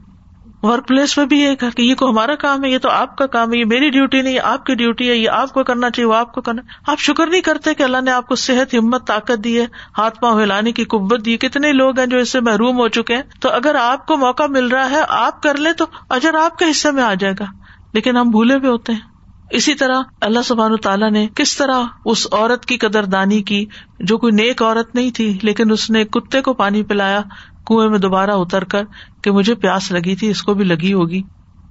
ورک 0.63 0.89
پلیس 0.89 1.19
میں 1.19 1.27
بھی 1.27 1.41
یہ 1.41 1.55
کہ 1.55 1.83
یہ 1.83 1.95
کو 1.95 2.11
ہمارا 2.11 2.35
کام 2.35 2.65
ہے، 2.65 2.71
یہ 2.71 2.79
تو 2.79 2.91
آپ 2.91 3.17
کا 3.17 3.27
کام 3.27 3.53
ہے، 3.53 3.59
یہ 3.59 3.65
میری 3.65 3.91
ڈیوٹی 3.91 4.23
نہیں 4.23 4.39
آپ 4.43 4.67
کی 4.67 4.75
ڈیوٹی 4.75 5.11
ہے، 5.11 5.15
یہ 5.15 5.31
آپ 5.31 5.53
کو 5.53 5.65
کرنا 5.65 5.91
چاہیے، 5.91 6.09
وہ 6.09 6.15
آپ 6.15 6.33
کو 6.33 6.41
کرنا۔ 6.41 6.63
آپ 6.87 7.01
شکر 7.01 7.27
نہیں 7.27 7.41
کرتے 7.41 7.75
کہ 7.75 7.83
اللہ 7.83 8.01
نے 8.01 8.11
آپ 8.11 8.27
کو 8.27 8.35
صحت، 8.35 8.75
ہمت، 8.75 9.07
طاقت 9.07 9.45
دی 9.45 9.61
ہے، 9.61 9.67
ہاتھ 9.99 10.21
پاؤں 10.21 10.43
ہلانے 10.43 10.73
کی 10.73 10.85
قبت 10.85 11.25
دی 11.25 11.37
کتنے 11.37 11.73
لوگ 11.73 11.99
ہیں 11.99 12.07
جو 12.07 12.19
اس 12.19 12.33
سے 12.33 12.41
محروم 12.41 12.79
ہو 12.79 12.89
چکے 12.89 13.15
ہیں۔ 13.15 13.23
تو 13.41 13.49
اگر 13.49 13.75
آپ 13.75 14.07
کو 14.07 14.17
موقع 14.17 14.43
مل 14.49 14.67
رہا 14.67 14.91
ہے، 14.91 15.01
آپ 15.09 15.43
کر 15.43 15.57
لیں 15.57 15.73
تو 15.73 15.85
اجر 16.11 16.35
آپ 16.35 16.59
کے 16.59 16.65
حصے 16.71 16.91
میں 16.91 17.03
آ 17.03 17.15
جائے 17.15 17.35
گا۔ 17.41 17.45
لیکن 17.93 18.17
ہم 18.17 18.31
بھولے 18.31 18.59
بھی 18.59 18.69
ہوتے 18.69 18.93
ہیں۔ 18.93 19.18
اسی 19.51 19.75
طرح 19.75 20.01
اللہ 20.21 20.39
سبحان 20.45 20.77
تعالیٰ 20.77 21.11
نے 21.11 21.29
کس 21.35 21.57
طرح 21.57 21.85
اس 22.05 22.27
عورت 22.33 22.67
کی 22.67 22.77
قدر 22.77 23.05
دانی 23.05 23.43
کی 23.43 23.67
جو 24.01 24.19
کوئی 24.19 24.33
نیک 24.33 24.63
عورت 24.63 24.95
نہیں 24.95 25.11
تھی، 25.11 25.39
لیکن 25.43 25.71
اس 25.71 25.91
نے 25.91 26.05
کتے 26.05 26.43
کو 26.43 26.55
پانی 26.55 26.83
پلایا، 26.83 27.21
کنویں 27.67 27.89
میں 27.89 27.99
دوبارہ 27.99 28.31
اتر 28.31 28.65
کر 28.65 28.83
کہ 29.23 29.31
مجھے 29.31 29.55
پیاس 29.55 29.93
لگی 29.93 30.17
تھی، 30.17 30.31
اس 30.31 30.43
کو 30.43 30.55
بھی 30.55 30.65
لگی 30.65 30.93
ہوگی 30.93 31.23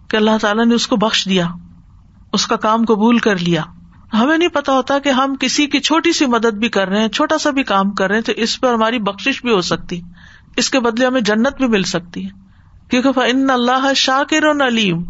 کہ 0.09 0.17
اللہ 0.17 0.37
تعالیٰ 0.41 0.65
نے 0.65 0.75
اس 0.75 0.87
کو 0.87 0.95
بخش 0.95 1.25
دیا، 1.25 1.47
اس 2.33 2.47
کا 2.47 2.55
کام 2.55 2.85
قبول 2.85 3.17
کر 3.17 3.37
لیا۔ 3.37 3.61
ہمیں 4.13 4.37
نہیں 4.37 4.49
پتا 4.49 4.73
ہوتا 4.73 4.99
کہ 4.99 5.09
ہم 5.09 5.35
کسی 5.39 5.67
کی 5.67 5.79
چھوٹی 5.79 6.13
سی 6.13 6.25
مدد 6.25 6.53
بھی 6.53 6.69
کر 6.69 6.87
رہے 6.87 7.01
ہیں، 7.01 7.07
چھوٹا 7.07 7.37
سا 7.37 7.49
بھی 7.49 7.63
کام 7.63 7.91
کر 7.91 8.07
رہے 8.07 8.15
ہیں، 8.15 8.23
تو 8.23 8.31
اس 8.37 8.61
پہ 8.61 8.67
ہماری 8.67 8.99
بخش 8.99 9.41
بھی 9.41 9.51
ہو 9.51 9.61
سکتی۔ 9.61 10.01
اس 10.57 10.69
کے 10.69 10.79
بدلے 10.79 11.05
ہمیں 11.05 11.21
جنت 11.21 11.57
بھی 11.57 11.67
مل 11.67 11.83
سکتی 11.83 12.25
ہے۔ 12.25 12.29
کیونکہ 12.89 13.19
ان 13.19 13.49
اللہ 13.49 13.93
شاکر 13.95 14.67
علیم 14.67 15.03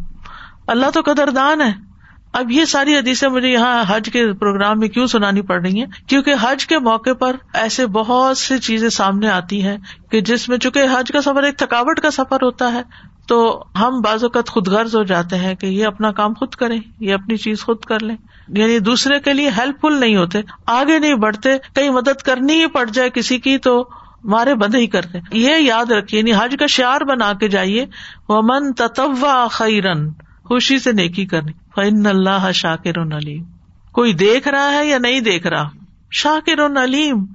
اللہ 0.68 0.86
تو 0.94 1.02
قدر 1.06 1.30
دان 1.30 1.62
ہے۔ 1.62 1.87
اب 2.34 2.52
یہ 2.52 2.66
ساری 2.66 2.96
حدیثیں 2.96 3.30
مجھے 3.30 3.48
یہاں 3.48 3.84
حج 3.88 4.10
کے 4.14 4.34
پروگرام 4.34 4.80
میں 4.80 4.88
کیوں 4.88 5.08
سنانی 5.08 5.42
پڑ 5.42 5.62
رہی 5.62 5.80
ہیں؟ 5.80 5.86
کیونکہ 6.08 6.34
حج 6.42 6.68
کے 6.68 6.80
موقع 6.80 7.14
پر 7.14 7.36
ایسے 7.54 7.86
بہت 7.86 8.38
سی 8.38 8.58
چیزیں 8.58 8.90
سامنے 8.90 9.30
آتی 9.30 9.64
ہیں 9.64 9.78
کہ 10.12 10.22
جس 10.22 10.50
میں 10.50 10.58
چونکہ 10.58 10.80
حج 10.80 11.12
کا 11.12 11.22
سفر 11.22 11.44
ایک 11.44 11.58
تھکاوٹ 11.58 12.00
کا 12.00 12.12
سفر 12.12 12.38
ہوتا 12.44 12.74
ہے، 12.74 12.82
تو 13.28 13.64
ہم 13.80 14.02
بعض 14.02 14.24
اوقات 14.24 14.50
خود 14.50 14.68
غرض 14.68 14.96
ہو 14.96 15.04
جاتے 15.04 15.36
ہیں 15.36 15.56
کہ 15.56 15.66
یہ 15.66 15.86
اپنا 15.86 16.12
کام 16.12 16.34
خود 16.34 16.56
کریں، 16.56 16.80
یہ 17.00 17.14
اپنی 17.14 17.38
چیز 17.38 17.62
خود 17.62 17.80
کر 17.80 18.00
لیں۔ 18.00 18.16
یعنی 18.48 18.80
دوسرے 18.80 19.20
کے 19.20 19.34
لیے 19.34 19.50
ہیلپ 19.58 19.82
فل 19.82 20.00
نہیں 20.00 20.16
ہوتے، 20.16 20.42
آگے 20.66 21.00
نہیں 21.00 21.16
بڑھتے، 21.16 21.58
کہیں 21.76 21.90
مدد 21.90 22.22
کرنی 22.22 22.62
ہی 22.62 22.68
پڑ 22.68 22.86
جائے 22.86 23.10
کسی 23.10 23.40
کی 23.40 23.58
تو 23.58 23.90
مارے 24.24 24.56
بند 24.56 24.76
ہی 24.76 24.88
کرتے 24.88 25.20
یہ 25.32 25.56
یاد 25.60 25.92
رکھیے 25.92 26.20
یعنی 26.20 26.34
حج 26.34 26.56
کا 26.60 26.68
شعر 26.68 27.02
بنا 27.02 27.34
کے 27.34 27.48
جائیے 27.48 27.86
وہ 28.30 28.42
من 28.44 28.74
تتوا 28.74 29.48
خیرن 29.48 30.10
خوشی 30.44 30.80
سے 30.80 30.92
نیکی 30.92 31.26
کرنی۔ 31.26 31.52
فن 31.78 32.06
اللہ 32.06 32.52
شاکر 32.52 33.02
علیم 33.02 33.44
کوئی 33.92 34.14
دیکھ 34.14 34.48
رہا 34.48 34.72
ہے 34.72 34.88
یا 34.88 34.98
نہیں 34.98 35.20
دیکھ 35.20 35.48
رہا؟ 35.48 35.70
شاکر 36.12 36.84
علیم 36.84 37.26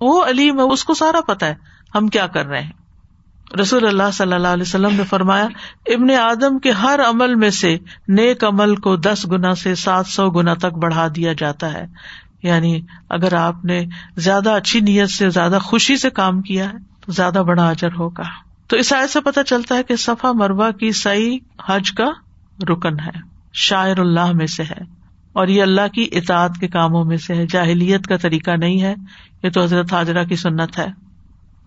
وہ 0.00 0.24
علیم 0.24 0.58
ہے، 0.58 0.64
اس 0.64 0.84
کو 0.84 0.94
سارا 0.94 1.20
پتا 1.20 1.46
ہے۔ 1.46 1.54
ہم 1.94 2.08
کیا 2.08 2.26
کر 2.26 2.46
رہے 2.46 2.60
ہیں؟ 2.60 2.72
رسول 3.60 3.86
اللہ 3.86 4.10
صلی 4.12 4.32
اللہ 4.32 4.48
علیہ 4.48 4.62
وسلم 4.62 4.94
نے 4.96 5.04
فرمایا، 5.04 5.44
ابن 5.86 6.10
آدم 6.10 6.58
کے 6.58 6.70
ہر 6.70 7.00
عمل 7.08 7.34
میں 7.34 7.50
سے 7.50 7.78
نیک 8.08 8.44
عمل 8.44 8.76
کو 8.76 8.96
دس 8.96 9.26
گنا 9.30 9.54
سے 9.54 9.74
سات 9.74 10.06
سو 10.06 10.30
گنا 10.30 10.54
تک 10.54 10.78
بڑھا 10.82 11.08
دیا 11.16 11.32
جاتا 11.32 11.72
ہے۔ 11.72 11.86
یعنی 12.42 12.80
اگر 13.08 13.34
آپ 13.34 13.64
نے 13.64 13.84
زیادہ 14.16 14.50
اچھی 14.50 14.80
نیت 14.80 15.10
سے، 15.10 15.30
زیادہ 15.30 15.58
خوشی 15.62 15.96
سے 15.96 16.10
کام 16.10 16.42
کیا 16.42 16.72
ہے، 16.72 16.78
تو 17.06 17.12
زیادہ 17.12 17.42
بڑا 17.46 17.68
اجر 17.68 17.92
ہوگا۔ 17.98 18.22
تو 18.66 18.76
اس 18.76 18.92
آئے 18.92 19.06
سے 19.06 19.20
پتا 19.20 19.44
چلتا 19.44 19.74
ہے 19.74 19.82
کہ 19.82 19.96
صفا 19.96 20.32
مربع 20.32 20.70
کی 20.70 20.92
صحیح 20.92 21.38
حج 21.66 21.92
کا 21.92 22.10
رکن 22.68 23.00
ہے۔ 23.00 23.31
شاعر 23.52 23.98
اللہ 23.98 24.32
میں 24.32 24.46
سے 24.46 24.62
ہے 24.62 24.84
اور 25.32 25.48
یہ 25.48 25.62
اللہ 25.62 25.88
کی 25.94 26.08
اطاعت 26.12 26.50
کے 26.60 26.68
کاموں 26.68 27.04
میں 27.04 27.16
سے 27.16 27.34
ہے۔ 27.34 27.46
جاہلیت 27.46 28.06
کا 28.06 28.16
طریقہ 28.16 28.50
نہیں 28.50 28.82
ہے، 28.82 28.94
یہ 29.42 29.50
تو 29.50 29.62
حضرت 29.62 29.92
حاجرہ 29.92 30.24
کی 30.24 30.36
سنت 30.36 30.78
ہے۔ 30.78 30.86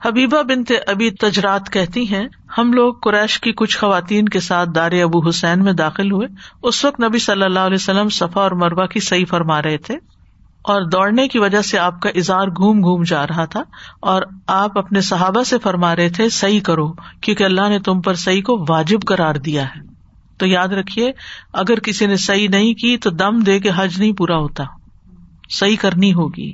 حبیبہ 0.05 0.41
بنت 0.41 0.71
ابھی 0.87 1.11
تجرات 1.11 1.69
کہتی 1.69 2.13
ہیں، 2.13 2.27
ہم 2.57 2.73
لوگ 2.73 2.93
قریش 2.93 3.39
کی 3.39 3.51
کچھ 3.51 3.77
خواتین 3.77 4.29
کے 4.29 4.39
ساتھ 4.39 4.69
دار 4.75 4.91
ابو 4.91 5.29
حسین 5.29 5.63
میں 5.63 5.73
داخل 5.73 6.11
ہوئے۔ 6.11 6.27
اس 6.63 6.85
وقت 6.85 6.99
نبی 6.99 7.19
صلی 7.19 7.43
اللہ 7.43 7.59
علیہ 7.59 7.77
وسلم 7.79 8.09
صفا 8.09 8.41
اور 8.41 8.51
مربع 8.51 8.85
کی 8.85 8.99
صحیح 8.99 9.25
فرما 9.29 9.61
رہے 9.61 9.77
تھے۔ 9.77 9.93
اور 10.63 10.81
دوڑنے 10.81 11.27
کی 11.27 11.39
وجہ 11.39 11.61
سے 11.61 11.79
آپ 11.79 12.01
کا 12.01 12.09
اظہار 12.09 12.47
گھوم 12.47 12.81
گھوم 12.81 13.03
جا 13.03 13.27
رہا 13.27 13.45
تھا۔ 13.45 13.63
اور 14.01 14.21
آپ 14.47 14.77
اپنے 14.77 15.01
صحابہ 15.01 15.43
سے 15.43 15.59
فرما 15.59 15.95
رہے 15.95 16.09
تھے، 16.09 16.29
صحیح 16.29 16.59
کرو، 16.59 16.93
کیونکہ 17.21 17.43
اللہ 17.43 17.69
نے 17.69 17.79
تم 17.79 18.01
پر 18.01 18.13
صحیح 18.13 18.41
کو 18.41 18.65
واجب 18.69 18.99
کرار 19.01 19.35
دیا 19.35 19.65
ہے۔ 19.65 19.94
تو 20.37 20.45
یاد 20.45 20.67
رکھیے، 20.67 21.11
اگر 21.53 21.79
کسی 21.79 22.05
نے 22.05 22.15
صحیح 22.15 22.49
نہیں 22.49 22.73
کی 22.73 22.97
تو 22.97 23.09
دم 23.09 23.39
دے 23.39 23.59
کے 23.59 23.71
حج 23.75 23.99
نہیں 23.99 24.13
پورا 24.13 24.37
ہوتا۔ 24.37 24.63
صحیح 25.49 25.75
کرنی 25.79 26.13
ہوگی۔ 26.13 26.53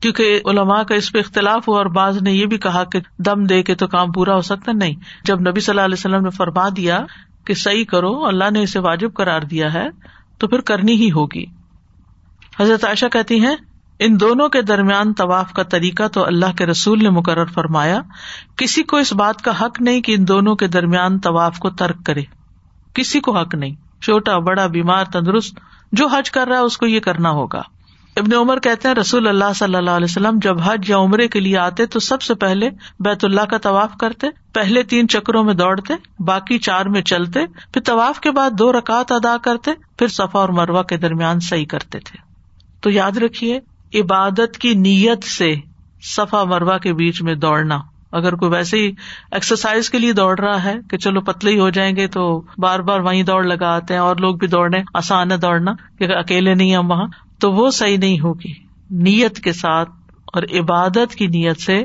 کیونکہ 0.00 0.40
علماء 0.46 0.82
کا 0.82 0.94
اس 0.94 1.12
پہ 1.12 1.18
اختلاف 1.18 1.68
ہوا 1.68 1.78
اور 1.78 1.86
بعض 1.86 2.22
نے 2.22 2.32
یہ 2.32 2.46
بھی 2.46 2.58
کہا 2.58 2.84
کہ 2.84 3.00
دم 3.18 3.44
دے 3.44 3.62
کے 3.62 3.74
تو 3.74 3.86
کام 3.86 4.12
پورا 4.12 4.34
ہو 4.34 4.40
سکتا 4.40 4.72
نہیں۔ 4.72 4.94
جب 5.24 5.40
نبی 5.40 5.60
صلی 5.60 5.72
اللہ 5.72 5.84
علیہ 5.84 5.96
وسلم 5.98 6.24
نے 6.24 6.30
فرما 6.30 6.68
دیا 6.76 7.00
کہ 7.44 7.54
صحیح 7.54 7.84
کرو، 7.84 8.26
اللہ 8.26 8.50
نے 8.50 8.62
اسے 8.62 8.78
واجب 8.78 9.14
کرار 9.14 9.42
دیا 9.42 9.74
ہے، 9.74 9.88
تو 10.38 10.48
پھر 10.48 10.60
کرنی 10.60 10.92
ہی 10.92 11.12
ہوگی۔ 11.12 11.44
حضرت 12.60 12.84
عائشہ 12.84 13.06
کہتی 13.12 13.40
ہیں، 13.40 13.56
ان 13.98 14.20
دونوں 14.20 14.48
کے 14.48 14.62
درمیان 14.62 15.12
طواف 15.12 15.52
کا 15.52 15.62
طریقہ 15.62 16.08
تو 16.08 16.24
اللہ 16.24 16.56
کے 16.56 16.66
رسول 16.66 17.02
نے 17.02 17.10
مقرر 17.10 17.44
فرمایا۔ 17.44 18.00
کسی 18.56 18.82
کو 18.82 18.96
اس 18.96 19.12
بات 19.12 19.42
کا 19.42 19.60
حق 19.60 19.80
نہیں 19.80 20.00
کہ 20.00 20.14
ان 20.18 20.28
دونوں 20.28 20.56
کے 20.56 20.66
درمیان 20.66 21.18
طواف 21.18 21.58
کو 21.58 21.70
ترک 21.70 22.06
کرے۔ 22.06 22.37
کسی 22.98 23.20
کو 23.20 23.36
حق 23.38 23.54
نہیں۔ 23.54 23.74
چھوٹا، 24.02 24.38
بڑا، 24.38 24.66
بیمار، 24.66 25.04
تندرست، 25.04 25.58
جو 25.92 26.06
حج 26.06 26.30
کر 26.30 26.48
رہا 26.48 26.56
ہے، 26.56 26.62
اس 26.62 26.78
کو 26.78 26.86
یہ 26.86 27.00
کرنا 27.00 27.30
ہوگا۔ 27.30 27.62
ابن 28.16 28.34
عمر 28.34 28.58
کہتے 28.58 28.88
ہیں، 28.88 28.94
رسول 28.94 29.28
اللہ 29.28 29.52
صلی 29.54 29.74
اللہ 29.74 29.90
علیہ 29.90 30.04
وسلم 30.04 30.38
جب 30.42 30.56
حج 30.60 30.90
یا 30.90 30.98
عمرے 30.98 31.28
کے 31.28 31.40
لیے 31.40 31.58
آتے 31.58 31.86
تو 31.86 32.00
سب 32.00 32.22
سے 32.22 32.34
پہلے 32.34 32.70
بیت 33.00 33.24
اللہ 33.24 33.40
کا 33.40 33.58
طواف 33.58 33.90
کرتے، 34.00 34.26
پہلے 34.54 34.82
تین 34.82 35.08
چکروں 35.08 35.44
میں 35.44 35.54
دوڑتے، 35.54 35.94
باقی 36.18 36.58
چار 36.58 36.86
میں 36.86 37.02
چلتے، 37.02 37.40
پھر 37.72 37.80
طواف 37.80 38.20
کے 38.20 38.30
بعد 38.30 38.50
دو 38.50 38.72
رکعت 38.72 39.12
ادا 39.12 39.36
کرتے، 39.36 39.70
پھر 39.98 40.08
صفا 40.08 40.38
اور 40.38 40.48
مروا 40.48 40.82
کے 40.82 40.96
درمیان 40.96 41.40
صحیح 41.40 41.66
کرتے 41.66 41.98
تھے۔ 41.98 42.18
تو 42.80 42.90
یاد 42.90 43.16
رکھیے، 43.16 43.60
عبادت 43.94 44.58
کی 44.58 44.74
نیت 44.74 45.24
سے 45.24 45.54
صفا 46.02 46.44
مروا 46.44 46.78
کے 46.78 46.92
بیچ 46.92 47.22
میں 47.22 47.34
دوڑنا۔ 47.34 47.78
اگر 48.12 48.34
کوئی 48.34 48.50
ویسے 48.50 48.76
ہی 48.76 48.92
ایکسرسائز 49.32 49.90
کے 49.90 49.98
لیے 49.98 50.12
دوڑ 50.12 50.38
رہا 50.38 50.64
ہے 50.64 50.74
کہ 50.90 50.96
چلو 50.96 51.20
پتلے 51.20 51.50
ہی 51.50 51.58
ہو 51.58 51.70
جائیں 51.70 51.96
گے 51.96 52.06
تو 52.06 52.42
بار 52.58 52.78
بار 52.78 53.00
وہیں 53.00 53.22
دوڑ 53.22 53.44
لگا 53.44 53.74
آتے 53.74 53.94
ہیں 53.94 54.00
اور 54.00 54.16
لوگ 54.16 54.36
بھی 54.36 54.46
دوڑنے 54.46 54.78
آسان 54.94 55.32
ہے 55.32 55.36
دوڑنا 55.36 55.72
کہ 55.98 56.04
اکیلے 56.04 56.54
نہیں 56.54 56.76
ہم 56.76 56.90
وہاں، 56.90 57.06
تو 57.40 57.52
وہ 57.52 57.70
صحیح 57.70 57.98
نہیں 57.98 58.20
ہوگی۔ 58.20 58.52
نیت 58.90 59.38
کے 59.38 59.52
ساتھ 59.52 59.90
اور 60.32 60.42
عبادت 60.42 61.14
کی 61.14 61.26
نیت 61.26 61.60
سے 61.60 61.84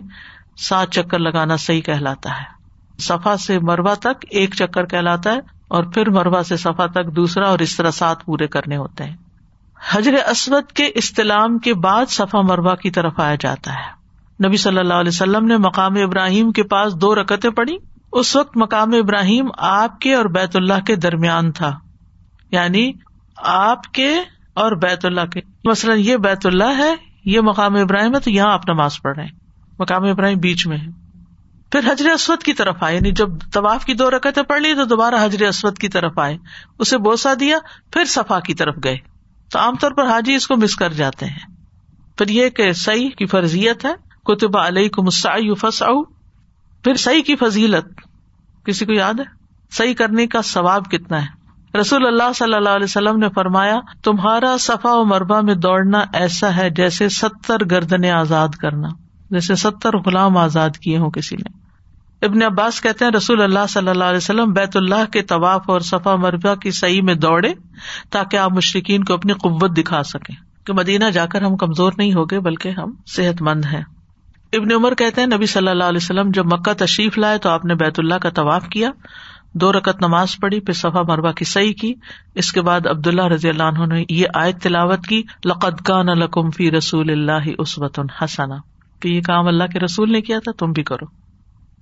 سات 0.58 0.92
چکر 0.92 1.20
لگانا 1.20 1.58
صحیح 1.58 1.82
کہلاتا 1.82 2.30
ہے۔ 2.30 2.54
صفا 3.00 3.38
سے 3.38 3.60
مربع 3.60 3.94
تک 3.94 4.26
ایک 4.30 4.56
چکر 4.56 4.86
کہلاتا 4.86 5.32
ہے 5.32 5.40
اور 5.67 5.84
پھر 5.84 6.10
مربع 6.10 6.44
سے 6.44 6.58
صفا 6.58 6.86
تک 6.86 7.15
دوسرا 7.15 7.50
اور 7.50 7.60
اس 7.60 7.78
طرح 7.78 7.92
سات 7.92 8.26
پورے 8.26 8.48
کرنے 8.48 8.78
ہوتے 8.78 9.04
ہیں۔ 9.04 9.15
حجر 9.92 10.13
اسود 10.28 10.71
کے 10.71 10.90
استعلام 10.96 11.60
کے 11.60 11.74
بعد 11.74 12.06
صفا 12.10 12.42
مربع 12.42 12.76
کی 12.76 12.92
طرف 12.92 13.19
آیا 13.19 13.36
جاتا 13.36 13.74
ہے۔ 13.74 14.02
نبی 14.46 14.58
صلی 14.58 14.77
اللہ 14.77 14.94
علیہ 14.94 15.12
وسلم 15.13 15.46
نے 15.46 15.58
مقام 15.58 15.94
ابراہیم 16.04 16.52
کے 16.52 16.63
پاس 16.63 17.02
دو 17.02 17.15
رکتیں 17.15 17.50
پڑھی 17.50 17.77
اس 18.12 18.36
وقت 18.36 18.58
مقام 18.58 18.94
ابراہیم 18.94 19.48
آپ 19.58 20.00
کے 20.00 20.13
اور 20.13 20.25
بیت 20.25 20.56
اللہ 20.56 20.79
کے 20.88 20.96
درمیان 20.96 21.52
تھا۔ 21.52 21.79
یعنی 22.52 22.92
آپ 23.38 23.84
کے 23.94 24.19
اور 24.54 24.71
بیت 24.71 25.06
اللہ 25.06 25.25
کے۔ 25.25 25.42
مثلاً 25.63 26.00
یہ 26.00 26.17
بیت 26.17 26.46
اللہ 26.46 26.77
ہے، 26.77 26.96
یہ 27.25 27.40
مقام 27.40 27.75
ابراہیم 27.75 28.15
ہے، 28.15 28.19
تو 28.19 28.29
یہاں 28.29 28.54
آپ 28.54 28.69
نماز 28.69 29.02
پڑھ 29.02 29.17
رہے 29.17 29.25
ہیں۔ 29.25 29.31
مقام 29.79 30.04
ابراہیم 30.04 30.38
بیچ 30.38 30.67
میں 30.67 30.77
ہے۔ 30.77 30.88
پھر 31.71 31.92
حجر 31.92 32.10
اسود 32.10 32.44
کی 32.44 32.54
طرف 32.54 32.75
آئے 32.81 32.96
یعنی 32.96 33.12
جب 33.12 33.27
طواف 33.54 33.86
کی 33.86 33.94
دو 33.94 34.10
رکعتیں 34.12 34.44
پڑھ 34.44 34.62
لی 34.62 34.73
تو 34.73 34.86
دوبارہ 34.86 35.15
حجر 35.25 35.48
اسود 35.48 35.77
کی 35.77 35.88
طرف 35.88 36.19
آئے۔ 36.19 36.38
اسے 36.79 36.98
بوسا 36.98 37.34
دیا، 37.40 37.58
پھر 37.92 38.06
صفا 38.06 38.40
کی 38.40 38.54
طرف 38.54 38.75
گئے۔ 38.84 38.98
تو 39.52 39.60
عام 39.60 39.75
طور 39.75 39.92
پر 39.92 40.08
حاجی 40.08 40.36
اس 40.36 40.48
کو 40.48 40.56
مس 40.56 40.75
کر 40.75 40.94
جاتے 40.94 41.25
ہیں۔ 41.25 41.40
پھر 42.17 42.27
یہ 42.27 42.50
کہ 42.50 42.71
سی 42.71 43.10
کی 43.10 43.25
فرضیت 43.25 43.86
ہے 43.86 44.13
کتب 44.26 44.58
علیہ 44.58 44.90
کو 44.90 45.04
مسائی 45.04 45.54
فس 45.56 45.84
پھر 46.84 46.94
سی 46.94 47.21
کی 47.21 47.36
فضیلت۔ 47.36 48.02
کسی 48.65 48.86
کو 48.86 48.94
یاد 48.94 49.13
ہے؟ 49.13 49.24
صحیح 49.71 49.94
کرنے 49.94 50.28
کا 50.28 50.42
ثواب 50.42 50.86
کتنا 50.92 51.21
ہے؟ 51.21 51.44
رسول 51.78 52.08
اللہ 52.08 52.34
صلی 52.36 52.54
اللہ 52.54 52.69
علیہ 52.69 52.84
وسلم 52.84 53.17
نے 53.17 53.30
فرمایا، 53.30 53.80
تمہارا 54.04 54.56
صفا 54.60 54.94
و 54.94 55.06
مربع 55.06 55.42
میں 55.42 55.56
دوڑنا 55.56 56.04
ایسا 56.13 56.56
ہے 56.56 56.69
جیسے 56.69 57.10
ستر 57.10 57.58
گردنے 57.71 58.12
آزاد 58.12 58.48
کرنا۔ 58.48 58.88
جیسے 59.30 59.56
ستر 59.56 59.98
غلام 59.98 60.38
آزاد 60.38 60.69
کیے 60.69 60.98
ہوں 60.98 61.12
کسی 61.12 61.36
نے۔ 61.36 61.63
ابن 62.26 62.44
عباس 62.44 62.82
کہتے 62.82 63.06
ہیں، 63.06 63.12
رسول 63.12 63.42
اللہ 63.42 63.65
صلی 63.69 63.90
اللہ 63.90 64.04
علیہ 64.04 64.17
وسلم 64.17 64.52
بیت 64.52 64.78
اللہ 64.78 65.12
کے 65.12 65.21
طواف 65.21 65.69
اور 65.69 65.80
صفا 65.80 66.15
مربع 66.15 66.56
کی 66.56 66.71
صحیح 66.71 67.02
میں 67.02 67.15
دوڑے 67.15 67.54
تاکہ 68.10 68.38
آپ 68.38 68.52
مشرقین 68.52 69.04
کو 69.04 69.13
اپنی 69.13 69.34
قوت 69.34 69.78
دکھا 69.78 70.04
سکیں۔ 70.04 70.36
کہ 70.65 70.74
مدینہ 70.74 71.06
جا 71.06 71.26
کر 71.26 71.42
ہم 71.42 71.58
کمزور 71.58 71.94
نہیں 71.98 72.13
ہوگے 72.13 72.40
بلکہ 72.40 72.69
ہم 72.69 72.92
صحت 73.06 73.42
مند 73.42 73.65
ہیں۔ 73.65 73.84
ابن 74.54 74.71
عمر 74.71 74.93
کہتے 74.93 75.21
ہیں، 75.21 75.27
نبی 75.27 75.45
صلی 75.45 75.67
اللہ 75.67 75.83
علیہ 75.83 75.99
وسلم 76.04 76.31
جب 76.33 76.45
مکہ 76.45 76.73
تشریف 76.73 77.17
لائے 77.17 77.37
تو 77.37 77.49
آپ 77.49 77.65
نے 77.65 77.75
بیت 77.75 77.99
اللہ 77.99 78.15
کا 78.15 78.29
طواف 78.29 78.67
کیا۔ 78.67 78.91
دو 79.54 79.71
رکت 79.71 80.01
نماز 80.01 80.37
پڑھی، 80.37 80.60
پھر 80.60 80.73
صفا 80.73 81.01
مربع 81.01 81.31
کی 81.31 81.45
صحیح 81.45 81.73
کی۔ 81.73 81.93
اس 82.35 82.51
کے 82.51 82.62
بعد 82.62 82.87
عبد 82.87 83.08
اللہ 83.08 83.25
رضی 83.25 83.49
اللہ 83.49 83.63
عنہ 83.63 83.93
نے 83.93 84.04
یہ 84.10 84.25
آیت 84.33 84.62
تلاوت 84.62 85.08
کی، 85.08 85.23
لقد 85.45 85.81
کان 85.81 86.06
لکم 86.06 86.49
فی 86.49 86.71
رسول 86.71 87.12
اللہ 87.12 87.49
اسوت 87.58 87.99
حسنا 88.21 88.56
کہ 88.99 89.08
یہ 89.08 89.21
کام 89.21 89.47
اللہ 89.47 89.63
کے 89.63 89.79
رسول 89.79 90.12
نے 90.12 90.21
کیا 90.21 90.39
تھا، 90.39 90.51
تم 90.58 90.71
بھی 90.71 90.83
کرو۔ 90.83 91.06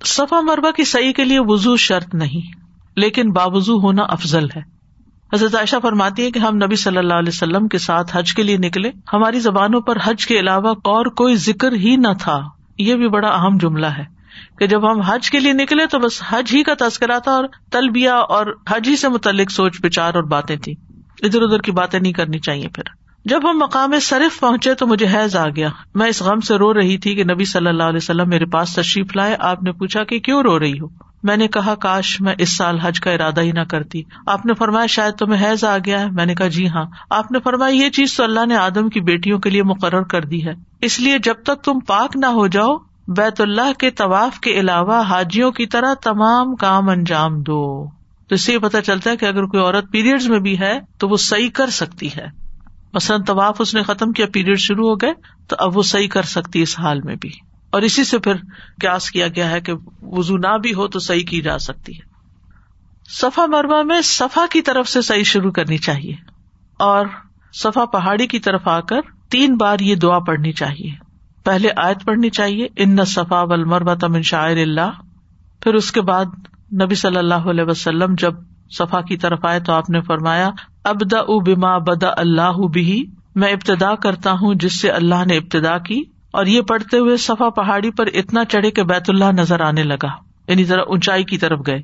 صفا 0.06 0.42
مربع 0.42 0.72
کی 0.72 0.84
صحیح 0.84 1.14
کے 1.14 1.24
لیے 1.24 1.40
وزو 1.40 1.76
شرط 1.78 2.16
نہیں، 2.16 2.60
لیکن 2.96 3.32
باوضو 3.32 3.80
ہونا 3.80 4.04
افضل 4.04 4.46
ہے۔ 4.46 4.62
حضرت 5.34 5.56
عائشہ 5.56 5.76
فرماتی 5.82 6.24
ہے 6.24 6.32
کہ 6.32 6.40
ہم 6.40 6.56
نبی 6.56 6.76
صلی 6.76 6.98
اللہ 6.98 7.14
علیہ 7.14 7.34
وسلم 7.34 7.68
کے 7.68 7.78
ساتھ 7.78 8.18
حج 8.18 8.34
کے 8.34 8.44
لیے 8.44 8.58
نکلے۔ 8.58 8.92
ہماری 9.14 9.40
زبانوں 9.40 9.82
پر 9.82 9.98
حج 10.04 10.28
کے 10.28 10.40
علاوہ 10.40 10.70
اور 10.70 11.06
کوئی 11.06 11.36
ذکر 11.36 11.72
ہی 11.72 11.96
نہ 11.96 12.14
تھا۔ 12.20 12.40
یہ 12.78 12.96
بھی 12.96 13.10
بڑا 13.10 13.30
اہم 13.30 13.58
جملہ 13.58 13.86
ہے 13.86 14.04
کہ 14.60 14.68
جب 14.68 14.92
ہم 14.92 15.02
حج 15.02 15.32
کے 15.32 15.40
لیے 15.40 15.54
نکلے 15.54 15.86
تو 15.86 16.00
بس 16.00 16.24
حج 16.30 16.56
ہی 16.56 16.64
کا 16.64 16.74
تذکرہ 16.80 17.20
تھا 17.20 17.32
اور 17.32 17.46
تلبیا 17.72 18.16
اور 18.16 18.46
حج 18.70 18.90
ہی 18.90 18.96
سے 18.96 19.10
متعلق 19.10 19.52
سوچ 19.52 19.82
بچار 19.82 20.14
اور 20.14 20.24
باتیں 20.24 20.56
تھی 20.56 20.76
ادھر 21.22 21.42
ادھر 21.42 21.60
کی 21.60 21.72
باتیں 21.72 22.00
نہیں 22.00 22.14
کرنی 22.14 22.40
چاہیے 22.40 22.68
پھر۔ 22.68 22.84
جب 23.26 23.52
ہم 23.52 23.58
مقام 23.58 24.00
صرف 24.02 24.40
پہنچے 24.40 24.74
تو 24.74 24.88
مجھے 24.88 25.08
حیض 25.14 25.36
آ 25.36 25.48
گیا۔ 25.48 25.70
میں 25.96 26.08
اس 26.08 26.22
غم 26.22 26.40
سے 26.40 26.56
رو 26.56 26.74
رہی 26.74 26.98
تھی 26.98 27.16
کہ 27.16 27.24
نبی 27.24 27.46
صلی 27.46 27.68
اللہ 27.68 27.84
علیہ 27.84 28.00
وسلم 28.02 28.30
میرے 28.30 28.46
پاس 28.46 28.76
تشریف 28.76 29.16
لائے۔ 29.16 29.36
آپ 29.40 29.64
نے 29.64 29.72
پوچھا 29.72 30.04
کہ 30.04 30.20
کیوں 30.20 30.44
رو 30.44 30.60
رہی 30.60 30.80
ہو؟ 30.80 31.11
میں 31.24 31.38
نے 31.38 31.48
کہا، 31.48 31.76
کاش 31.76 32.22
میں 32.22 32.36
اس 32.38 32.58
سال 32.58 32.80
حج 32.80 33.00
کا 33.00 33.12
ارادہ 33.12 33.42
ہی 33.42 33.52
نہ 33.52 33.62
کرتی۔ 33.62 34.04
آپ 34.28 34.46
نے 34.46 34.54
فرمایا، 34.54 34.86
شاید 34.86 35.14
تمہیں 35.14 35.46
حیض 35.46 35.64
آ 35.64 35.78
گیا 35.86 36.00
ہے۔ 36.00 36.12
میں 36.12 36.26
نے 36.26 36.36
کہا 36.36 36.48
جی 36.48 36.68
ہاں۔ 36.68 36.86
آپ 37.10 37.32
نے 37.32 37.40
فرمایا، 37.40 37.76
یہ 37.76 37.90
چیز 37.90 38.18
تو 38.18 38.24
اللہ 38.24 38.46
نے 38.46 38.56
آدم 38.56 38.90
کی 38.90 39.00
بیٹیوں 39.00 39.40
کے 39.40 39.50
لیے 39.50 39.64
مقرر 39.64 40.02
کر 40.02 40.26
دی 40.26 40.46
ہے۔ 40.46 40.54
اس 40.82 41.00
لیے 41.00 41.18
جب 41.20 41.34
تک 41.44 41.64
تم 41.64 41.80
پاک 41.80 42.18
نہ 42.18 42.26
ہو 42.26 42.48
جاؤ، 42.48 42.78
بیت 43.08 43.42
اللہ 43.42 43.74
کے 43.78 43.92
طواف 43.92 44.40
کے 44.40 44.52
علاوہ 44.52 45.02
حاجیوں 45.02 45.52
کی 45.52 45.66
طرح 45.66 45.94
تمام 45.94 46.56
کام 46.56 46.90
انجام 46.90 47.42
دو۔ 47.42 47.88
تو 48.28 48.36
اس 48.36 48.42
سے 48.42 48.54
یہ 48.54 48.58
پتا 48.58 48.82
چلتا 48.82 49.10
ہے 49.10 49.18
کہ 49.18 49.26
اگر 49.26 49.46
کوئی 49.46 49.64
عورت 49.64 49.92
پیریڈ 49.92 50.24
میں 50.24 50.40
بھی 50.40 50.60
ہے، 50.60 50.80
تو 50.98 51.10
وہ 51.10 51.18
صحیح 51.18 51.50
کر 51.50 51.70
سکتی 51.70 52.08
ہے۔ 52.08 52.26
مثلاً 52.94 53.24
طواف 53.24 53.56
اس 53.60 53.76
نے 53.76 53.84
ختم 53.84 54.12
کیا، 54.12 54.26
پیریڈ 54.34 54.60
شروع 54.60 54.90
ہو 54.90 54.96
گئے، 54.96 55.14
تو 55.48 55.56
اب 55.60 55.78
وہ 55.78 55.84
صحیح 55.84 56.08
کر 56.08 56.22
سکتی 56.22 56.62
اس 56.62 56.80
حال 56.80 57.02
میں 57.02 57.16
بھی۔ 57.16 57.51
اور 57.72 57.82
اسی 57.82 58.04
سے 58.04 58.18
پھر 58.18 58.34
قیاس 58.82 59.12
کیا 59.12 59.28
گیا 59.28 59.50
ہے 59.52 59.62
کہ 59.62 59.74
وزو 60.02 60.38
نہ 60.38 60.58
بھی 60.58 60.74
ہو 60.74 60.88
تو 60.88 61.00
صحیح 61.00 61.26
کی 61.26 61.42
جا 61.42 61.58
سکتی 61.58 61.94
ہے۔ 61.94 62.12
صفا 63.10 63.46
مربع 63.46 63.82
میں 63.82 64.02
صفا 64.02 64.46
کی 64.52 64.62
طرف 64.62 64.90
سے 64.90 65.02
صحیح 65.02 65.24
شروع 65.24 65.52
کرنی 65.52 65.78
چاہیے 65.78 66.14
اور 66.80 67.06
صفا 67.54 67.86
پہاڑی 67.86 68.28
کی 68.28 68.40
طرف 68.40 68.68
آ 68.68 68.80
کر 68.80 69.02
تین 69.30 69.58
بار 69.58 69.80
یہ 69.80 69.96
دعا 69.96 70.20
پڑھنی 70.20 70.52
چاہیے۔ 70.52 70.92
پہلے 71.44 71.70
آیت 71.76 72.06
پڑھنی 72.06 72.30
چاہیے، 72.30 72.68
ان 72.76 73.06
صفا 73.06 73.42
و 73.42 73.66
مربع 73.66 73.94
تمن 73.94 74.22
شاعر 74.22 74.58
اللہ۔ 74.58 74.92
پھر 75.60 75.74
اس 75.74 75.92
کے 75.92 76.02
بعد 76.02 76.26
نبی 76.82 76.96
صلی 76.96 77.18
اللہ 77.18 77.50
علیہ 77.50 77.64
وسلم 77.64 78.16
جب 78.18 78.34
صفا 78.72 79.02
کی 79.02 79.18
طرف 79.18 79.46
آئے 79.46 79.60
تو 79.60 79.74
آپ 79.74 79.90
نے 79.90 80.02
فرمایا 80.02 80.50
ابدا 80.84 81.22
بما 81.22 81.78
بدا 81.78 82.10
اللہ 82.18 82.68
بھی 82.74 83.06
میں 83.36 83.52
ابتدا 83.54 83.96
کرتا 83.96 84.32
ہوں 84.32 84.54
جس 84.56 84.82
سے 84.82 84.90
اللہ 84.90 85.26
نے 85.26 85.38
ابتدا 85.38 85.78
کی۔ 85.78 86.04
اور 86.32 86.46
یہ 86.46 86.62
پڑھتے 86.62 86.98
ہوئے 86.98 87.18
صفا 87.18 87.50
پہاڑی 87.50 87.92
پر 87.92 88.06
اتنا 88.14 88.46
چڑھے 88.46 88.72
کہ 88.72 88.84
بیت 88.84 89.10
اللہ 89.10 89.32
نظر 89.32 89.62
آنے 89.62 89.84
لگا۔ 89.84 90.08
یعنی 90.48 90.64
ذرا 90.64 90.82
اونچائی 90.82 91.24
کی 91.24 91.38
طرف 91.38 91.60
گئے۔ 91.68 91.82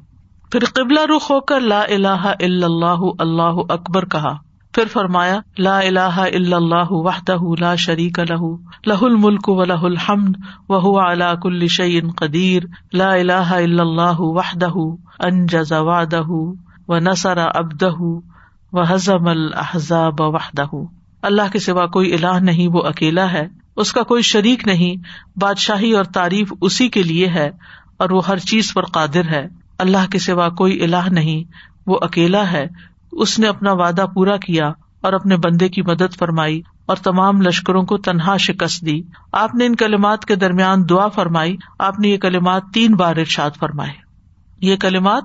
پھر 0.51 0.59
قبلہ 0.73 0.99
رخ 0.99 1.31
ہو 1.31 1.39
کر 1.39 1.59
لا 1.59 1.81
الہ 1.81 2.33
الا 2.39 2.65
اللہ 2.65 3.01
اللہ 3.19 3.59
اکبر 3.69 4.05
کہا۔ 4.05 4.37
پھر 4.73 4.83
فرمایا، 4.93 5.39
لا 5.57 5.79
الہ 5.79 5.99
الا 5.99 6.57
اللہ 6.57 6.91
وحدہ 6.91 7.37
لا 7.59 7.75
شریک 7.75 8.19
لہ 8.19 8.55
لہ 8.85 9.01
الملک 9.01 9.49
و 9.49 9.63
لہ 9.63 9.73
الحمد 9.73 10.35
وهو 10.69 10.99
على 10.99 11.35
كل 11.43 11.67
شيء 11.67 12.01
قدیر۔ 12.15 12.63
لا 12.93 13.13
الہ 13.13 13.31
الا 13.33 13.83
اللہ 13.83 14.19
وحدہ 14.19 14.71
انجز 15.19 15.71
وعدہ 15.71 16.21
و 16.87 16.99
نسر 16.99 17.37
ابدہ 17.37 17.91
وہ 18.71 18.83
حزم 18.89 19.27
الحضاب 19.27 20.21
وحدہ۔ 20.21 20.75
اللہ 21.21 21.41
کے 21.51 21.59
سوا 21.59 21.85
کوئی 21.85 22.13
الہ 22.13 22.39
نہیں، 22.39 22.67
وہ 22.73 22.81
اکیلا 22.83 23.31
ہے۔ 23.31 23.47
اس 23.77 23.93
کا 23.93 24.03
کوئی 24.03 24.21
شریک 24.21 24.67
نہیں، 24.67 24.95
بادشاہی 25.39 25.93
اور 25.93 26.03
تعریف 26.03 26.53
اسی 26.61 26.89
کے 26.89 27.03
لیے 27.03 27.27
ہے، 27.27 27.49
اور 27.97 28.09
وہ 28.09 28.27
ہر 28.27 28.37
چیز 28.37 28.73
پر 28.73 28.85
قادر 28.85 29.27
ہے۔ 29.29 29.47
اللہ 29.77 30.11
کے 30.11 30.19
سوا 30.19 30.49
کوئی 30.49 30.83
الہ 30.83 31.09
نہیں، 31.11 31.51
وہ 31.87 31.99
اکیلا 32.01 32.51
ہے۔ 32.51 32.67
اس 33.11 33.39
نے 33.39 33.47
اپنا 33.47 33.71
وعدہ 33.73 34.05
پورا 34.15 34.37
کیا 34.37 34.67
اور 35.01 35.13
اپنے 35.13 35.37
بندے 35.37 35.69
کی 35.69 35.81
مدد 35.81 36.15
فرمائی 36.19 36.61
اور 36.85 36.95
تمام 36.95 37.41
لشکروں 37.41 37.83
کو 37.83 37.97
تنہا 37.97 38.37
شکست 38.37 38.85
دی۔ 38.85 39.01
آپ 39.31 39.55
نے 39.55 39.65
ان 39.65 39.75
کلمات 39.75 40.25
کے 40.25 40.35
درمیان 40.35 40.89
دعا 40.89 41.07
فرمائی، 41.07 41.55
آپ 41.79 41.99
نے 41.99 42.07
یہ 42.07 42.17
کلمات 42.17 42.63
تین 42.73 42.95
بار 42.95 43.15
ارشاد 43.15 43.49
فرمائے۔ 43.59 43.93
یہ 44.61 44.75
کلمات 44.75 45.23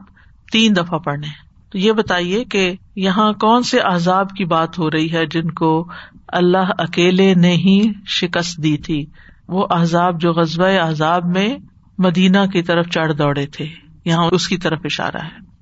تین 0.53 0.77
دفعہ 0.77 0.99
پڑھنے۔ 0.99 1.27
تو 1.71 1.79
یہ 1.79 1.93
بتائیے 1.93 2.45
کہ 2.45 2.75
یہاں 2.97 3.33
کون 3.33 3.63
سے 3.63 3.79
احزاب 3.79 4.31
کی 4.31 4.45
بات 4.45 4.79
ہو 4.79 4.91
رہی 4.91 5.13
ہے 5.13 5.27
جن 5.27 5.51
کو 5.51 5.89
اللہ 6.33 6.73
اکیلے 6.79 7.35
نے 7.35 7.53
ہی 7.53 7.93
شکست 8.07 8.63
دی 8.63 8.77
تھی۔ 8.77 9.07
وہ 9.49 9.67
احزاب 9.71 10.21
جو 10.21 10.33
غزب 10.33 10.63
احزاب 10.63 11.25
میں 11.25 11.57
مدینہ 11.99 12.39
کی 12.53 12.63
طرف 12.63 12.87
چڑھ 12.89 13.13
دوڑے 13.13 13.47
تھے۔ 13.47 13.67
یہاں 14.05 14.29
اس 14.33 14.49
کی 14.49 14.57
طرف 14.57 14.79
اشارہ 14.85 15.25
ہے۔ 15.25 15.53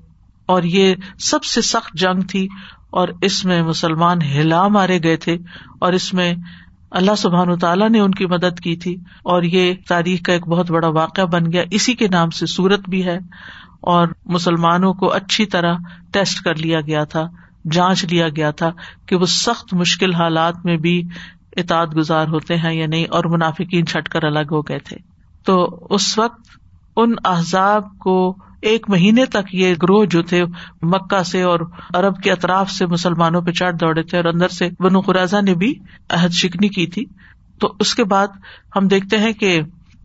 اور 0.46 0.62
یہ 0.62 0.94
سب 1.18 1.44
سے 1.44 1.60
سخت 1.60 1.98
جنگ 1.98 2.20
تھی 2.20 2.48
اور 2.90 3.08
اس 3.22 3.44
میں 3.44 3.62
مسلمان 3.62 4.22
ہلا 4.22 4.68
مارے 4.68 4.98
گئے 5.02 5.16
تھے 5.16 5.38
اور 5.80 5.92
اس 5.92 6.14
میں 6.14 6.34
اللہ 6.90 7.14
سبحان 7.18 7.58
تعالیٰ 7.58 7.90
نے 7.90 8.00
ان 8.00 8.10
کی 8.10 8.26
مدد 8.26 8.60
کی 8.60 8.76
تھی۔ 8.76 8.94
اور 9.24 9.42
یہ 9.42 9.74
تاریخ 9.88 10.22
کا 10.22 10.32
ایک 10.32 10.48
بہت 10.48 10.70
بڑا 10.70 10.88
واقعہ 10.88 11.24
بن 11.24 11.52
گیا۔ 11.52 11.62
اسی 11.70 11.94
کے 11.94 12.08
نام 12.08 12.30
سے 12.30 12.46
سورت 12.46 12.88
بھی 12.88 13.04
ہے۔ 13.04 13.18
اور 13.80 14.08
مسلمانوں 14.26 14.94
کو 14.94 15.12
اچھی 15.12 15.46
طرح 15.46 15.74
ٹیسٹ 16.12 16.44
کر 16.44 16.54
لیا 16.54 16.80
گیا 16.80 17.04
تھا۔ 17.04 17.28
جانچ 17.70 18.04
لیا 18.04 18.28
گیا 18.28 18.50
تھا 18.50 18.70
کہ 19.06 19.16
وہ 19.16 19.26
سخت 19.26 19.74
مشکل 19.74 20.14
حالات 20.14 20.54
میں 20.64 20.76
بھی 20.76 21.02
اطاعت 21.56 21.96
گزار 21.96 22.28
ہوتے 22.28 22.56
ہیں 22.56 22.74
یا 22.74 22.86
نہیں 22.86 23.04
اور 23.10 23.24
منافقین 23.24 23.86
چھٹ 23.86 24.08
کر 24.08 24.24
الگ 24.24 24.48
ہو 24.50 24.60
گئے 24.60 24.78
تھے۔ 24.78 24.96
تو 25.44 25.86
اس 25.90 26.18
وقت 26.18 26.40
ان 26.96 27.14
احزاب 27.24 27.98
کو 27.98 28.36
ایک 28.62 28.90
مہینے 28.90 29.24
تک 29.24 29.54
یہ 29.54 29.74
گروہ 29.82 30.04
جو 30.04 30.22
تھے 30.22 30.44
مکہ 30.82 31.22
سے 31.22 31.42
اور 31.42 31.60
عرب 31.94 32.22
کے 32.22 32.32
اطراف 32.32 32.70
سے 32.70 32.86
مسلمانوں 32.86 33.42
پہ 33.42 33.50
چڑھ 33.50 33.76
دوڑے 33.76 34.02
تھے 34.02 34.16
اور 34.16 34.24
اندر 34.24 34.48
سے 34.48 34.68
بنو 34.80 35.00
قرضہ 35.00 35.40
نے 35.40 35.54
بھی 35.54 35.74
عہد 36.08 36.30
شکنی 36.30 36.68
کی 36.68 36.86
تھی۔ 36.86 37.04
تو 37.60 37.74
اس 37.80 37.94
کے 37.94 38.04
بعد 38.04 38.28
ہم 38.76 38.88
دیکھتے 38.88 39.18
ہیں 39.18 39.32
کہ 39.32 39.60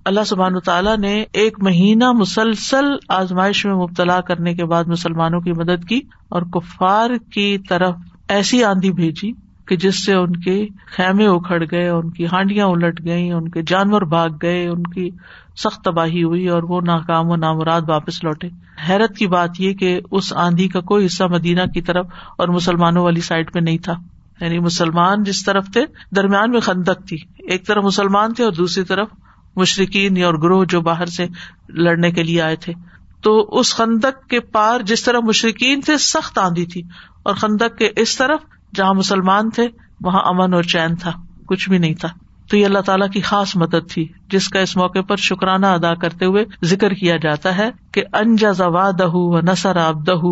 اللہ 0.05 0.23
سبحان 0.23 0.59
تعالیٰ 0.59 0.97
نے 0.97 1.23
ایک 1.33 1.63
مہینہ 1.63 2.11
مسلسل 2.11 2.85
آزمائش 3.09 3.65
میں 3.65 3.75
مبتلا 3.75 4.21
کرنے 4.21 4.53
کے 4.53 4.65
بعد 4.65 4.83
مسلمانوں 4.83 5.39
کی 5.39 5.51
مدد 5.51 5.87
کی 5.89 6.01
اور 6.29 6.41
کفار 6.41 7.09
کی 7.31 7.57
طرف 7.69 7.95
ایسی 8.27 8.63
آندھی 8.63 8.91
بھیجی 8.91 9.31
کہ 9.67 9.75
جس 9.75 10.05
سے 10.05 10.13
ان 10.13 10.35
کے 10.35 10.67
خیمے 10.95 11.25
اکھڑ 11.25 11.63
گئے، 11.71 11.89
ان 11.89 12.09
کی 12.09 12.25
ہانڈیاں 12.25 12.65
الٹ 12.65 13.05
گئی 13.05 13.31
ان 13.31 13.49
کے 13.49 13.61
جانور 13.67 14.01
بھاگ 14.01 14.29
گئے، 14.41 14.67
ان 14.67 14.83
کی 14.83 15.09
سخت 15.57 15.83
تباہی 15.83 16.23
ہوئی 16.23 16.47
اور 16.47 16.63
وہ 16.63 16.81
ناکام 16.81 17.29
و 17.29 17.35
نامراد 17.35 17.81
واپس 17.87 18.23
لوٹے۔ 18.23 18.47
حیرت 18.89 19.15
کی 19.15 19.27
بات 19.27 19.49
یہ 19.59 19.73
کہ 19.73 20.01
اس 20.11 20.33
آندھی 20.33 20.67
کا 20.67 20.81
کوئی 20.81 21.05
حصہ 21.05 21.23
مدینہ 21.23 21.61
کی 21.73 21.81
طرف 21.81 22.05
اور 22.37 22.47
مسلمانوں 22.47 23.03
والی 23.03 23.21
سائڈ 23.21 23.53
پہ 23.53 23.59
نہیں 23.59 23.77
تھا۔ 23.77 23.93
یعنی 24.41 24.59
مسلمان 24.59 25.23
جس 25.23 25.45
طرف 25.45 25.67
تھے، 25.73 25.85
درمیان 26.15 26.51
میں 26.51 26.59
خندق 26.59 27.07
تھی۔ 27.07 27.17
ایک 27.37 27.67
طرف 27.67 27.83
مسلمان 27.83 28.33
تھے 28.33 28.43
اور 28.43 28.51
دوسری 28.51 28.83
طرف 28.83 29.07
مشرقین 29.55 30.23
اور 30.23 30.33
گروہ 30.33 30.65
جو 30.65 30.81
باہر 30.81 31.05
سے 31.05 31.27
لڑنے 31.69 32.11
کے 32.11 32.23
لیے 32.23 32.41
آئے 32.41 32.55
تھے۔ 32.55 32.73
تو 33.21 33.49
اس 33.51 33.75
خندق 33.75 34.29
کے 34.29 34.39
پار 34.39 34.79
جس 34.81 35.03
طرح 35.03 35.19
مشرقین 35.19 35.81
تھے، 35.81 35.97
سخت 35.97 36.37
آندھی 36.37 36.65
تھی۔ 36.65 36.81
اور 37.23 37.35
خندق 37.35 37.77
کے 37.77 37.89
اس 37.95 38.17
طرف 38.17 38.39
جہاں 38.75 38.93
مسلمان 38.93 39.49
تھے، 39.49 39.67
وہاں 40.01 40.19
امن 40.19 40.53
اور 40.53 40.63
چین 40.63 40.95
تھا، 40.95 41.11
کچھ 41.45 41.69
بھی 41.69 41.77
نہیں 41.77 41.93
تھا۔ 41.93 42.09
تو 42.49 42.57
یہ 42.57 42.65
اللہ 42.65 42.79
تعالیٰ 42.79 43.09
کی 43.09 43.21
خاص 43.21 43.55
مدد 43.55 43.89
تھی، 43.89 44.07
جس 44.29 44.49
کا 44.49 44.59
اس 44.59 44.77
موقع 44.77 45.01
پر 45.01 45.15
شکرانہ 45.15 45.65
ادا 45.65 45.93
کرتے 45.93 46.25
ہوئے 46.25 46.45
ذکر 46.63 46.93
کیا 46.93 47.15
جاتا 47.17 47.57
ہے 47.57 47.69
کہ 47.91 48.03
انجا 48.13 48.51
زوا 48.51 48.91
دہ 48.99 49.07
و 49.07 49.39
نسر 49.41 49.75
آب 49.75 50.07
دہ 50.07 50.25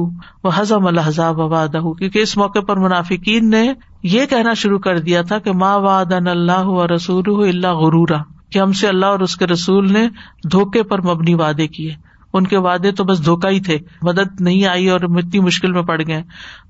و 0.43 0.49
حزم 0.49 0.87
الحضاب 0.87 1.39
وا 1.39 1.65
دہ 1.65 1.93
کیونکہ 1.93 2.19
اس 2.19 2.37
موقع 2.37 2.59
پر 2.59 2.77
منافقین 2.77 3.49
نے 3.49 3.73
یہ 4.03 4.25
کہنا 4.25 4.53
شروع 4.53 4.79
کر 4.79 4.99
دیا 4.99 5.21
تھا 5.21 5.39
کہ 5.39 5.51
ماں 5.51 5.79
واد 5.79 6.13
اللہ 6.13 6.65
و 6.65 6.87
رسول 6.95 7.47
اللہ 7.47 7.67
غرورا۔ 7.67 8.17
کہ 8.53 8.59
ہم 8.59 8.71
سے 8.71 8.87
اللہ 8.87 9.05
اور 9.05 9.19
اس 9.19 9.35
کے 9.35 9.47
رسول 9.47 9.93
نے 9.93 10.09
دھوکے 10.51 10.83
پر 10.83 11.01
مبنی 11.01 11.33
وعدے 11.33 11.67
کیے۔ 11.67 11.95
ان 12.33 12.47
کے 12.47 12.57
وعدے 12.57 12.91
تو 12.91 13.03
بس 13.03 13.25
دھوکا 13.25 13.49
ہی 13.49 13.59
تھے، 13.59 13.77
مدد 14.01 14.41
نہیں 14.41 14.65
آئی 14.65 14.89
اور 14.89 14.99
اتنی 15.01 15.39
مشکل 15.39 15.71
میں 15.71 15.81
پڑ 15.81 16.01
گئے۔ 16.07 16.23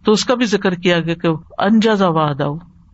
تو 0.05 0.11
اس 0.11 0.25
کا 0.25 0.35
بھی 0.35 0.45
ذکر 0.45 0.71
کیا 0.71 0.99
گیا 0.99 1.15
کہ 1.15 1.27
انجا 1.57 1.93
واد 2.01 2.41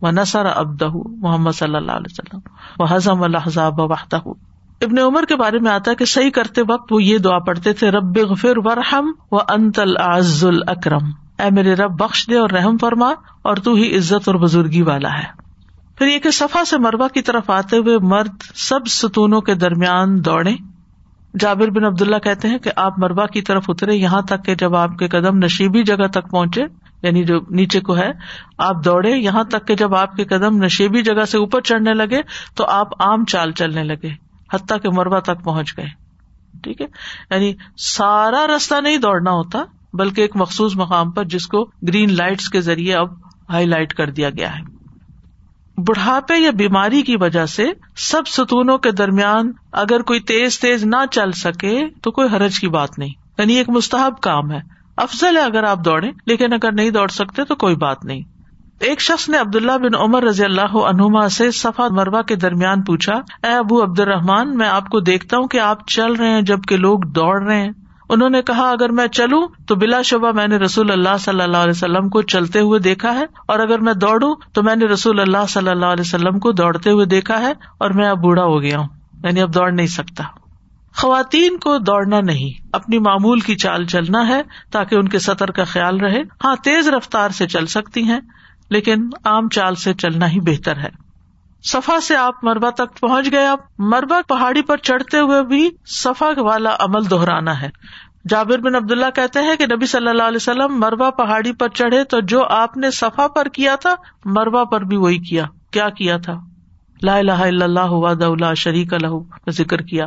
و 0.02 0.10
نسر 0.10 0.46
ابدہ 0.46 0.88
محمد 1.04 1.52
صلی 1.52 1.76
اللہ 1.76 1.92
علیہ 1.92 2.10
وسلم 2.10 2.38
و 2.78 2.84
حضم 2.84 3.22
الحضاب 3.22 3.80
واہدہ 3.80 4.16
ابن 4.80 4.98
عمر 4.98 5.24
کے 5.24 5.36
بارے 5.36 5.58
میں 5.58 5.70
آتا 5.70 5.90
ہے 5.90 5.96
کہ 5.96 6.04
صحیح 6.04 6.30
کرتے 6.30 6.62
وقت 6.68 6.92
وہ 6.92 7.02
یہ 7.02 7.18
دعا 7.18 7.38
پڑھتے 7.38 7.72
تھے، 7.72 7.90
رب 7.90 8.18
غفر 8.18 8.52
ورحم 8.56 9.12
و 9.32 9.36
انت 9.36 9.78
العز 9.78 10.44
الاکرم۔ 10.44 11.04
اے 11.38 11.50
میرے 11.50 11.74
رب، 11.74 12.04
بخش 12.04 12.26
دے 12.30 12.38
اور 12.38 12.50
رحم 12.50 12.76
فرما 12.80 13.10
اور 13.42 13.56
تو 13.56 13.74
ہی 13.74 13.96
عزت 13.96 14.28
اور 14.28 14.34
بزرگی 14.34 14.82
والا 14.82 15.08
ہے۔ 15.08 15.49
پھر 16.00 16.08
یہ 16.08 16.18
کہ 16.18 16.30
صفا 16.30 16.64
سے 16.64 16.78
مربع 16.78 17.08
کی 17.08 17.22
طرف 17.22 17.50
آتے 17.50 17.76
ہوئے 17.76 17.98
مرد 17.98 18.42
سب 18.54 18.86
ستونوں 18.86 19.40
کے 19.40 19.54
درمیان 19.54 20.24
دوڑے 20.24 20.52
جابر 21.40 21.70
بن 21.70 21.84
عبداللہ 21.84 22.16
کہتے 22.16 22.48
ہیں 22.48 22.58
کہ 22.58 22.70
آپ 22.76 22.98
مربع 22.98 23.26
کی 23.26 23.42
طرف 23.42 23.64
اترے، 23.68 23.94
یہاں 23.94 24.22
تک 24.22 24.44
کہ 24.44 24.54
جب 24.54 24.76
آپ 24.76 24.98
کے 24.98 25.08
قدم 25.08 25.38
نشیبی 25.38 25.82
جگہ 25.82 26.06
تک 26.06 26.30
پہنچے 26.30 26.62
یعنی 27.02 27.24
جو 27.24 27.40
نیچے 27.50 27.80
کو 27.80 27.96
ہے، 27.96 28.10
آپ 28.58 28.84
دوڑے، 28.84 29.16
یہاں 29.16 29.44
تک 29.44 29.68
کہ 29.68 29.74
جب 29.74 29.94
آپ 29.94 30.16
کے 30.16 30.24
قدم 30.24 30.64
نشیبی 30.64 31.02
جگہ 31.02 31.24
سے 31.24 31.38
اوپر 31.38 31.60
چڑھنے 31.60 31.94
لگے، 31.94 32.20
تو 32.54 32.64
آپ 32.64 33.02
عام 33.02 33.24
چال 33.24 33.52
چلنے 33.52 33.84
لگے، 33.84 34.10
حتیٰ 34.52 34.78
کے 34.78 34.90
مربع 34.90 35.18
تک 35.18 35.44
پہنچ 35.44 35.76
گئے۔ 35.76 35.86
ٹھیک 36.62 36.80
ہے؟ 36.80 36.86
یعنی 37.30 37.54
سارا 37.78 38.46
راستہ 38.46 38.74
نہیں 38.80 38.96
دوڑنا 38.96 39.30
ہوتا، 39.30 39.58
بلکہ 39.92 40.20
ایک 40.20 40.36
مخصوص 40.36 40.76
مقام 40.76 41.10
پر 41.10 41.24
جس 41.24 41.46
کو 41.46 41.64
گرین 41.64 42.12
لائٹس 42.12 42.48
کے 42.48 42.60
ذریعے 42.60 42.94
اب 42.94 43.08
ہائی 43.50 43.66
لائٹ 43.66 43.94
کر 43.94 44.10
دیا 44.10 44.30
گیا 44.30 44.58
ہے۔ 44.58 44.79
بڑھاپے 45.88 46.38
یا 46.38 46.50
بیماری 46.50 47.02
کی 47.02 47.16
وجہ 47.16 47.46
سے 47.46 47.66
سب 47.96 48.22
ستونوں 48.26 48.78
کے 48.78 48.90
درمیان 48.90 49.52
اگر 49.72 50.02
کوئی 50.02 50.20
تیز 50.20 50.60
تیز 50.60 50.84
نہ 50.84 50.96
چل 51.10 51.32
سکے 51.32 51.80
تو 52.02 52.10
کوئی 52.10 52.28
حرج 52.32 52.60
کی 52.60 52.68
بات 52.68 52.98
نہیں۔ 52.98 53.10
یعنی 53.38 53.54
ایک 53.54 53.68
مستحب 53.68 54.20
کام 54.20 54.52
ہے۔ 54.52 54.60
افضل 54.96 55.36
ہے 55.36 55.42
اگر 55.42 55.62
آپ 55.62 55.84
دوڑے 55.84 56.10
لیکن 56.26 56.52
اگر 56.52 56.72
نہیں 56.72 56.90
دوڑ 56.90 57.08
سکتے 57.08 57.44
تو 57.44 57.54
کوئی 57.54 57.76
بات 57.76 58.04
نہیں۔ 58.04 58.22
ایک 58.80 59.00
شخص 59.00 59.28
نے 59.28 59.38
عبداللہ 59.38 59.72
بن 59.72 59.94
عمر 59.94 60.22
رضی 60.22 60.44
اللہ 60.44 60.76
عنہما 60.76 61.28
سے 61.28 61.50
صفا 61.50 61.88
مربع 61.90 62.22
کے 62.22 62.36
درمیان 62.36 62.82
پوچھا، 62.82 63.12
اے 63.46 63.52
ابو 63.52 63.82
عبد 63.82 64.00
الرحمان 64.00 64.56
میں 64.56 64.68
آپ 64.68 64.88
کو 64.88 65.00
دیکھتا 65.00 65.36
ہوں 65.36 65.48
کہ 65.48 65.60
آپ 65.60 65.88
چل 65.88 66.12
رہے 66.12 66.30
ہیں 66.30 66.42
جبکہ 66.42 66.76
لوگ 66.76 67.00
دوڑ 67.00 67.42
رہے 67.42 67.62
ہیں۔ 67.62 67.70
انہوں 68.10 68.30
نے 68.30 68.40
کہا، 68.42 68.68
اگر 68.70 68.90
میں 68.90 69.06
چلوں 69.08 69.46
تو 69.68 69.74
بلا 69.76 70.00
شبہ 70.02 70.30
میں 70.32 70.46
نے 70.48 70.56
رسول 70.56 70.90
اللہ 70.90 71.16
صلی 71.20 71.42
اللہ 71.42 71.56
علیہ 71.56 71.76
وسلم 71.76 72.08
کو 72.08 72.22
چلتے 72.24 72.60
ہوئے 72.60 72.78
دیکھا 72.80 73.14
ہے، 73.14 73.24
اور 73.46 73.58
اگر 73.58 73.78
میں 73.78 73.94
دوڑوں 73.96 74.34
تو 74.54 74.62
میں 74.62 74.76
نے 74.76 74.84
رسول 74.84 75.20
اللہ 75.20 75.46
صلی 75.48 75.70
اللہ 75.70 75.86
علیہ 75.86 76.06
وسلم 76.06 76.38
کو 76.38 76.52
دوڑتے 76.52 76.90
ہوئے 76.90 77.06
دیکھا 77.06 77.40
ہے، 77.40 77.52
اور 77.78 77.90
میں 77.90 78.08
اب 78.08 78.22
بوڑھا 78.22 78.44
ہو 78.44 78.60
گیا 78.62 78.78
ہوں 78.78 78.88
یعنی 79.24 79.40
اب 79.40 79.54
دوڑ 79.54 79.70
نہیں 79.72 79.86
سکتا۔ 79.86 80.24
خواتین 80.94 81.56
کو 81.56 81.76
دوڑنا 81.78 82.20
نہیں، 82.20 82.60
اپنی 82.72 82.98
معمول 82.98 83.40
کی 83.40 83.54
چال 83.56 83.84
چلنا 83.86 84.26
ہے 84.28 84.40
تاکہ 84.72 84.94
ان 84.94 85.08
کے 85.08 85.18
سطر 85.18 85.50
کا 85.50 85.64
خیال 85.64 86.00
رہے۔ 86.00 86.22
ہاں 86.44 86.54
تیز 86.64 86.88
رفتار 86.88 87.30
سے 87.30 87.46
چل 87.48 87.66
سکتی 87.66 88.02
ہیں، 88.02 88.20
لیکن 88.70 89.08
عام 89.24 89.48
چال 89.48 89.74
سے 89.74 89.94
چلنا 89.94 90.30
ہی 90.30 90.40
بہتر 90.40 90.78
ہے۔ 90.78 90.90
صفا 91.62 92.00
سے 92.00 92.16
آپ 92.16 92.44
مربع 92.44 92.70
تک 92.70 93.00
پہنچ 93.00 93.32
گئے 93.32 93.46
آپ 93.46 93.60
مربع 93.78 94.20
پہاڑی 94.28 94.62
پر 94.62 94.76
چڑھتے 94.76 95.18
ہوئے 95.18 95.42
بھی 95.42 95.70
صفا 95.86 96.30
والا 96.36 96.76
عمل 96.78 97.10
دہرانا 97.10 97.60
ہے۔ 97.62 97.70
جابر 98.28 98.58
بن 98.58 98.74
عبداللہ 98.74 99.06
کہتے 99.14 99.42
ہیں 99.42 99.56
کہ 99.56 99.66
نبی 99.66 99.86
صلی 99.86 100.08
اللہ 100.08 100.22
علیہ 100.22 100.36
وسلم 100.36 100.80
مربع 100.80 101.10
پہاڑی 101.10 101.52
پر 101.52 101.68
چڑھے 101.68 102.04
تو 102.04 102.20
جو 102.20 102.44
آپ 102.44 102.76
نے 102.76 102.90
صفا 102.90 103.28
پر 103.28 103.48
کیا 103.48 103.76
تھا، 103.76 103.94
مربع 104.24 104.64
پر 104.64 104.80
بھی 104.80 104.96
وہی 104.96 105.18
کیا۔ 105.18 105.44
کیا 105.70 105.88
کیا 105.88 106.16
تھا؟ 106.16 106.38
لا 107.02 107.16
الہ 107.16 107.32
الا 107.32 107.64
اللہ 107.64 108.54
شریک 108.54 108.94
الح 108.94 109.16
ذکر 109.50 109.78
کیا۔ 109.78 110.06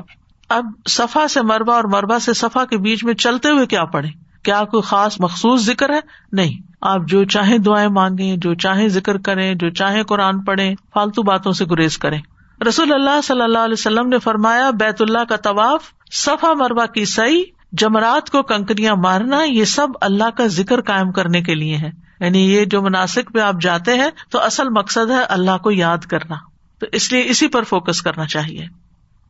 اب 0.50 0.66
صفا 0.90 1.28
سے 1.28 1.42
مربع 1.42 1.76
اور 1.76 1.84
مربع 1.84 2.18
سے 2.18 2.34
صفا 2.34 2.66
کے 2.66 2.78
بیچ 2.78 3.04
میں 3.04 3.14
چلتے 3.14 3.50
ہوئے 3.50 3.66
کیا 3.66 3.86
پڑھے 3.86 4.23
کیا 4.44 4.64
کوئی 4.64 4.82
خاص 4.82 5.20
مخصوص 5.20 5.62
ذکر 5.62 5.90
ہے؟ 5.90 6.00
نہیں۔ 6.32 6.74
آپ 6.82 7.02
جو 7.08 7.24
چاہیں 7.24 7.58
دعائیں 7.58 7.90
مانگے 7.90 8.38
جو 8.38 8.54
چاہیں 8.54 8.88
ذکر 8.88 9.18
کریں، 9.18 9.56
جو 9.56 9.70
چاہیں 9.70 10.04
قرآن 10.04 10.42
پڑھیں، 10.42 10.76
فالتو 10.94 11.24
باتوں 11.24 11.52
سے 11.52 11.66
گریز 11.72 11.98
کریں۔ 11.98 12.22
رسول 12.68 12.94
اللہ 12.94 13.22
صلی 13.24 13.42
اللہ 13.42 13.58
علیہ 13.58 13.76
وسلم 13.78 14.08
نے 14.08 14.20
فرمایا، 14.20 14.70
بیت 14.70 15.02
اللہ 15.02 15.24
کا 15.30 15.36
طواف، 15.36 15.84
صفا 16.12 16.54
مربع 16.54 16.86
کی 16.86 17.06
سعی، 17.06 17.44
جمرات 17.72 18.30
کو 18.30 18.44
کنکریاں 18.44 18.96
مارنا، 18.96 19.44
یہ 19.44 19.66
سب 19.66 19.88
اللہ 20.02 20.30
کا 20.38 20.48
ذکر 20.48 20.82
قائم 20.82 21.12
کرنے 21.12 21.42
کے 21.42 21.56
لیے 21.56 21.78
ہے 21.78 21.92
یعنی 22.20 22.54
یہ 22.54 22.66
جو 22.66 22.82
مناسب 22.82 23.34
پہ 23.34 23.40
آپ 23.40 23.56
جاتے 23.62 23.94
ہیں، 23.94 24.10
تو 24.30 24.40
اصل 24.40 24.70
مقصد 24.70 25.12
ہے 25.12 25.24
اللہ 25.24 25.58
کو 25.58 25.72
یاد 25.72 25.98
کرنا۔ 25.98 26.36
تو 26.80 26.86
اس 26.92 27.12
لیے 27.12 27.24
اسی 27.26 27.48
پر 27.48 27.64
فوکس 27.64 28.02
کرنا 28.02 28.26
چاہیے۔ 28.26 28.66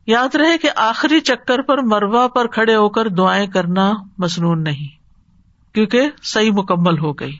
یاد 0.06 0.34
رہے 0.34 0.58
کہ 0.58 0.70
آخری 0.76 1.20
چکر 1.20 1.62
پر 1.62 1.78
مروا 1.78 2.28
پر 2.28 2.46
کھڑے 2.46 2.74
ہو 2.74 2.88
کر 2.88 3.08
دعائیں 3.08 3.46
کرنا 3.46 3.92
مصنون 4.18 4.64
نہیں۔ 4.64 4.93
کیونکہ 5.74 6.10
صحیح 6.22 6.50
مکمل 6.50 6.98
ہو 6.98 7.12
گئی۔ 7.12 7.38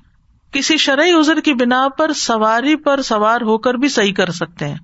کسی 0.52 0.76
شرعی 0.76 1.12
ازر 1.12 1.40
کی 1.40 1.54
بنا 1.54 1.88
پر 1.88 2.12
سواری 2.12 2.76
پر 2.76 3.02
سوار 3.02 3.40
ہو 3.40 3.58
کر 3.58 3.74
بھی 3.74 3.88
صحیح 3.88 4.12
کر 4.12 4.30
سکتے 4.30 4.68
ہیں۔ 4.68 4.78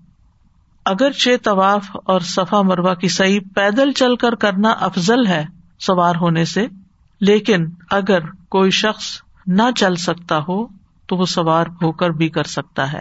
اگر 0.84 1.10
چھ 1.10 1.36
طواف 1.42 1.96
اور 2.04 2.20
صفا 2.20 2.62
مروا 2.62 2.94
کی 2.94 3.08
صحیح 3.08 3.40
پیدل 3.54 3.92
چل 3.92 4.16
کر 4.16 4.34
کرنا 4.34 4.70
افضل 4.70 5.26
ہے 5.26 5.44
سوار 5.80 6.14
ہونے 6.14 6.44
سے، 6.44 6.66
لیکن 7.20 7.66
اگر 7.90 8.18
کوئی 8.48 8.70
شخص 8.70 9.22
نہ 9.46 9.62
چل 9.76 9.94
سکتا 9.94 10.38
ہو 10.48 10.66
تو 11.06 11.16
وہ 11.16 11.24
سوار 11.24 11.66
ہو 11.82 11.92
کر 11.92 12.10
بھی 12.10 12.28
کر 12.28 12.44
سکتا 12.44 12.92
ہے۔ 12.92 13.00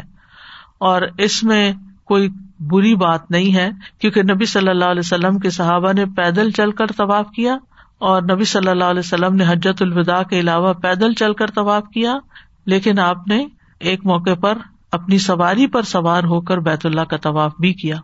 اور 0.78 1.02
اس 1.18 1.43
میں 1.43 1.74
کوئی 2.04 2.30
بری 2.60 2.95
بات 2.95 3.32
نہیں 3.32 3.56
ہے، 3.56 3.70
کیونکہ 4.00 4.24
نبی 4.24 4.45
صلی 4.45 4.70
اللہ 4.70 4.86
علیہ 4.86 5.02
وسلم 5.06 5.39
کے 5.39 5.50
صحابہ 5.50 5.93
نے 5.93 6.06
پیدل 6.06 6.52
چل 6.52 6.72
کر 6.72 6.88
طواف 6.88 7.26
کیا۔ 7.36 7.58
اور 8.00 8.22
نبی 8.22 8.43
صلی 8.43 8.70
اللہ 8.70 8.84
علیہ 8.84 9.00
وسلم 9.00 9.36
نے 9.36 9.43
حجت 9.47 9.82
الوداع 9.82 10.24
کے 10.24 10.39
علاوہ 10.39 10.74
پیدل 10.74 11.14
چل 11.14 11.34
کر 11.34 11.47
طواف 11.47 11.84
کیا، 11.93 12.18
لیکن 12.66 13.00
آپ 13.00 13.28
نے 13.28 13.45
ایک 13.80 14.06
موقع 14.06 14.34
پر 14.34 14.58
اپنی 14.91 15.18
سواری 15.18 15.68
پر 15.68 15.82
سوار 15.82 16.24
ہو 16.24 16.41
کر 16.41 16.58
بیت 16.58 16.86
اللہ 16.86 17.02
کا 17.02 17.18
طواف 17.18 17.52
بھی 17.60 17.74
کیا۔ 17.74 17.95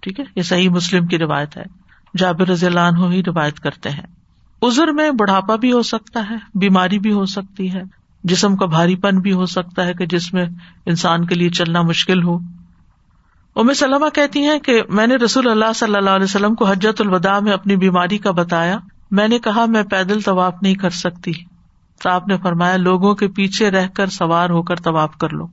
ٹھیک 0.00 0.20
ہے؟ 0.20 0.24
یہ 0.36 0.42
صحیح 0.42 0.68
مسلم 0.68 1.06
کی 1.06 1.18
روایت 1.18 1.56
ہے۔ 1.56 1.62
جابر 2.16 2.48
رضی 2.48 2.66
اللہ 2.66 2.80
عنہ 2.80 3.14
ہی 3.14 3.22
روایت 3.22 3.60
کرتے 3.60 3.90
ہیں۔ 3.90 4.06
ازر 4.62 4.88
میں 4.88 5.10
بڑھاپا 5.10 5.56
بھی 5.56 5.72
ہو 5.72 5.82
سکتا 5.82 6.30
ہے، 6.30 6.36
بیماری 6.54 6.98
بھی 6.98 7.12
ہو 7.12 7.26
سکتی 7.26 7.74
ہے، 7.74 7.82
جسم 8.24 8.56
کا 8.56 8.66
بھاری 8.66 8.96
پن 8.96 9.18
بھی 9.18 9.32
ہو 9.32 9.46
سکتا 9.46 9.86
ہے 9.86 9.94
کہ 9.94 10.06
جس 10.06 10.34
میں 10.34 10.44
انسان 10.86 11.26
کے 11.26 11.34
لیے 11.34 11.50
چلنا 11.50 11.82
مشکل 11.82 12.22
ہو۔ 12.22 12.38
ام 13.56 13.72
سلمہ 13.72 14.08
کہتی 14.14 14.44
ہیں 14.44 14.58
کہ 14.58 14.82
میں 14.88 15.06
نے 15.06 15.16
رسول 15.16 15.50
اللہ 15.50 15.72
صلی 15.74 15.96
اللہ 15.96 16.10
علیہ 16.10 16.24
وسلم 16.24 16.54
کو 16.54 16.64
حجت 16.64 17.00
الوداع 17.00 17.38
میں 17.38 17.52
اپنی 17.52 17.76
بیماری 17.76 18.18
کا 18.18 18.30
بتایا۔ 18.30 18.78
میں 19.12 19.28
نے 19.28 19.38
کہا، 19.38 19.64
میں 19.66 19.82
پیدل 19.82 20.20
طواف 20.20 20.54
نہیں 20.62 20.74
کر 20.74 20.90
سکتی۔ 20.90 21.32
تو 22.02 22.10
آپ 22.10 22.28
نے 22.28 22.36
فرمایا، 22.36 22.76
لوگوں 22.76 23.14
کے 23.14 23.28
پیچھے 23.28 23.70
رہ 23.70 23.86
کر 23.88 24.06
سوار 24.06 24.50
ہو 24.50 24.62
کر 24.62 24.76
طواف 24.76 25.16
کر 25.16 25.28
لو۔ 25.30 25.46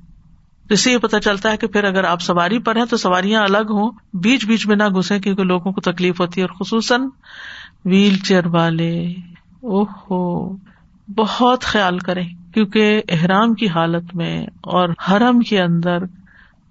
اس 0.69 0.79
سے 0.79 0.91
یہ 0.91 0.97
پتا 0.97 1.19
چلتا 1.19 1.51
ہے 1.51 1.57
کہ 1.57 1.67
پھر 1.67 1.83
اگر 1.83 2.03
آپ 2.03 2.21
سواری 2.21 2.59
پر 2.59 2.75
ہیں 2.75 2.85
تو 2.85 2.97
سواریاں 2.97 3.41
الگ 3.41 3.67
ہوں۔ 3.69 3.91
بیچ 4.13 4.45
بیچ 4.45 4.67
میں 4.67 4.75
نہ 4.75 4.83
گھسے 4.83 5.19
کیونکہ 5.19 5.43
لوگوں 5.43 5.71
کو 5.71 5.81
تکلیف 5.81 6.21
ہوتی 6.21 6.41
ہے 6.41 6.45
اور 6.45 6.65
خصوصاً 6.65 7.01
ویل 7.85 8.17
چیئر 8.17 8.45
والے۔ 8.45 9.13
او 9.59 9.83
ہو 9.83 10.55
بہت 11.15 11.61
خیال 11.61 11.99
کریں۔ 11.99 12.27
کیونکہ 12.53 13.01
احرام 13.09 13.53
کی 13.53 13.67
حالت 13.67 14.15
میں 14.15 14.47
اور 14.47 14.89
حرم 14.89 15.39
کے 15.39 15.61
اندر 15.61 15.97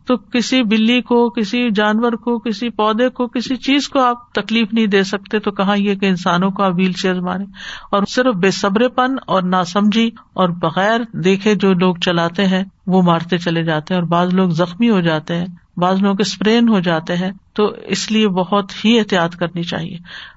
تو 0.09 0.17
کسی 0.17 0.63
بلی 0.63 1.01
کو، 1.01 1.31
کسی 1.31 1.71
جانور 1.71 2.13
کو، 2.13 2.39
کسی 2.39 2.69
پودے 2.69 3.09
کو، 3.09 3.27
کسی 3.27 3.57
چیز 3.57 3.89
کو 3.89 4.01
آپ 4.01 4.33
تکلیف 4.33 4.69
نہیں 4.73 4.87
دے 4.87 5.03
سکتے، 5.03 5.39
تو 5.39 5.51
کہاں 5.51 5.77
یہ 5.77 5.95
کہ 5.95 6.07
انسانوں 6.07 6.51
کو 6.51 6.63
آپ 6.63 6.73
ویل 6.77 6.93
چیئر 6.93 7.21
مارے؟ 7.21 7.45
اور 7.91 8.03
صرف 8.09 8.35
بے 8.35 8.51
صبر 8.51 8.89
پن 8.89 9.15
اور 9.27 9.43
نہ 9.43 9.63
سمجھی 9.67 10.11
اور 10.33 10.49
بغیر 10.49 11.01
دیکھے 11.13 11.55
جو 11.55 11.73
لوگ 11.73 11.97
چلاتے 11.97 12.47
ہیں، 12.47 12.65
وہ 12.87 13.03
مارتے 13.03 13.39
چلے 13.39 13.65
جاتے 13.65 13.95
ہیں 13.95 14.01
اور 14.01 14.09
بعض 14.09 14.35
لوگ 14.35 14.49
زخمی 14.49 14.91
ہو 14.91 15.01
جاتے 15.01 15.37
ہیں، 15.37 15.47
بعض 15.77 16.03
لوگوں 16.03 16.15
کے 16.15 16.23
اسپرین 16.23 16.69
ہو 16.69 16.81
جاتے 16.81 17.17
ہیں، 17.17 17.33
تو 17.53 17.67
اس 17.67 18.13
لیے 18.13 18.29
بہت 18.29 18.85
ہی 18.85 18.99
احتیاط 18.99 19.37
کرنی 19.37 19.63
چاہیے۔ 19.63 19.97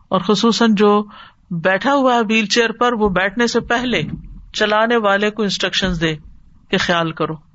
اور 0.09 0.19
خصوصاً 0.19 0.75
جو 0.75 1.03
بیٹھا 1.51 1.93
ہوا 1.93 2.15
ہے 2.15 2.19
ویل 2.29 2.45
چیئر 2.45 2.71
پر، 2.71 2.93
وہ 2.93 3.09
بیٹھنے 3.09 3.47
سے 3.47 3.59
پہلے 3.59 4.01
چلانے 4.53 4.97
والے 4.97 5.31
کو 5.31 5.43
انسٹرکشن 5.43 5.89
دے 6.01 6.15
کہ 6.69 6.77
خیال 6.77 7.11
کرو۔ 7.11 7.50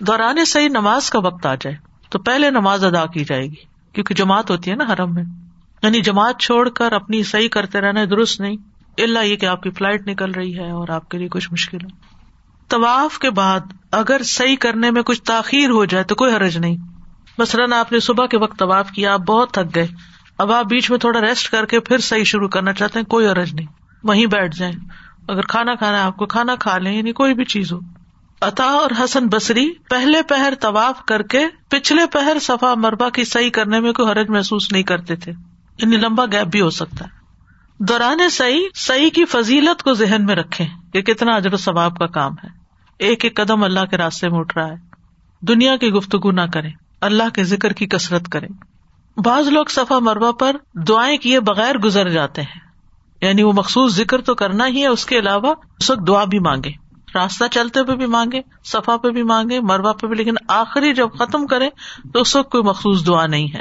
دوران 0.00 0.44
صحیح 0.44 0.68
نماز 0.68 1.10
کا 1.10 1.18
وقت 1.18 1.46
آ 1.46 1.54
جائے 1.54 1.76
تو 2.10 2.18
پہلے 2.18 2.50
نماز 2.50 2.84
ادا 2.84 3.06
کی 3.06 3.24
جائے 3.24 3.42
گی، 3.42 3.64
کیونکہ 3.92 4.14
جماعت 4.14 4.50
ہوتی 4.50 4.70
ہے 4.70 4.76
نا 4.76 4.84
حرم 4.84 5.14
میں۔ 5.14 5.24
یعنی 5.82 6.00
جماعت 6.00 6.40
چھوڑ 6.40 6.68
کر 6.68 6.92
اپنی 6.92 7.22
صحیح 7.22 7.48
کرتے 7.48 7.80
رہنا 7.80 8.04
درست 8.10 8.40
نہیں۔ 8.40 8.56
اللہ 8.98 9.18
یہ 9.18 9.36
کہ 9.36 9.46
آپ 9.46 9.62
کی 9.62 9.70
فلائٹ 9.70 10.08
نکل 10.08 10.30
رہی 10.30 10.58
ہے 10.58 10.70
اور 10.70 10.88
آپ 10.88 11.08
کے 11.08 11.18
لیے 11.18 11.28
کچھ 11.28 11.52
مشکل 11.52 11.78
ہے۔ 11.84 11.88
طواف 12.68 13.18
کے 13.18 13.30
بعد 13.30 13.60
اگر 13.92 14.20
صحیح 14.24 14.56
کرنے 14.60 14.90
میں 14.90 15.02
کچھ 15.02 15.22
تاخیر 15.22 15.70
ہو 15.70 15.84
جائے 15.84 16.04
تو 16.04 16.14
کوئی 16.14 16.34
حرج 16.34 16.58
نہیں۔ 16.58 16.76
مثلاً 17.38 17.72
آپ 17.72 17.92
نے 17.92 18.00
صبح 18.00 18.26
کے 18.26 18.38
وقت 18.38 18.58
طواف 18.58 18.90
کیا، 18.90 19.12
آپ 19.14 19.20
بہت 19.20 19.52
تھک 19.52 19.74
گئے۔ 19.74 19.86
اب 20.38 20.52
آپ 20.52 20.64
بیچ 20.64 20.90
میں 20.90 20.98
تھوڑا 20.98 21.20
ریسٹ 21.20 21.50
کر 21.50 21.66
کے 21.66 21.80
پھر 21.80 21.98
صحیح 21.98 22.24
شروع 22.24 22.48
کرنا 22.48 22.72
چاہتے 22.72 22.98
ہیں، 22.98 23.06
کوئی 23.06 23.26
عرض 23.26 23.54
نہیں۔ 23.54 23.66
وہیں 24.04 24.26
بیٹھ 24.26 24.56
جائیں۔ 24.56 24.74
اگر 25.28 25.42
کھانا 25.42 25.74
کھانا 25.74 25.96
ہے، 25.96 26.02
آپ 26.02 26.16
کو 26.16 26.26
کھانا 26.26 26.54
کھا 26.54 26.78
لیں 26.78 26.96
یعنی 26.96 27.12
کوئی 27.12 27.34
بھی 27.34 27.44
چیز 27.44 27.72
ہو۔ 27.72 27.80
عطا 28.40 28.64
اور 28.64 28.90
حسن 29.04 29.26
بصری 29.26 29.72
پہلے 29.90 30.22
پہر 30.22 30.52
طواف 30.60 31.04
کر 31.04 31.22
کے 31.22 31.46
پچھلے 31.68 32.06
پہر 32.06 32.36
صفا 32.40 32.74
مربع 32.74 33.08
کی 33.08 33.24
صحیح 33.24 33.50
کرنے 33.50 33.80
میں 33.80 33.92
کوئی 33.92 34.10
حرج 34.10 34.30
محسوس 34.30 34.72
نہیں 34.72 34.82
کرتے 34.82 35.16
تھے۔ 35.16 35.32
یعنی 35.78 35.96
لمبا 35.96 36.24
گیپ 36.26 36.46
بھی 36.46 36.60
ہو 36.60 36.70
سکتا 36.70 37.04
ہے۔ 37.04 37.10
دوران 37.78 38.28
صحیح 38.30 38.62
صحیح 38.74 39.10
کی 39.10 39.24
فضیلت 39.24 39.82
کو 39.82 39.92
ذہن 39.92 40.26
میں 40.26 40.34
رکھے 40.34 40.66
کہ 40.92 41.02
کتنا 41.02 41.36
اجر 41.36 41.54
و 41.54 41.56
ثواب 41.56 41.98
کا 41.98 42.06
کام 42.06 42.32
ہے۔ 42.32 42.48
ایک 42.98 43.24
ایک 43.24 43.36
قدم 43.36 43.64
اللہ 43.64 43.84
کے 43.90 43.96
راستے 43.96 44.28
میں 44.28 44.38
اٹھ 44.38 44.58
رہا 44.58 44.68
ہے۔ 44.68 44.76
دنیا 45.40 45.76
کی 45.76 45.90
گفتگو 45.90 46.30
نہ 46.30 46.40
کرے 46.54 46.68
اللہ 47.00 47.28
کے 47.34 47.44
ذکر 47.44 47.72
کی 47.72 47.86
کسرت 47.86 48.28
کرے 48.28 48.46
بعض 49.24 49.48
لوگ 49.48 49.64
صفا 49.68 49.98
مربع 49.98 50.30
پر 50.30 50.56
دعائیں 50.74 51.18
کیے 51.18 51.40
بغیر 51.40 51.78
گزر 51.78 52.08
جاتے 52.08 52.42
ہیں۔ 52.42 52.60
یعنی 53.20 53.42
وہ 53.42 53.52
مخصوص 53.52 53.94
ذکر 53.94 54.20
تو 54.20 54.34
کرنا 54.34 54.66
ہی 54.66 54.82
ہے، 54.82 54.86
اس 54.86 55.06
کے 55.06 55.18
علاوہ 55.18 55.54
اس 55.78 55.90
وقت 55.90 56.00
دعا 56.06 56.24
بھی 56.24 56.38
مانگے 56.38 56.87
راستہ 57.14 57.44
چلتے 57.50 57.84
پہ 57.84 57.92
بھی 57.92 58.06
مانگے، 58.06 58.40
صفا 58.64 58.96
پہ 58.96 59.10
بھی 59.10 59.22
مانگے 59.22 59.60
مربع 59.60 59.92
پہ 59.92 60.06
بھی، 60.06 60.16
لیکن 60.16 60.34
آخری 60.48 60.94
جب 60.94 61.08
ختم 61.18 61.46
کرے 61.46 61.68
تو 62.12 62.20
اس 62.20 62.36
وقت 62.36 62.50
کوئی 62.50 62.62
مخصوص 62.62 63.06
دعا 63.06 63.26
نہیں 63.26 63.48
ہے۔ 63.54 63.60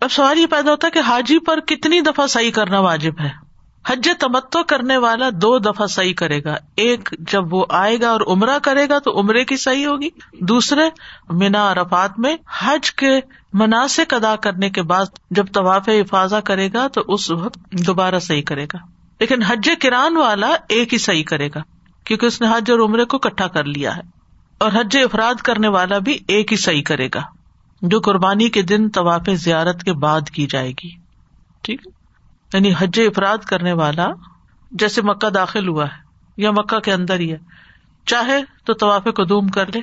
اب 0.00 0.12
سوال 0.12 0.38
یہ 0.38 0.46
پیدا 0.46 0.70
ہوتا 0.70 0.86
ہے 0.86 0.90
کہ 0.90 0.98
حاجی 0.98 1.38
پر 1.38 1.60
کتنی 1.60 2.00
دفعہ 2.00 2.26
صحیح 2.26 2.50
کرنا 2.50 2.80
واجب 2.80 3.20
ہے؟ 3.20 3.44
حج 3.86 4.08
تمتو 4.18 4.62
کرنے 4.62 4.96
والا 4.96 5.28
دو 5.32 5.58
دفعہ 5.58 5.86
صحیح 5.86 6.14
کرے 6.14 6.44
گا۔ 6.44 6.56
ایک 6.76 7.14
جب 7.18 7.54
وہ 7.54 7.66
آئے 7.68 8.00
گا 8.00 8.10
اور 8.10 8.20
عمرہ 8.20 8.58
کرے 8.62 8.88
گا 8.88 8.98
تو 8.98 9.20
عمرے 9.20 9.44
کی 9.44 9.56
صحیح 9.56 9.86
ہوگی۔ 9.86 10.08
دوسرے، 10.40 10.82
مینا 11.30 11.72
عرفات 11.72 12.18
میں 12.18 12.36
حج 12.58 12.94
کے 12.94 13.20
مناسب 13.52 14.14
ادا 14.14 14.36
کرنے 14.36 14.70
کے 14.70 14.82
بعد 14.82 15.04
جب 15.30 15.44
طواف 15.52 15.88
حفاظہ 15.88 16.36
کرے 16.36 16.68
گا 16.74 16.88
تو 16.88 17.02
اس 17.08 17.30
وقت 17.30 17.58
دوبارہ 17.72 18.18
صحیح 18.18 18.42
کرے 18.42 18.64
گا۔ 18.64 18.78
لیکن 19.20 19.42
حج 19.42 19.70
کران 19.80 20.16
والا 20.16 20.56
ایک 20.68 20.92
ہی 20.92 20.98
صحیح 20.98 21.24
کرے 21.24 21.48
گا۔ 21.54 21.62
کیونکہ 22.04 22.26
اس 22.26 22.40
نے 22.40 22.46
حج 22.46 22.70
اور 22.70 22.78
عمرے 22.78 23.04
کو 23.04 23.18
کٹھا 23.18 23.46
کر 23.46 23.64
لیا 23.64 23.96
ہے 23.96 24.02
اور 24.58 24.70
حج 24.74 24.96
افراد 25.04 25.34
کرنے 25.34 25.68
والا 25.68 25.98
بھی 25.98 26.18
ایک 26.28 26.52
ہی 26.52 26.56
صحیح 26.56 26.82
کرے 26.82 27.08
گا 27.14 27.22
جو 27.82 28.00
قربانی 28.00 28.48
کے 28.48 28.62
دن 28.62 28.88
طواف 28.88 29.28
زیارت 29.34 29.82
کے 29.82 29.92
بعد 29.92 30.30
کی 30.30 30.46
جائے 30.46 30.70
گی۔ 30.70 30.90
ٹھیک 31.62 31.86
یعنی 32.52 32.72
حج 32.78 33.00
افراد 33.00 33.38
کرنے 33.38 33.72
والا 33.72 34.08
جیسے 34.72 35.02
مکہ 35.02 35.30
داخل 35.30 35.68
ہوا 35.68 35.84
ہے 35.84 36.02
یا 36.36 36.50
مکہ 36.50 36.78
کے 36.78 36.92
اندر 36.92 37.18
ہی 37.18 37.32
ہے، 37.32 37.38
چاہے 38.06 38.40
تو 38.64 38.74
طواف 38.74 39.04
قدوم 39.16 39.48
کر 39.48 39.66
لے، 39.74 39.80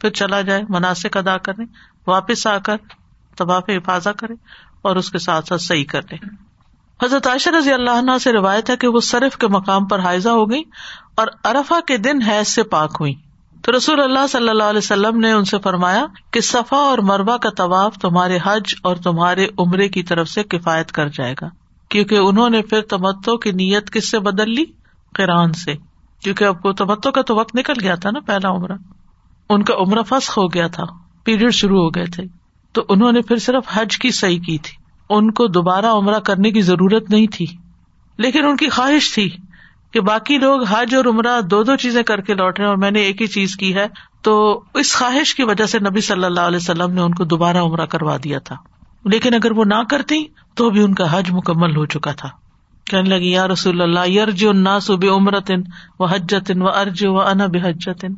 پھر 0.00 0.10
چلا 0.10 0.40
جائے 0.40 0.62
مناسب 0.68 1.18
ادا 1.18 1.36
کرنے 1.38 1.64
واپس 2.06 2.46
آ 2.46 2.58
کر 2.58 2.76
طواف 3.36 3.68
حفاظہ 3.68 4.10
کرے 4.10 4.34
اور 4.82 4.96
اس 4.96 5.10
کے 5.10 5.18
ساتھ 5.18 5.46
ساتھ 5.46 5.62
صحیح 5.62 5.84
کر 5.84 6.02
لے۔ 6.02 6.16
حضرت 7.04 7.26
عائشہ 7.26 7.50
رضی 7.50 7.72
اللہ 7.72 7.90
عنہ 7.90 8.10
سے 8.20 8.32
روایت 8.32 8.70
ہے 8.70 8.76
کہ 8.76 8.88
وہ 8.88 9.00
صرف 9.00 9.36
کے 9.36 9.46
مقام 9.46 9.86
پر 9.86 9.98
حائزہ 9.98 10.28
ہو 10.28 10.50
گئی 10.50 10.62
اور 11.20 11.28
ارفا 11.44 11.78
کے 11.86 11.96
دن 11.96 12.22
حیض 12.22 12.48
سے 12.48 12.62
پاک 12.62 12.96
ہوئی 13.00 13.14
تو 13.62 13.76
رسول 13.76 14.00
اللہ 14.00 14.26
صلی 14.26 14.48
اللہ 14.48 14.62
علیہ 14.62 14.78
وسلم 14.78 15.18
نے 15.18 15.32
ان 15.32 15.44
سے 15.44 15.56
فرمایا 15.58 16.06
کہ 16.30 16.40
صفا 16.40 16.76
اور 16.76 16.98
مربع 16.98 17.36
کا 17.36 17.50
طواف 17.50 17.94
تمہارے 17.96 18.38
حج 18.44 18.74
اور 18.82 18.96
تمہارے 18.96 19.46
عمرے 19.58 19.88
کی 19.88 20.02
طرف 20.02 20.28
سے 20.28 20.42
کفایت 20.42 20.92
کر 20.92 21.08
جائے 21.08 21.34
گا، 21.42 21.48
کیونکہ 21.88 22.14
انہوں 22.14 22.50
نے 22.50 22.62
پھر 22.62 22.80
تمتو 22.80 23.36
کی 23.36 23.52
نیت 23.52 23.90
کس 23.90 24.10
سے 24.10 24.18
بدل 24.18 24.50
لی؟ 24.50 24.64
کران 25.14 25.52
سے۔ 25.52 25.74
کیونکہ 26.22 26.44
اب 26.44 26.62
کو 26.62 26.72
تمتو 26.72 27.10
کا 27.10 27.22
تو 27.22 27.36
وقت 27.36 27.56
نکل 27.56 27.72
گیا 27.80 27.94
تھا 27.94 28.10
نا 28.10 28.20
پہلا 28.20 28.50
عمرہ۔ 28.50 28.76
ان 29.48 29.62
کا 29.62 29.74
عمرہ 29.74 30.02
فسخ 30.02 30.38
ہو 30.38 30.52
گیا 30.52 30.66
تھا، 30.66 30.84
پیریڈ 31.24 31.54
شروع 31.54 31.82
ہو 31.82 31.88
گئے 31.88 32.04
تھے۔ 32.04 32.24
تو 32.72 32.82
انہوں 32.88 33.12
نے 33.12 33.22
پھر 33.22 33.36
صرف 33.36 33.64
حج 33.72 33.98
کی 33.98 34.10
صحیح 34.10 34.40
کی 34.40 34.58
تھی۔ 34.58 34.76
ان 35.10 35.30
کو 35.30 35.46
دوبارہ 35.46 35.86
عمرہ 35.86 36.18
کرنے 36.18 36.50
کی 36.50 36.60
ضرورت 36.60 37.10
نہیں 37.10 37.26
تھی، 37.26 37.46
لیکن 38.16 38.44
ان 38.44 38.56
کی 38.56 38.68
خواہش 38.68 39.14
تھی۔ 39.14 39.30
کہ 39.90 40.00
باقی 40.00 40.38
لوگ 40.38 40.64
حج 40.64 40.94
اور 40.94 41.04
عمرہ 41.04 41.40
دو 41.40 41.62
دو 41.62 41.76
چیزیں 41.76 42.02
کر 42.02 42.20
کے 42.20 42.34
لوٹ 42.34 42.60
رہے 42.60 42.66
اور 42.66 42.76
میں 42.76 42.90
نے 42.90 43.00
ایک 43.00 43.22
ہی 43.22 43.26
چیز 43.26 43.56
کی 43.56 43.74
ہے، 43.74 43.86
تو 44.22 44.62
اس 44.74 44.96
خواہش 44.96 45.34
کی 45.34 45.42
وجہ 45.42 45.66
سے 45.66 45.78
نبی 45.78 46.00
صلی 46.00 46.24
اللہ 46.24 46.40
علیہ 46.40 46.56
وسلم 46.56 46.90
نے 46.90 47.00
ان 47.00 47.14
کو 47.14 47.24
دوبارہ 47.24 47.56
عمرہ 47.56 47.86
کروا 47.86 48.16
دیا 48.24 48.38
تھا۔ 48.38 48.56
لیکن 49.04 49.34
اگر 49.34 49.50
وہ 49.50 49.64
نہ 49.64 49.82
کرتی، 49.90 50.24
تو 50.54 50.70
بھی 50.70 50.82
ان 50.82 50.94
کا 50.94 51.18
حج 51.18 51.30
مکمل 51.30 51.76
ہو 51.76 51.86
چکا 51.86 52.12
تھا۔ 52.12 52.28
کہنے 52.84 53.08
لگی، 53.08 53.30
یا 53.30 53.48
رسول 53.48 53.82
اللہ 53.82 54.08
یرج 54.08 54.46
الناس 54.46 54.90
بے 54.90 55.08
عمرتن 55.08 55.60
و 55.98 56.04
حجتن 56.04 56.62
و 56.62 56.68
ارج 56.68 57.04
و 57.06 57.20
انا 57.20 57.46
بے 57.46 57.58
حجتن 57.58 58.14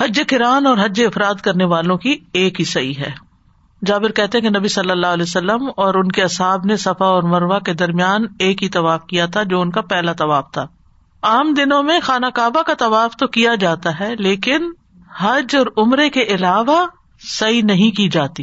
حج 0.00 0.20
کران 0.28 0.66
اور 0.66 0.78
حج 0.84 1.02
افراد 1.06 1.34
کرنے 1.34 1.64
والوں 1.64 1.96
کی 1.96 2.16
ایک 2.32 2.60
ہی 2.60 2.64
صحیح 2.64 2.94
ہے۔ 2.98 3.10
جابر 3.86 4.12
کہتے 4.12 4.40
کہ 4.40 4.48
نبی 4.48 4.68
صلی 4.68 4.90
اللہ 4.90 5.06
علیہ 5.06 5.22
وسلم 5.22 5.70
اور 5.76 5.94
ان 5.94 6.12
کے 6.12 6.22
اصحاب 6.22 6.64
نے 6.64 6.76
صفا 6.76 7.04
اور 7.04 7.22
مروا 7.22 7.58
کے 7.58 7.74
درمیان 7.74 8.24
ایک 8.38 8.62
ہی 8.62 8.68
طواف 8.68 9.06
کیا 9.06 9.26
تھا، 9.26 9.42
جو 9.42 9.60
ان 9.60 9.70
کا 9.70 9.80
پہلا 9.80 10.12
طواف 10.12 10.50
تھا۔ 10.52 10.66
عام 11.22 11.54
دنوں 11.54 11.82
میں 11.82 12.00
خانہ 12.02 12.26
کعبہ 12.26 12.62
کا 12.62 12.74
طواف 12.74 13.16
تو 13.16 13.26
کیا 13.26 13.54
جاتا 13.54 14.00
ہے، 14.00 14.16
لیکن 14.16 14.72
حج 15.18 15.56
اور 15.56 15.66
عمرے 15.78 16.10
کے 16.10 16.22
علاوہ 16.22 16.86
صحیح 17.20 17.62
نہیں 17.62 17.96
کی 17.96 18.08
جاتی۔ 18.08 18.42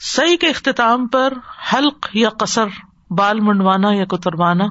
صحیح 0.00 0.36
کے 0.36 0.48
اختتام 0.48 1.08
پر 1.08 1.32
حلق 1.72 2.08
یا 2.14 2.28
قصر، 2.28 2.66
بال 3.10 3.40
منڈوانا 3.40 3.92
یا 3.92 4.04
کتروانا، 4.04 4.64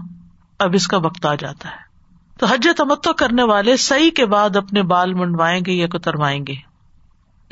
اب 0.60 0.70
اس 0.74 0.88
کا 0.88 0.98
وقت 0.98 1.26
آ 1.26 1.36
جاتا 1.36 1.70
ہے۔ 1.70 1.92
تو 2.39 2.46
حج 2.46 2.68
تمتو 2.78 3.14
کرنے 3.14 3.44
والے 3.44 3.78
صحیح 3.78 4.12
کے 4.12 4.26
بعد 4.26 4.56
اپنے 4.56 4.84
بال 4.84 5.14
منڈوائیں 5.14 5.62
گے 5.66 5.72
یا 5.72 5.88
کتروائیں 5.88 6.48
گے۔ 6.48 6.71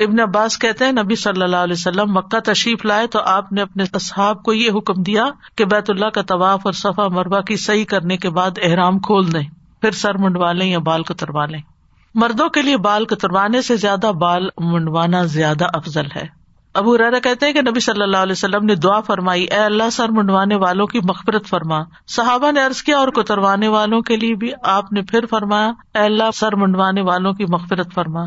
ابن 0.00 0.20
عباس 0.20 0.58
کہتے 0.58 0.84
ہیں، 0.84 0.92
نبی 0.92 1.14
صلی 1.14 1.42
اللہ 1.42 1.56
علیہ 1.56 1.72
وسلم 1.72 2.12
مکہ 2.12 2.40
تشریف 2.40 2.84
لائے 2.84 3.06
تو 3.06 3.18
آپ 3.24 3.52
نے 3.52 3.62
اپنے 3.62 3.84
اصحاب 3.92 4.42
کو 4.42 4.52
یہ 4.52 4.70
حکم 4.70 5.02
دیا 5.02 5.24
کہ 5.56 5.64
بیت 5.64 5.90
اللہ 5.90 6.06
کا 6.06 6.22
طواف 6.22 6.60
اور 6.64 6.72
صفا 6.72 7.08
مربع 7.08 7.40
کی 7.40 7.56
صحیح 7.56 7.84
کرنے 7.84 8.16
کے 8.16 8.30
بعد 8.30 8.50
احرام 8.62 8.98
کھول 8.98 9.32
دیں، 9.32 9.42
پھر 9.80 9.90
سر 9.90 10.18
منڈوا 10.18 10.52
لیں 10.52 10.70
یا 10.70 10.78
بال 10.78 11.02
کتروا 11.02 11.46
لیں۔ 11.46 11.60
مردوں 12.14 12.48
کے 12.48 12.62
لیے 12.62 12.76
بال 12.76 13.04
کتروانے 13.04 13.62
سے 13.62 13.76
زیادہ 13.76 14.12
بال 14.20 14.48
منڈوانا 14.58 15.22
زیادہ 15.22 15.66
افضل 15.74 16.06
ہے۔ 16.16 16.39
ابو 16.74 16.98
ریرا 16.98 17.18
کہتے 17.18 17.46
ہیں 17.46 17.52
کہ 17.52 17.62
نبی 17.62 17.80
صلی 17.80 18.02
اللہ 18.02 18.16
علیہ 18.16 18.32
وسلم 18.32 18.64
نے 18.64 18.74
دعا 18.74 19.00
فرمائی، 19.00 19.44
اے 19.44 19.58
اللہ 19.58 19.90
سر 19.92 20.08
منڈوانے 20.08 20.56
والوں 20.56 20.86
کی 20.86 20.98
مغفرت 20.98 21.46
فرما۔ 21.46 21.78
صحابہ 22.06 22.50
نے 22.52 22.64
ارض 22.64 22.82
کیا، 22.82 22.98
اور 22.98 23.08
کتروانے 23.08 23.68
والوں 23.68 24.00
کے 24.00 24.16
لیے 24.16 24.34
بھی 24.34 24.50
آپ 24.62 24.92
نے 24.92 25.02
پھر 25.02 25.26
فرمایا، 25.26 25.68
اے 25.68 26.04
اللہ 26.04 26.30
سر 26.34 26.56
منڈوانے 26.56 27.02
والوں 27.02 27.32
کی 27.32 27.44
مغفرت 27.44 27.94
فرما۔ 27.94 28.26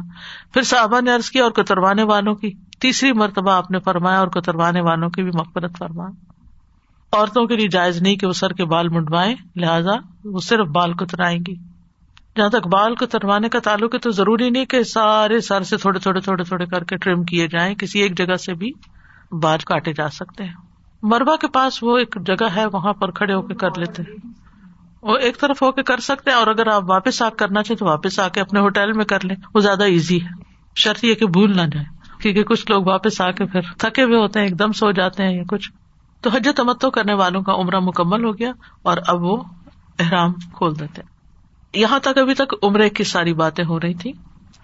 پھر 0.54 0.62
صحابہ 0.62 1.02
نے 1.02 1.14
ارض 1.14 1.30
کیا، 1.30 1.44
اور 1.44 1.52
کتروانے 1.52 2.04
والوں 2.04 2.36
کی 2.36 2.52
تیسری 2.80 3.14
مرتبہ 3.14 3.52
آپ 3.52 3.72
نے 3.72 3.80
فرمایا، 3.80 4.20
اور 4.20 4.28
کتروانے 4.28 4.82
والوں 4.82 5.10
کی 5.10 5.24
بھی 5.24 5.32
مغفرت 5.34 5.78
فرما۔ 5.78 6.06
عورتوں 7.14 7.46
کے 7.46 7.56
لیے 7.56 7.68
جائز 7.68 8.02
نہیں 8.02 8.16
کہ 8.16 8.28
وہ 8.28 8.34
سر 8.34 8.54
کے 8.54 8.66
بال 8.66 8.90
منڈوائے 8.90 9.36
لہٰذا 9.56 9.92
وہ 10.26 10.40
صرف 10.40 10.68
بال 10.68 10.94
کترائیں 10.94 11.40
گی۔ 11.48 11.73
جہاں 12.38 12.50
تک 12.50 12.68
بال 12.68 12.96
کو 12.96 13.06
تروانے 13.06 13.50
کا 13.50 13.60
تعلق 13.60 13.94
ہے 13.94 14.00
تو 14.00 14.10
ضروری 14.10 14.50
نہیں 14.50 14.66
کہ 14.66 14.84
سارے 14.84 15.40
سر 15.40 15.64
سے 15.64 15.78
تھوڑے 15.78 16.00
تھوڑے 16.00 16.20
تھوڑے 16.20 16.44
تھوڑے 16.44 16.66
کر 16.66 16.84
کے 16.84 16.98
ٹرم 16.98 17.24
کیے 17.24 17.48
جائیں، 17.48 17.76
کسی 17.76 18.00
ایک 18.00 18.18
جگہ 18.18 18.36
سے 18.36 18.54
بھی 18.54 18.72
بال 19.32 19.60
کاٹے 19.60 19.94
جا 19.94 20.10
سکتے 20.10 20.44
ہیں۔ 20.44 20.54
مربا 21.04 21.36
کے 21.36 21.48
پاس 21.48 21.84
وہ 21.84 21.98
ایک 21.98 22.18
جگہ 22.26 22.48
ہے، 22.56 22.66
وہاں 22.74 22.94
پر 22.94 23.12
کھڑے 23.12 23.34
ہو 23.34 23.42
کے 23.42 23.54
کر 23.54 23.78
لیتے 23.78 24.04
وہ 25.02 25.18
ایک 25.18 25.40
طرف 25.40 25.64
ہو 25.64 25.72
کے 25.72 25.84
کر 25.84 25.98
سکتے 25.98 26.32
ہیں 26.32 26.38
اور 26.38 26.48
اگر 26.48 26.68
آپ 26.68 26.84
واپس 26.90 27.22
آ 27.22 27.30
کرنا 27.30 27.64
چاہیں 27.64 27.78
تو 27.78 27.86
واپس 27.86 28.20
آ 28.20 28.28
کے 28.28 28.42
اپنے 28.42 28.60
ہوٹل 28.60 28.94
میں 28.94 29.06
کر 29.06 29.26
لیں۔ 29.26 29.36
وہ 29.56 29.60
زیادہ 29.60 29.84
ایزی 29.84 30.24
ہے۔ 30.24 30.30
شرط 30.76 31.04
یہ 31.04 31.14
کہ 31.14 31.26
بھول 31.26 31.58
نہ 31.58 31.62
جائے 31.62 31.86
کیونکہ 32.22 32.44
کچھ 32.44 32.66
لوگ 32.70 32.84
واپس 32.84 33.22
آ 33.22 33.32
کے 33.32 33.46
پھر 33.46 33.62
تھکے 33.78 34.04
ہوئے 34.04 34.18
ہوتے 34.18 34.40
ہیں، 34.40 34.48
ایک 34.48 34.60
دم 34.60 34.72
سو 34.72 34.92
جاتے 34.92 35.24
ہیں 35.24 35.38
یا 35.38 35.44
کچھ۔ 35.48 35.72
تو 36.22 36.30
حج 36.30 36.50
تمتو 36.56 36.92
کرنے 36.92 37.14
والوں 37.14 37.42
کا 37.42 37.54
عمرہ 37.54 37.80
مکمل 37.80 38.26
ہو 38.26 38.38
گیا 38.38 38.52
اور 38.84 38.98
اب 39.08 39.24
وہ 39.24 39.44
احرام 40.00 40.34
کھول 40.34 40.80
دیتے 40.80 41.13
یہاں 41.74 42.00
تک 42.00 42.18
ابھی 42.18 42.34
تک 42.34 42.54
عمرے 42.64 42.90
کی 42.90 43.04
ساری 43.04 43.34
باتیں 43.34 43.66
ہو 43.66 43.80
رہی 43.80 43.94
تھی 43.94 44.12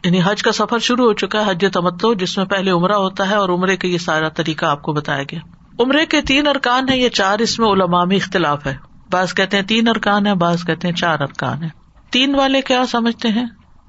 یعنی 0.04 0.20
حج 0.26 0.44
کا 0.44 0.52
سفر 0.52 0.80
شروع 0.80 1.06
ہو 1.06 1.14
چکا 1.14 1.46
ہے، 1.46 1.52
حج 1.52 1.66
تمتو 1.74 2.14
جس 2.14 2.38
میں 2.38 2.46
پہلے 2.46 2.72
عمرہ 2.72 2.94
ہوتا 2.94 3.30
ہے 3.30 3.36
اور 3.36 3.50
عمرے 3.50 3.78
کا 3.78 3.88
یہ 3.88 3.98
سارا 3.98 4.30
طریقہ 4.30 4.66
آپ 4.66 4.82
کو 4.82 4.94
بتایا 4.94 5.24
گیا۔ 5.24 5.40
عمرے 5.80 6.06
کے 6.06 6.22
تین 6.22 6.48
ارکان 6.48 6.90
ہے 6.90 6.98
یہ 6.98 7.10
چار 7.10 7.40
اس 7.40 7.60
میں 7.60 7.68
علماء 7.68 8.04
میں 8.04 8.16
اختلاف 8.16 8.68
ہے۔ 8.68 8.78
بعض 9.12 9.34
کہتے 9.34 9.58
ہیں 9.58 9.64
تین 9.64 9.88
ارکان 9.88 10.28
ہے 10.28 10.34
بعض 10.36 10.66
کہتے 10.66 10.88
ہیں 10.88 10.96
چار 10.96 11.20
ارکان 11.20 11.64
ہے 11.64 11.70
تین 12.12 12.36
والے 12.36 12.62
کیا 12.62 12.86
سمجھتے 12.86 13.28
ہیں؟ 13.28 13.46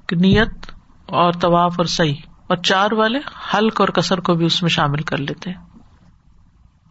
کہ 0.07 0.15
نیت 0.15 0.71
اور 1.05 1.31
طواف 1.31 1.73
اور 1.77 1.85
صحیح۔ 1.85 2.15
اور 2.47 2.57
چار 2.57 2.91
والے 2.91 3.19
حلق 3.53 3.81
اور 3.81 3.89
کثر 3.89 4.19
کو 4.19 4.33
بھی 4.33 4.45
اس 4.45 4.61
میں 4.61 4.69
شامل 4.69 5.01
کر 5.01 5.17
لیتے 5.17 5.49
ہیں۔ 5.49 5.57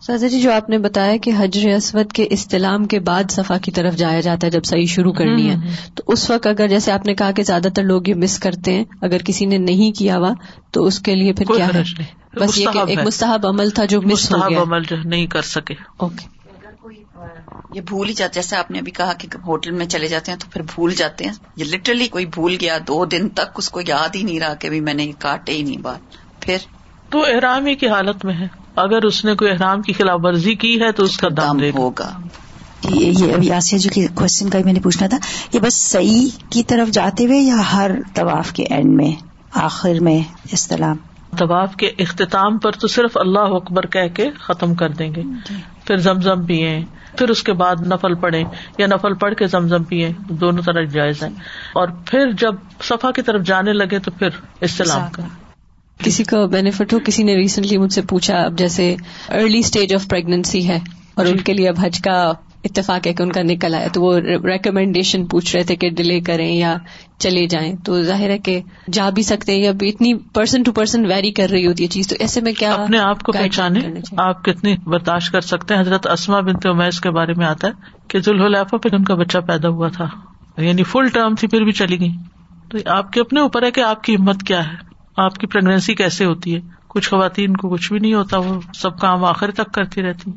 سازا 0.01 0.27
جی 0.27 0.41
جو 0.41 0.53
آپ 0.53 0.69
نے 0.71 0.79
بتایا 0.79 1.17
کہ 1.17 1.31
حجر 1.39 1.69
اسود 1.69 2.13
کے 2.13 2.27
استعلام 2.31 2.85
کے 2.85 3.01
بعد 3.01 3.31
صفا 3.31 3.59
کی 3.59 3.71
طرف 3.71 3.95
جایا 3.95 4.21
جاتا 4.21 4.47
ہے 4.47 4.51
جب 4.51 4.65
صحیح 4.65 4.87
شروع 4.87 5.13
کرنی 5.13 5.51
ہے 5.51 5.57
تو 5.95 6.03
اس 6.07 6.31
وقت 6.31 6.47
اگر 6.47 6.69
جیسے 6.69 6.93
آپ 6.93 7.07
نے 7.07 7.15
کہا 7.15 7.31
کہ 7.31 7.43
زیادہ 7.43 7.69
تر 7.75 7.83
لوگ 7.83 8.09
یہ 8.09 8.15
مس 8.15 8.39
کرتے 8.39 8.73
ہیں 8.73 8.85
اگر 9.01 9.19
کسی 9.19 9.47
نے 9.47 9.59
نہیں 9.59 9.99
کیا 9.99 10.17
ہوا 10.17 10.33
تو 10.71 10.85
اس 10.85 11.01
کے 11.01 11.15
لیے 11.15 11.33
پھر 11.33 11.45
کیا 11.45 11.67
ہے؟ 11.75 11.83
بس 12.41 12.59
یہ 12.59 12.69
ایک 12.89 12.99
مستحب 12.99 13.47
عمل 13.47 13.71
تھا 13.71 13.85
جو 13.85 14.03
مس 14.03 14.33
ہو 14.33 14.51
گیا۔ 14.51 14.63
عمل 14.63 14.83
جو 14.83 14.97
نہیں 15.05 15.27
کر 15.27 15.43
سکے۔ 15.43 15.75
اوکے۔ 15.97 16.41
یہ 17.75 17.81
بھول 17.81 18.09
ہی 18.09 18.13
جاتے 18.13 18.33
جیسے 18.35 18.57
آپ 18.57 18.71
نے 18.71 18.79
ابھی 18.79 18.93
کہا 18.93 19.13
کہ 19.13 19.29
ہوٹل 19.47 19.71
میں 19.71 19.87
چلے 19.87 20.09
جاتے 20.09 20.33
ہیں 20.33 20.39
تو 20.39 20.47
پھر 20.51 20.63
بھول 20.63 20.95
جاتے 20.95 21.25
ہیں۔ 21.25 21.33
یہ 21.57 21.65
لٹرلی 21.65 22.09
کوئی 22.09 22.27
بھول 22.27 22.57
گیا 22.61 22.79
دو 22.79 23.05
دن 23.05 23.29
تک 23.29 23.59
اس 23.59 23.71
کو 23.71 23.81
یاد 23.89 24.17
ہی 24.17 24.23
نہیں 24.23 24.41
رہا 24.41 24.55
کہ 24.55 24.71
میں 24.71 24.95
نے 24.95 25.13
کاٹے 25.19 25.53
ہی 25.53 25.63
نہیں 25.63 25.77
بات۔ 25.77 25.99
پھر 26.41 26.57
تو 27.11 27.25
احرامی 27.25 27.75
کی 27.75 27.89
حالت 27.89 28.25
میں 28.25 28.35
ہے۔ 28.35 28.60
اگر 28.77 29.03
اس 29.03 29.25
نے 29.25 29.35
کوئی 29.35 29.51
احرام 29.51 29.83
کی 29.83 29.93
خلاف 29.93 30.21
ورزی 30.23 30.55
کی 30.55 30.81
ہے 30.81 30.93
تو 30.93 31.03
اس 31.03 31.17
کا 31.17 31.29
دام 31.37 31.59
دے 31.59 31.71
ہوگا۔ 31.71 32.11
یہ 32.91 33.35
ابھی 33.35 33.53
آسیہ 33.53 33.79
جو 33.79 33.91
کہ 33.93 34.07
کوشچن 34.15 34.51
کا 34.51 34.59
میں 34.65 34.73
نے 34.73 34.81
پوچھنا 34.81 35.09
تھا 35.09 35.19
یہ 35.53 35.61
بس 35.61 35.75
صحیح 35.75 36.29
کی 36.51 36.63
طرف 36.63 36.89
جاتے 36.89 37.27
ہوئے 37.27 37.39
یا 37.39 37.73
ہر 37.73 37.91
طواف 38.15 38.53
کے 38.53 38.63
اینڈ 38.63 38.87
میں 38.87 39.13
آخر 39.55 40.01
میں 40.01 40.21
استعلام 40.53 40.97
طواف 41.39 41.77
کے 41.77 41.87
اختتام 41.87 42.59
پر 42.59 42.71
تو 42.73 42.89
صرف 42.89 43.17
اللہ 43.17 43.39
اکبر 43.39 43.87
کہہ 43.87 44.09
کے 44.15 44.31
ختم 44.31 44.75
کر 44.75 44.89
دیں 44.89 45.15
گے۔ 45.15 45.23
پھر 45.85 45.97
زمزم 45.97 46.47
پیئے 46.47 46.85
پھر 47.19 47.29
اس 47.29 47.43
کے 47.43 47.53
بعد 47.53 47.77
نفل 47.87 48.15
پڑھے 48.15 48.45
یا 48.79 48.87
نفل 48.87 49.15
پڑھ 49.15 49.35
کے 49.35 49.47
زمزم 49.47 49.85
پیئے 49.85 50.13
دونوں 50.29 50.63
طرح 50.63 50.83
جائز 50.83 51.23
ہے 51.23 51.29
اور 51.73 51.89
پھر 52.07 52.33
جب 52.33 52.55
صفا 52.83 53.11
کی 53.11 53.23
طرف 53.23 53.43
جانے 53.43 53.73
لگے 53.73 53.99
تو 53.99 54.11
پھر 54.11 54.29
استعلام 54.61 55.11
کر 55.13 55.23
کسی 56.05 56.25
کا 56.25 56.47
بینیفٹ 56.47 56.93
ہو 56.93 56.99
کسی 57.05 57.23
نے 57.23 57.35
ریسنٹلی 57.35 57.79
مجھ 57.79 57.93
سے 57.93 58.03
پوچھا 58.03 58.37
اب 58.37 58.59
جیسے 58.59 58.97
ارلی 59.29 59.59
اسٹیج 59.59 59.95
آف 59.95 60.09
پرگنسی 60.09 60.69
ہے 60.69 60.79
اور 61.15 61.27
ان 61.27 61.37
کے 61.37 61.53
لیے 61.53 61.69
اب 61.69 61.75
حج 61.83 62.01
کا 62.01 62.33
اتفاق 62.65 63.07
ہے 63.07 63.13
کہ 63.13 63.23
ان 63.23 63.33
کا 63.33 63.43
نکل 63.43 63.75
آیا 63.75 63.89
تو 63.89 64.03
وہ 64.03 64.17
ریکمینڈیشن 64.45 65.27
پوچھ 65.27 65.57
رہے 65.57 65.65
تھے 65.65 65.77
کہ 65.77 65.91
ڈیلے 65.91 66.21
کریں 66.21 66.55
یا 66.57 66.77
چلے 67.19 67.47
جائیں۔ 67.47 67.75
تو 67.85 68.03
ظاہر 68.03 68.31
ہے 68.31 68.39
کہ 68.39 68.61
جا 68.93 69.11
بھی 69.11 69.23
سکتے 69.23 69.53
ہیں 69.53 69.61
یا 69.61 69.71
اتنی 69.81 70.15
پرسن 70.15 70.63
ٹو 70.63 70.73
پرسن 70.73 71.07
ویری 71.07 71.33
کر 71.33 71.51
رہی 71.51 71.67
ہوتی 71.67 71.83
ہے 71.83 71.89
چیز 71.89 72.09
تو 72.09 72.17
ایسے 72.21 72.41
میں 72.41 72.53
کیا 72.53 72.73
اپنے 72.75 72.99
آپ 72.99 73.23
کو 73.23 73.33
پہچانے 73.33 73.81
آپ 74.17 74.45
کتنی 74.45 74.77
برداشت 74.85 75.33
کر 75.33 75.41
سکتے 75.41 75.75
ہیں۔ 75.75 75.81
حضرت 75.81 76.07
اسما 76.07 76.41
بنت 76.41 76.67
امیز 76.67 77.01
کے 77.01 77.11
بارے 77.11 77.35
میں 77.37 77.47
آتا 77.47 77.69
ہے 77.69 77.73
کہ 78.09 78.19
ذوالحلیفہ 78.19 78.77
پہ 78.77 78.89
ان 78.93 79.05
کا 79.05 79.15
بچہ 79.15 79.39
پیدا 79.39 79.69
ہوا 79.69 79.89
تھا 79.89 80.09
یعنی 80.59 80.83
فل 80.83 81.09
ٹرم 81.09 81.35
تھی 81.35 81.49
پھر 81.49 81.65
بھی 81.65 81.73
چلی 81.73 82.01
گئی 82.01 82.13
تو 82.71 82.79
آپ 82.87 83.13
کے 83.13 83.21
اپنے 83.21 83.41
اوپر 83.41 83.63
ہے 83.63 83.71
کہ 83.71 83.81
آپ 83.81 84.05
کی 84.05 84.15
ہمت 84.15 84.43
کیا 84.43 84.65
ہے؟ 84.65 84.90
آپ 85.21 85.35
کی 85.35 85.47
پریگنسی 85.47 85.95
کیسے 85.95 86.25
ہوتی 86.25 86.55
ہے؟ 86.55 86.61
کچھ 86.89 87.11
خواتین 87.11 87.57
کو 87.57 87.69
کچھ 87.69 87.93
بھی 87.93 88.01
نہیں 88.01 88.15
ہوتا 88.15 88.39
وہ 88.39 88.61
سب 88.75 88.99
کام 89.01 89.25
آخر 89.25 89.51
تک 89.51 89.73
کرتی 89.73 90.03
رہتی 90.03 90.31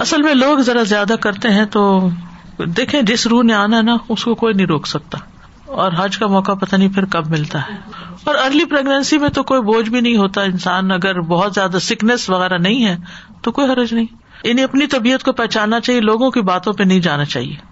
اصل 0.00 0.22
میں 0.22 0.34
لوگ 0.34 0.58
ذرا 0.58 0.82
زیادہ 0.82 1.14
کرتے 1.20 1.48
ہیں 1.48 1.64
تو 1.64 2.08
دیکھیں 2.58 3.02
جس 3.02 3.26
روح 3.26 3.42
نے 3.42 3.54
آنا 3.54 3.76
ہے 3.76 3.82
نا 3.82 3.96
اس 4.08 4.24
کو 4.24 4.34
کوئی 4.34 4.54
نہیں 4.54 4.66
روک 4.66 4.86
سکتا۔ 4.86 5.18
اور 5.66 5.92
حج 5.98 6.18
کا 6.18 6.26
موقع 6.26 6.52
پتہ 6.52 6.76
نہیں 6.76 6.88
پھر 6.94 7.04
کب 7.04 7.30
ملتا 7.30 7.60
ہے۔ 7.62 7.72
اور 8.24 8.34
ارلی 8.34 8.64
پرگنسی 8.64 9.18
میں 9.18 9.28
تو 9.28 9.42
کوئی 9.42 9.62
بوجھ 9.62 9.90
بھی 9.90 10.00
نہیں 10.00 10.16
ہوتا۔ 10.16 10.42
انسان 10.42 10.92
اگر 10.92 11.20
بہت 11.20 11.54
زیادہ 11.54 11.78
سکنس 11.80 12.30
وغیرہ 12.30 12.58
نہیں 12.58 12.86
ہے 12.86 12.96
تو 13.42 13.52
کوئی 13.52 13.72
حرج 13.72 13.94
نہیں۔ 13.94 14.06
انہیں 14.44 14.64
اپنی 14.64 14.86
طبیعت 14.86 15.22
کو 15.22 15.32
پہچاننا 15.32 15.80
چاہیے 15.80 16.00
لوگوں 16.00 16.30
کی 16.30 16.40
باتوں 16.40 16.72
پہ 16.72 16.82
نہیں 16.82 17.00
جانا 17.00 17.24
چاہیے۔ 17.24 17.69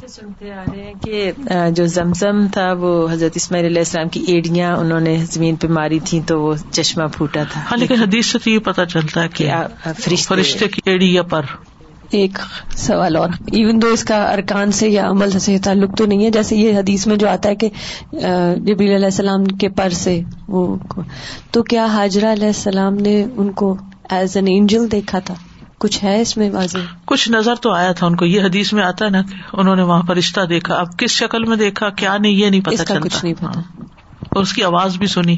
سنتے 0.00 0.52
آ 0.52 0.64
رہے 0.72 0.82
ہیں 0.82 0.92
کہ 1.04 1.32
جو 1.70 1.86
زمزم 1.86 2.46
تھا 2.46 2.72
وہ 2.72 3.08
حضرت 3.12 3.32
اسماعیل 3.34 3.66
علیہ 3.66 3.78
السلام 3.78 4.08
کی 4.08 4.24
ایڑیاں 4.26 4.76
انہوں 4.76 5.00
نے 5.00 5.16
زمین 5.32 5.56
پہ 5.56 5.68
ماری 5.68 5.98
تھی 5.98 6.20
تو 6.26 6.42
وہ 6.42 6.54
چشمہ 6.70 7.04
پھوٹا 7.06 7.42
تھا۔ 7.52 7.60
ہاں 7.60 7.78
لیکن 7.78 7.94
حدیث 7.94 8.26
سے 8.26 8.38
تو 8.38 8.50
یہ 8.50 8.58
پتا 8.58 8.86
چلتا 8.86 9.22
ہے 9.22 9.28
کہ 9.28 9.50
فرشتے 10.28 10.68
کی 10.68 10.80
ایڑی 10.84 11.14
یا 11.14 11.22
پر۔ 11.22 11.42
ایک 12.10 12.38
سوال 12.76 13.16
اور 13.16 13.28
ایون 13.52 13.82
دو 13.82 13.86
اس 13.86 14.04
کا 14.04 14.32
ارکان 14.32 14.72
سے 14.72 14.88
یا 14.88 15.10
عمل 15.10 15.30
سے 15.30 15.58
تعلق 15.58 15.96
تو 15.98 16.06
نہیں 16.06 16.24
ہے 16.24 16.30
جیسے 16.30 16.56
یہ 16.56 16.78
حدیث 16.78 17.06
میں 17.06 17.16
جو 17.16 17.28
آتا 17.28 17.48
ہے 17.48 17.54
کہ 17.54 17.68
جبیل 18.56 18.92
علیہ 18.94 19.04
السلام 19.04 19.44
کے 19.44 19.68
پر 19.68 19.90
سے 19.90 20.20
وہ 20.48 20.76
تو 21.50 21.62
کیا 21.62 21.86
حاجرہ 21.86 22.32
علیہ 22.32 22.46
السلام 22.46 22.94
نے 22.94 23.24
ان 23.36 23.52
کو 23.52 23.76
ایز 24.10 24.36
این 24.36 24.46
اینجل 24.46 24.92
دیکھا 24.92 25.18
تھا؟ 25.18 25.34
کچھ 25.82 26.04
ہے 26.04 26.20
اس 26.20 26.36
میں 26.36 26.50
واضح؟ 26.50 26.78
کچھ 27.04 27.30
نظر 27.30 27.54
تو 27.54 27.70
آیا 27.70 27.92
تھا 27.92 28.06
ان 28.06 28.16
کو 28.16 28.24
یہ 28.24 28.42
حدیث 28.42 28.72
میں 28.72 28.82
آتا 28.82 29.04
ہے 29.04 29.10
نا 29.10 29.22
کہ 29.22 29.34
انہوں 29.52 29.76
نے 29.76 29.82
وہاں 29.82 30.02
پر 30.02 30.16
رشتہ 30.16 30.40
دیکھا۔ 30.40 30.74
اب 30.74 30.98
کس 30.98 31.10
شکل 31.10 31.44
میں 31.44 31.56
دیکھا 31.56 31.90
کیا 31.90 32.18
نہیں 32.18 32.32
یہ 32.32 32.50
نہیں 32.50 32.60
پتا 32.60 32.98
کچھ 32.98 33.24
نہیں 33.24 33.34
پتا 33.34 33.46
ہاں۔ 33.46 33.62
اور 34.30 34.42
اس 34.42 34.52
کی 34.52 34.64
آواز 34.64 34.96
بھی 34.96 35.06
سنی۔ 35.06 35.36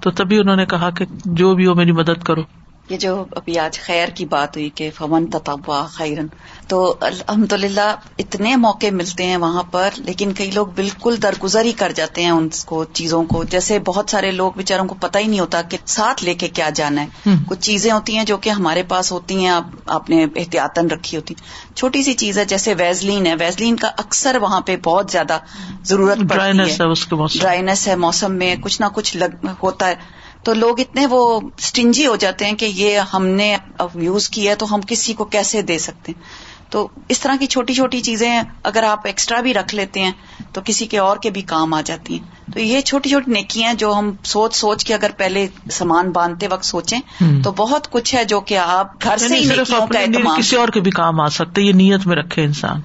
تو 0.00 0.10
تبھی 0.10 0.38
انہوں 0.38 0.56
نے 0.56 0.66
کہا 0.66 0.90
کہ 0.90 1.04
جو 1.24 1.54
بھی 1.54 1.66
ہو 1.66 1.74
میری 1.74 1.92
مدد 1.92 2.22
کرو۔ 2.24 2.42
یہ 2.90 2.96
جو 2.96 3.24
ابھی 3.36 3.58
آج 3.58 3.80
خیر 3.80 4.08
کی 4.08 4.24
بات 4.24 4.56
ہوئی 4.56 4.70
کہ 4.70 4.90
فمن 4.94 5.26
تطوا 5.26 5.86
خیرن 5.86 6.26
تو 6.68 6.94
الحمد 7.00 7.52
للہ 7.52 7.94
اتنے 8.18 8.56
موقع 8.56 8.86
ملتے 8.92 9.26
ہیں 9.26 9.36
وہاں 9.36 9.62
پر 9.62 9.88
لیکن 9.96 10.32
کئی 10.32 10.50
لوگ 10.50 10.66
بالکل 10.66 11.16
درگزر 11.22 11.64
ہی 11.64 11.72
کر 11.72 11.92
جاتے 11.94 12.22
ہیں 12.22 12.30
ان 12.30 12.48
کو 12.66 12.84
چیزوں 12.84 13.24
کو۔ 13.24 13.44
جیسے 13.44 13.78
بہت 13.78 14.10
سارے 14.10 14.30
لوگ 14.30 14.52
بےچاروں 14.52 14.86
کو 14.86 14.94
پتہ 15.00 15.18
ہی 15.18 15.26
نہیں 15.26 15.40
ہوتا 15.40 15.62
کہ 15.62 15.76
ساتھ 15.86 16.24
لے 16.24 16.34
کے 16.34 16.48
کیا 16.48 16.70
جانا 16.74 17.02
ہے۔ 17.02 17.30
کچھ 17.48 17.60
چیزیں 17.60 17.92
ہوتی 17.92 18.16
ہیں 18.16 18.24
جو 18.24 18.36
کہ 18.36 18.50
ہمارے 18.50 18.82
پاس 18.82 19.12
ہوتی 19.12 19.46
ہیں 19.46 19.60
آپ 19.86 20.10
نے 20.10 20.26
احتیاطن 20.36 20.86
رکھی 20.86 21.16
ہوتی۔ 21.16 21.34
چھوٹی 21.74 22.02
سی 22.02 22.12
چیز 22.12 22.38
ہے 22.38 22.44
جیسے 22.44 22.74
ویزلین 22.74 23.26
ہے۔ 23.26 23.34
ویزلین 23.40 23.76
کا 23.76 23.88
اکثر 23.88 24.36
وہاں 24.36 24.60
پہ 24.60 24.76
بہت 24.84 25.10
زیادہ 25.10 25.38
ضرورت 25.82 26.18
پڑتی 26.18 26.58
ہے۔ 26.70 27.38
ڈرائیس 27.38 27.88
ہے 27.88 27.96
موسم۔ 27.96 28.32
میں 28.32 28.56
کچھ 28.62 28.80
نہ 28.80 28.86
کچھ 28.94 29.16
ہوتا 29.62 29.88
ہے۔ 29.88 29.94
تو 30.42 30.54
لوگ 30.54 30.80
اتنے 30.80 31.06
وہ 31.06 31.40
اسٹنجی 31.58 32.06
ہو 32.06 32.16
جاتے 32.16 32.44
ہیں 32.44 32.56
کہ 32.56 32.64
یہ 32.64 33.00
ہم 33.14 33.26
نے 33.26 33.56
یوز 33.94 34.30
کیا 34.30 34.54
تو 34.54 34.74
ہم 34.74 34.80
کسی 34.86 35.12
کو 35.12 35.24
کیسے 35.24 35.62
دے 35.62 35.78
سکتے 35.78 36.12
ہیں؟ 36.16 36.50
تو 36.70 36.88
اس 37.08 37.20
طرح 37.20 37.36
کی 37.40 37.46
چھوٹی 37.46 37.74
چھوٹی 37.74 38.00
چیزیں 38.00 38.40
اگر 38.62 38.82
آپ 38.82 39.00
ایکسٹرا 39.04 39.40
بھی 39.40 39.54
رکھ 39.54 39.74
لیتے 39.74 40.00
ہیں 40.00 40.12
تو 40.52 40.60
کسی 40.64 40.86
کے 40.86 40.98
اور 40.98 41.16
کے 41.16 41.30
بھی 41.30 41.42
کام 41.42 41.74
آ 41.74 41.80
جاتی 41.80 42.18
ہیں۔ 42.18 42.52
تو 42.52 42.60
یہ 42.60 42.80
چھوٹی 42.80 43.08
چھوٹی 43.08 43.30
نیکیاں 43.30 43.74
جو 43.74 43.94
ہم 43.94 44.10
سوچ 44.24 44.54
سوچ 44.54 44.84
کے 44.84 44.94
اگر 44.94 45.10
پہلے 45.16 45.46
سامان 45.70 46.10
باندھتے 46.10 46.48
وقت 46.50 46.64
سوچیں 46.64 46.98
تو 47.44 47.52
بہت 47.52 47.90
کچھ 47.90 48.14
ہے 48.14 48.24
جو 48.24 48.40
کہ 48.40 48.56
آپ 48.56 49.04
گھر 49.04 49.16
سے 49.16 49.38
یعنی 49.38 50.16
ہی 50.16 50.38
کسی 50.38 50.56
اور 50.56 50.68
کے 50.68 50.80
بھی 50.80 50.90
کام 50.90 51.20
آ 51.20 51.28
سکتے 51.28 51.62
یہ 51.62 51.72
نیت 51.72 52.06
میں 52.06 52.16
رکھے 52.16 52.44
انسان۔ 52.44 52.80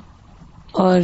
اور 0.78 1.00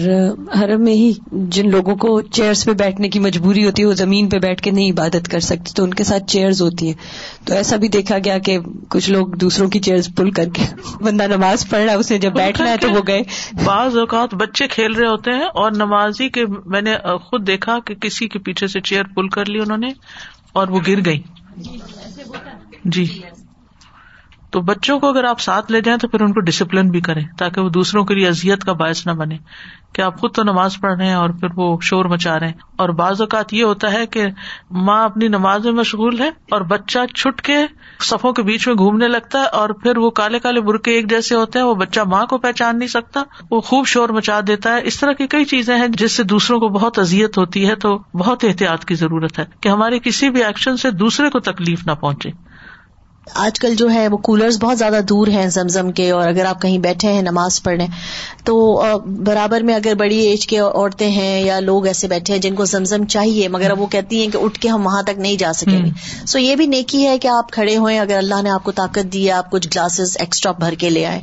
حرم 0.60 0.84
میں 0.84 0.94
ہی 0.94 1.12
جن 1.32 1.70
لوگوں 1.72 1.96
کو 1.96 2.22
چیئرس 2.22 2.66
پہ 2.66 2.72
بیٹھنے 2.72 3.10
کی 3.10 3.20
مجبوری 3.20 3.66
ہوتی 3.66 3.82
ہے 3.82 3.88
وہ 3.88 3.94
زمین 3.94 4.30
پہ 4.30 4.38
بیٹھ 4.38 4.62
کے 4.62 4.72
نہیں 4.72 4.92
عبادت 4.92 5.28
کر 5.28 5.40
سکتے 5.40 5.74
تو 5.76 5.84
ان 5.84 5.94
کے 5.94 6.04
ساتھ 6.04 6.24
چیئرز 6.28 6.62
ہوتی 6.62 6.88
ہیں۔ 6.88 6.94
تو 7.46 7.54
ایسا 7.54 7.76
بھی 7.76 7.88
دیکھا 7.88 8.18
گیا 8.18 8.38
کہ 8.38 8.58
کچھ 8.90 9.10
لوگ 9.10 9.28
دوسروں 9.28 9.70
کی 9.70 9.80
چیئرز 9.80 10.10
پل 10.16 10.32
کر 10.32 10.50
کے 10.54 10.64
بندہ 11.02 11.28
نماز 11.28 11.70
پڑھ 11.70 11.84
رہا 11.84 11.92
ہے 11.92 11.98
اس 11.98 12.12
نے 12.12 12.18
جب 12.18 12.34
بیٹھنا 12.34 12.70
ہے 12.70 12.78
تو 12.78 12.90
وہ 12.90 13.02
گئے۔ 13.08 13.22
بعض 13.66 13.98
اوقات 13.98 14.34
بچے 14.34 14.68
کھیل 14.68 14.94
رہے 14.94 15.08
ہوتے 15.08 15.32
ہیں 15.32 15.48
اور 15.56 15.72
نمازی 15.72 16.30
کے 16.30 16.46
میں 16.66 16.82
نے 16.82 16.96
خود 17.24 17.48
دیکھا 17.48 17.80
کہ 17.86 17.96
کسی 17.96 18.28
کے 18.28 18.40
پیچھے 18.40 18.68
سے 18.68 18.80
چیئر 18.82 19.04
پل 19.04 19.28
کر 19.28 19.46
لی 19.46 19.60
انہوں 19.60 19.78
نے 19.78 19.90
اور 20.54 20.68
وہ 20.68 20.80
گر 20.88 21.06
گئی۔ 21.06 21.22
جی۔ 22.86 23.06
تو 24.52 24.62
بچوں 24.62 25.00
کو 25.00 25.10
اگر 25.10 25.24
آپ 25.24 25.40
ساتھ 25.40 25.72
لے 25.72 25.82
جائیں 25.82 26.00
تو 26.00 26.08
پھر 26.08 26.22
ان 26.22 26.34
کو 26.34 26.40
ڈسپلن 26.40 26.90
بھی 26.90 27.02
کریں 27.02 27.24
تاکہ 27.38 27.62
وہ 27.62 27.70
دوسروں 27.70 28.06
کے 28.06 28.14
لیے 28.16 28.28
ازیت 28.28 28.64
کا 28.64 28.74
باعث 28.74 29.08
نہ 29.08 29.12
بنے 29.12 29.38
کہ 29.94 30.02
آپ 30.02 30.20
خود 30.20 30.36
تو 30.36 30.44
نماز 30.44 30.78
پڑھ 30.82 30.98
رہے 30.98 31.06
ہیں 31.06 31.14
اور 31.14 31.30
پھر 31.30 31.48
وہ 31.56 31.78
شور 31.82 32.06
مچا 32.06 32.40
رہے 32.40 32.48
ہیں۔ 32.48 32.54
اور 32.76 32.90
بعض 32.90 33.22
اوقات 33.22 33.54
یہ 33.54 33.64
ہوتا 33.64 33.94
ہے 33.94 34.06
کہ 34.06 34.28
ماں 34.72 35.04
اپنی 35.04 35.28
نماز 35.28 35.66
میں 35.66 35.74
مشغول 35.74 36.20
ہے 36.20 36.28
اور 36.28 36.62
بچہ 36.62 37.00
چھٹ 37.16 37.42
کے 37.42 37.58
صفوں 38.00 38.34
کے 38.34 38.42
بیچ 38.44 38.68
میں 38.68 38.76
گھومنے 38.76 39.08
لگتا 39.08 39.40
ہے 39.40 39.46
اور 39.46 39.70
پھر 39.70 39.98
وہ 39.98 40.10
کالے 40.10 40.40
کالے 40.40 40.62
برقے 40.62 40.92
ایک 40.92 41.10
جیسے 41.10 41.36
ہوتے 41.36 41.60
ہیں، 41.60 41.66
وہ 41.66 41.76
بچہ 41.76 42.02
ماں 42.02 42.26
کو 42.26 42.38
پہچان 42.38 42.80
نہیں 42.80 42.90
سکتا، 42.90 43.24
وہ 43.52 43.62
خوب 43.62 43.88
شور 43.88 44.10
مچا 44.10 44.40
دیتا 44.48 44.74
ہے۔ 44.74 44.80
اس 44.84 45.00
طرح 45.00 45.12
کی 45.12 45.28
کئی 45.28 45.46
چیزیں 45.46 45.78
ہیں 45.78 45.88
جس 45.88 46.12
سے 46.12 46.24
دوسروں 46.24 46.60
کو 46.60 46.68
بہت 46.68 47.00
ازیت 47.00 47.38
ہوتی 47.38 47.68
ہے 47.70 47.76
تو 47.76 47.98
بہت 47.98 48.44
احتیاط 48.44 48.86
کی 48.86 48.96
ضرورت 48.96 49.40
ہے 49.40 49.46
کہ 49.62 49.70
ہمارے 49.70 50.00
کسی 50.00 50.30
بھی 50.30 50.44
ایکشن 50.44 50.78
سے 50.78 50.92
دوسرے 50.92 51.30
کو 51.30 51.40
تکلیف 51.40 51.88
نہ 51.88 51.92
پہنچے۔ 51.92 52.51
آج 53.36 53.60
کل 53.60 53.76
جو 53.76 53.92
ہے 53.92 54.08
وہ 54.08 54.18
کولرز 54.18 54.58
بہت 54.62 54.78
زیادہ 54.78 55.00
دور 55.10 55.28
ہیں 55.28 55.48
زمزم 55.48 55.92
کے 55.92 56.12
اور 56.12 56.28
اگر 56.28 56.46
آپ 56.46 56.62
کہیں 56.62 56.78
بیٹھے 56.78 57.14
ہیں 57.14 57.22
نماز 57.22 57.64
پڑھنے 57.64 57.88
تو 58.46 58.56
برابر 59.06 59.62
میں 59.62 59.76
اگر 59.76 59.94
بڑی 59.96 60.20
ایج 60.20 60.48
کے 60.48 60.58
عورتیں 60.60 61.10
ہیں 61.10 61.42
یا 61.42 61.60
لوگ 61.60 61.88
ایسے 61.88 62.08
بیٹھے 62.08 62.34
ہیں 62.34 62.42
جن 62.42 62.56
کو 62.56 62.66
زمزم 62.66 63.06
چاہیے 63.06 63.48
مگر 63.48 63.72
وہ 63.72 63.88
کہتی 63.88 64.22
ہیں 64.22 64.28
کہ 64.28 64.38
اٹھ 64.38 64.60
کے 64.60 64.70
ہم 64.70 64.86
وہاں 64.86 65.04
تک 65.04 65.20
نہیں 65.20 65.36
جا 65.36 65.54
سکیں 65.54 65.86
گے۔ 65.86 65.90
سو 66.26 66.40
یہ 66.40 66.56
بھی 66.56 66.66
نیکی 66.66 67.08
ہے 67.08 67.18
کہ 67.20 67.28
آپ 67.28 67.52
کھڑے 67.52 67.78
ہوئے 67.78 68.00
اگر 68.00 68.18
اللہ 68.18 68.42
نے 68.42 68.50
آپ 68.50 68.64
کو 68.64 68.72
طاقت 68.72 69.14
دی 69.14 69.26
ہے 69.28 69.32
آپ 69.32 69.52
کچھ 69.52 69.68
گلاسز 69.68 70.18
ایکسٹرا 70.20 70.52
بھر 70.52 70.74
کے 70.74 70.90
لے 70.90 71.06
آئے 71.06 71.20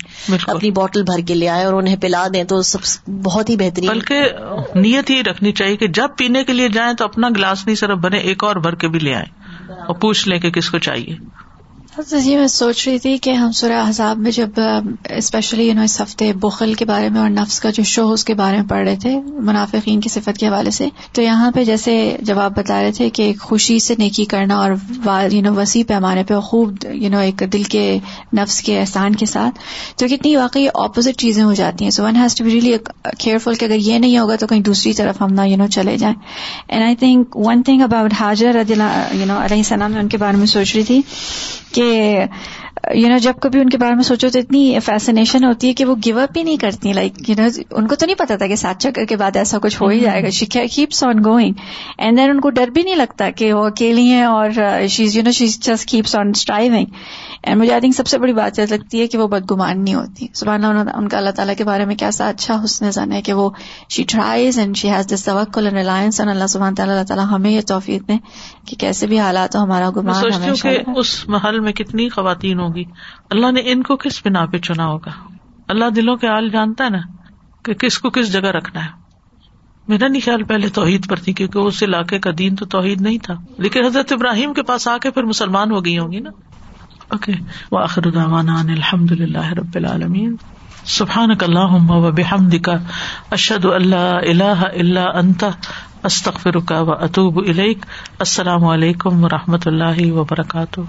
اپنی 0.47 0.71
بوٹل 0.71 1.03
بھر 1.03 1.19
کے 1.27 1.35
لے 1.35 1.49
آئے 1.49 1.65
اور 1.65 1.73
انہیں 1.73 1.97
پلا 1.97 2.27
دیں 2.35 2.45
تو 2.45 2.63
سب 2.63 3.11
بہت 3.25 3.51
ہی 3.51 3.57
بہترین۔ 3.57 3.89
بلکہ 3.89 4.21
نیت 4.75 5.11
ہی 5.11 5.23
رکھنی 5.23 5.53
چاہیے 5.53 5.77
کہ 5.77 5.87
جب 5.87 6.17
پینے 6.19 6.45
کے 6.45 6.53
لیے 6.53 6.69
جائیں 6.69 6.93
تو 6.93 7.05
اپنا 7.05 7.29
گلاس 7.29 7.67
نہیں 7.67 7.77
صرف 7.77 7.99
بنے 7.99 8.19
ایک 8.19 8.45
اور 8.45 8.57
بھر 8.57 8.75
کے 8.75 8.89
بھی 8.89 8.99
لے 8.99 9.15
آئے 9.15 9.27
اور 9.87 9.95
پوچھ 9.95 10.29
لیں 10.29 10.39
کہ 10.39 10.51
کس 10.51 10.71
کو 10.71 10.79
چاہیے۔ 10.79 11.38
یہ 11.99 12.21
جی، 12.21 12.37
میں 12.37 12.47
سوچ 12.47 12.87
رہی 12.89 12.99
تھی 12.99 13.17
کہ 13.19 13.31
ہم 13.31 13.53
سورہ 13.53 13.83
حذاب 13.89 14.19
میں 14.19 14.31
جب 14.31 14.61
اسپیشلی 15.11 15.65
یو 15.67 15.75
نو 15.75 15.83
اس 15.83 16.01
ہفتے 16.01 16.33
بخل 16.41 16.75
کے 16.75 16.85
بارے 16.85 17.09
میں 17.09 17.21
اور 17.21 17.31
نفس 17.31 17.59
کا 17.61 17.71
جو 17.75 17.83
شو 17.85 18.07
اس 18.13 18.25
کے 18.25 18.35
بارے 18.35 18.57
میں 18.57 18.69
پڑھ 18.69 18.85
رہے 18.89 18.97
تھے، 19.03 19.15
منافقین 19.47 20.01
کی 20.01 20.09
صفت 20.09 20.39
کے 20.39 20.47
حوالے 20.49 20.71
سے، 20.71 20.89
تو 21.13 21.23
یہاں 21.23 21.51
پہ 21.55 21.65
جیسے 21.65 21.95
جب 22.23 22.39
آپ 22.39 22.57
بتا 22.57 22.81
رہے 22.83 22.93
تھے 22.97 23.09
کہ 23.11 23.33
خوشی 23.41 23.79
سے 23.79 23.95
نیکی 23.99 24.25
کرنا 24.25 24.57
اور 24.57 24.71
یو 25.33 25.43
نو 25.43 25.55
وسیع 25.55 25.83
پیمانے 25.89 26.23
پہ 26.29 26.39
خوب 26.41 26.85
یو 26.93 27.11
نو 27.11 27.19
ایک 27.19 27.43
دل 27.53 27.63
کے 27.65 27.99
نفس 28.37 28.61
کے 28.63 28.79
احسان 28.81 29.15
کے 29.15 29.27
ساتھ 29.27 29.59
تو 29.99 30.07
کتنی 30.11 30.35
واقعی 30.37 30.67
اپوزٹ 30.75 31.19
چیزیں 31.21 31.43
ہو 31.43 31.53
جاتی 31.55 31.85
ہیں. 31.85 31.91
So 31.91 32.05
one 32.05 32.17
has 32.17 32.35
to 32.35 32.45
be 32.45 32.51
really 32.51 32.77
careful 33.19 33.55
کہ 33.55 33.65
اگر 33.65 33.79
یہ 33.81 33.99
نہیں 33.99 34.19
ہوگا 34.19 34.37
تو 34.37 34.47
کہیں 34.47 34.61
دوسری 34.63 34.93
طرف 34.93 35.21
ہم 35.23 35.35
نہ 35.35 35.47
یو 35.47 35.57
نو 35.57 35.67
چلے 35.71 35.97
جائیں. 35.99 36.15
And 36.69 36.85
I 36.85 36.97
think 36.97 37.37
one 37.37 37.63
thing 37.63 37.83
about 37.83 38.15
حاضر 38.21 38.63
یو 38.69 38.77
نو 38.77 39.39
علیہ 39.39 39.57
السلام، 39.57 39.93
میں 39.93 40.01
ان 40.01 40.09
کے 40.09 40.19
بارے 40.19 40.37
میں 40.37 40.47
سوچ 40.49 40.75
رہی 40.77 40.85
تھی 40.85 41.01
کہ 41.73 41.88
یو 41.89 43.09
نو 43.09 43.17
جب 43.19 43.41
کبھی 43.43 43.61
ان 43.61 43.69
کے 43.69 43.79
بارے 43.79 43.95
میں 43.95 44.03
سوچو 44.03 44.29
تو 44.33 44.39
اتنی 44.39 44.79
فیسنیشن 44.85 45.45
ہوتی 45.45 45.69
ہے 45.69 45.73
کہ 45.73 45.85
وہ 45.85 45.95
گیو 46.05 46.19
اپ 46.19 46.37
ہی 46.37 46.43
نہیں 46.43 46.57
کرتی. 46.57 46.93
لائک 46.93 47.29
یو 47.29 47.35
نو 47.39 47.49
ان 47.71 47.87
کو 47.87 47.95
تو 47.95 48.07
نہیں 48.07 48.19
پتا 48.19 48.37
تھا 48.37 48.47
کہ 48.47 48.57
سات 48.57 48.81
چکر 48.81 49.05
کے 49.05 49.17
بعد 49.17 49.37
ایسا 49.37 49.59
کچھ 49.59 49.81
ہو 49.83 49.89
ہی 49.89 50.01
جائے 50.01 50.23
گا. 50.23 50.31
She 50.31 50.47
keeps 50.47 51.03
on 51.05 51.25
going 51.25 51.55
and 51.99 52.19
then 52.19 52.31
ان 52.31 52.41
کو 52.41 52.51
ڈر 52.51 52.71
بھی 52.71 52.83
نہیں 52.83 52.97
لگتا 52.97 53.31
کہ 53.31 53.53
وہ 53.53 53.65
اکیلی 53.67 54.07
ہیں 54.13 54.23
اور 54.23 54.51
she's 54.89 55.17
you 55.17 55.23
know 55.23 55.31
she's 55.31 55.59
just 55.61 55.89
keeps 55.89 56.15
on 56.17 56.29
striving 56.29 56.87
and 57.43 57.61
مجھے 57.61 57.73
آئی 57.73 57.81
تھنک 57.81 57.95
سب 57.95 58.07
سے 58.07 58.19
بڑی 58.19 58.33
بات 58.33 58.59
یہ 58.59 58.65
لگتی 58.71 59.01
ہے 59.01 59.07
کہ 59.07 59.19
وہ 59.19 59.29
بدگمان 59.29 59.85
نہیں 59.85 59.95
ہوتی۔ 59.95 60.27
سبحان 60.35 60.65
اللہ 60.65 60.91
ان 60.95 61.09
کا 61.09 61.19
اللہ 61.19 61.31
تعالیٰ 61.31 61.55
کے 61.57 61.65
بارے 61.65 61.85
میں 61.85 61.95
کیسا 61.95 62.29
اچھا 62.29 62.65
حسن 62.65 62.91
زن 62.91 63.13
ہے 63.13 63.23
کہ 63.23 63.33
وہ 63.33 63.51
she 63.89 64.05
tries 64.09 64.59
and 64.59 64.77
she 64.77 64.91
has 64.91 65.15
this 65.15 65.25
توکل 65.25 65.65
اینڈ 65.65 65.77
ریلائنس 65.77 66.21
اینڈ 66.21 66.33
اللہ 66.33 66.47
سبحان 66.47 66.75
تعالیٰ 66.75 66.95
اللہ 66.95 67.07
تعالیٰ 67.07 67.27
ہمیں 67.31 67.51
یہ 67.51 67.61
توفیق 67.61 68.09
دیں 68.09 68.19
کہ 68.67 68.77
کیسے 68.77 69.07
بھی 69.07 69.21
حالات 69.21 69.57
ہو 69.57 69.63
ہمارا 69.63 69.91
گمان 69.91 70.55
کہ 70.63 70.79
اس 70.97 71.29
محل 71.29 71.61
میں 71.61 71.73
کتنی 71.73 72.09
خواتین 72.09 72.61
ہوگی 72.61 72.85
اللہ 73.31 73.53
نے 73.53 73.61
ان 73.65 73.83
کو 73.83 73.97
کس 73.97 74.27
بنا 74.27 74.47
پہ 74.47 74.59
چنا 74.59 74.87
ہوگا؟ 74.87 75.11
اللہ 75.69 75.91
دلوں 75.97 76.17
کے 76.17 76.27
حال 76.27 76.49
جانتا 76.49 76.85
ہے 76.85 76.91
نا 76.91 76.99
کہ 77.65 77.75
کس 77.75 77.99
کو 77.99 78.11
کس 78.11 78.33
جگہ 78.33 78.49
رکھنا 78.49 78.85
ہے۔ 78.85 78.91
میرا 79.89 80.09
نہیں 80.09 80.21
خیال 80.25 80.45
پہلے 80.45 80.69
توحید 80.69 81.09
پر 81.09 81.17
تھی 81.17 81.33
کیونکہ 81.33 81.59
اس 81.59 81.83
علاقے 81.83 82.19
کا 82.19 82.31
دین 82.39 82.57
تو 82.57 82.65
توحید 82.65 83.01
نہیں 83.01 83.19
تھا۔ 83.19 83.35
لیکن 83.59 83.85
حضرت 83.85 84.13
ابراہیم 84.13 84.53
کے 84.53 84.63
پاس 84.63 84.89
آ 84.89 84.99
کے 84.99 85.11
پھر 85.11 85.23
مسلمان 85.23 85.71
ہو 85.71 85.85
گئی 85.85 85.99
ہوں 85.99 86.13
گی 86.13 86.21
نا۔ 86.21 86.31
اوکے 87.11 87.33
واخر 87.73 88.09
دعوانا 88.11 88.59
ان 88.59 88.71
الحمد 88.71 89.13
للہ 89.13 89.53
رب 89.53 89.77
العالمین 89.77 90.35
سبحان 90.87 91.31
اللہ 91.41 91.77
و 91.91 92.11
بحمد 92.13 92.55
کا 92.63 92.77
اشد 93.31 93.65
اللہ 93.65 94.11
اللہ 94.25 94.65
اللہ 94.67 95.17
انت 95.17 95.45
استخر 96.05 96.59
کا 96.67 96.81
و 96.81 96.93
اطوب 97.05 97.39
السلام 98.19 98.65
علیکم 98.67 99.25
و 99.25 99.29
رحمۃ 99.29 99.67
اللہ 99.67 100.03
وبرکاتہ 100.13 100.81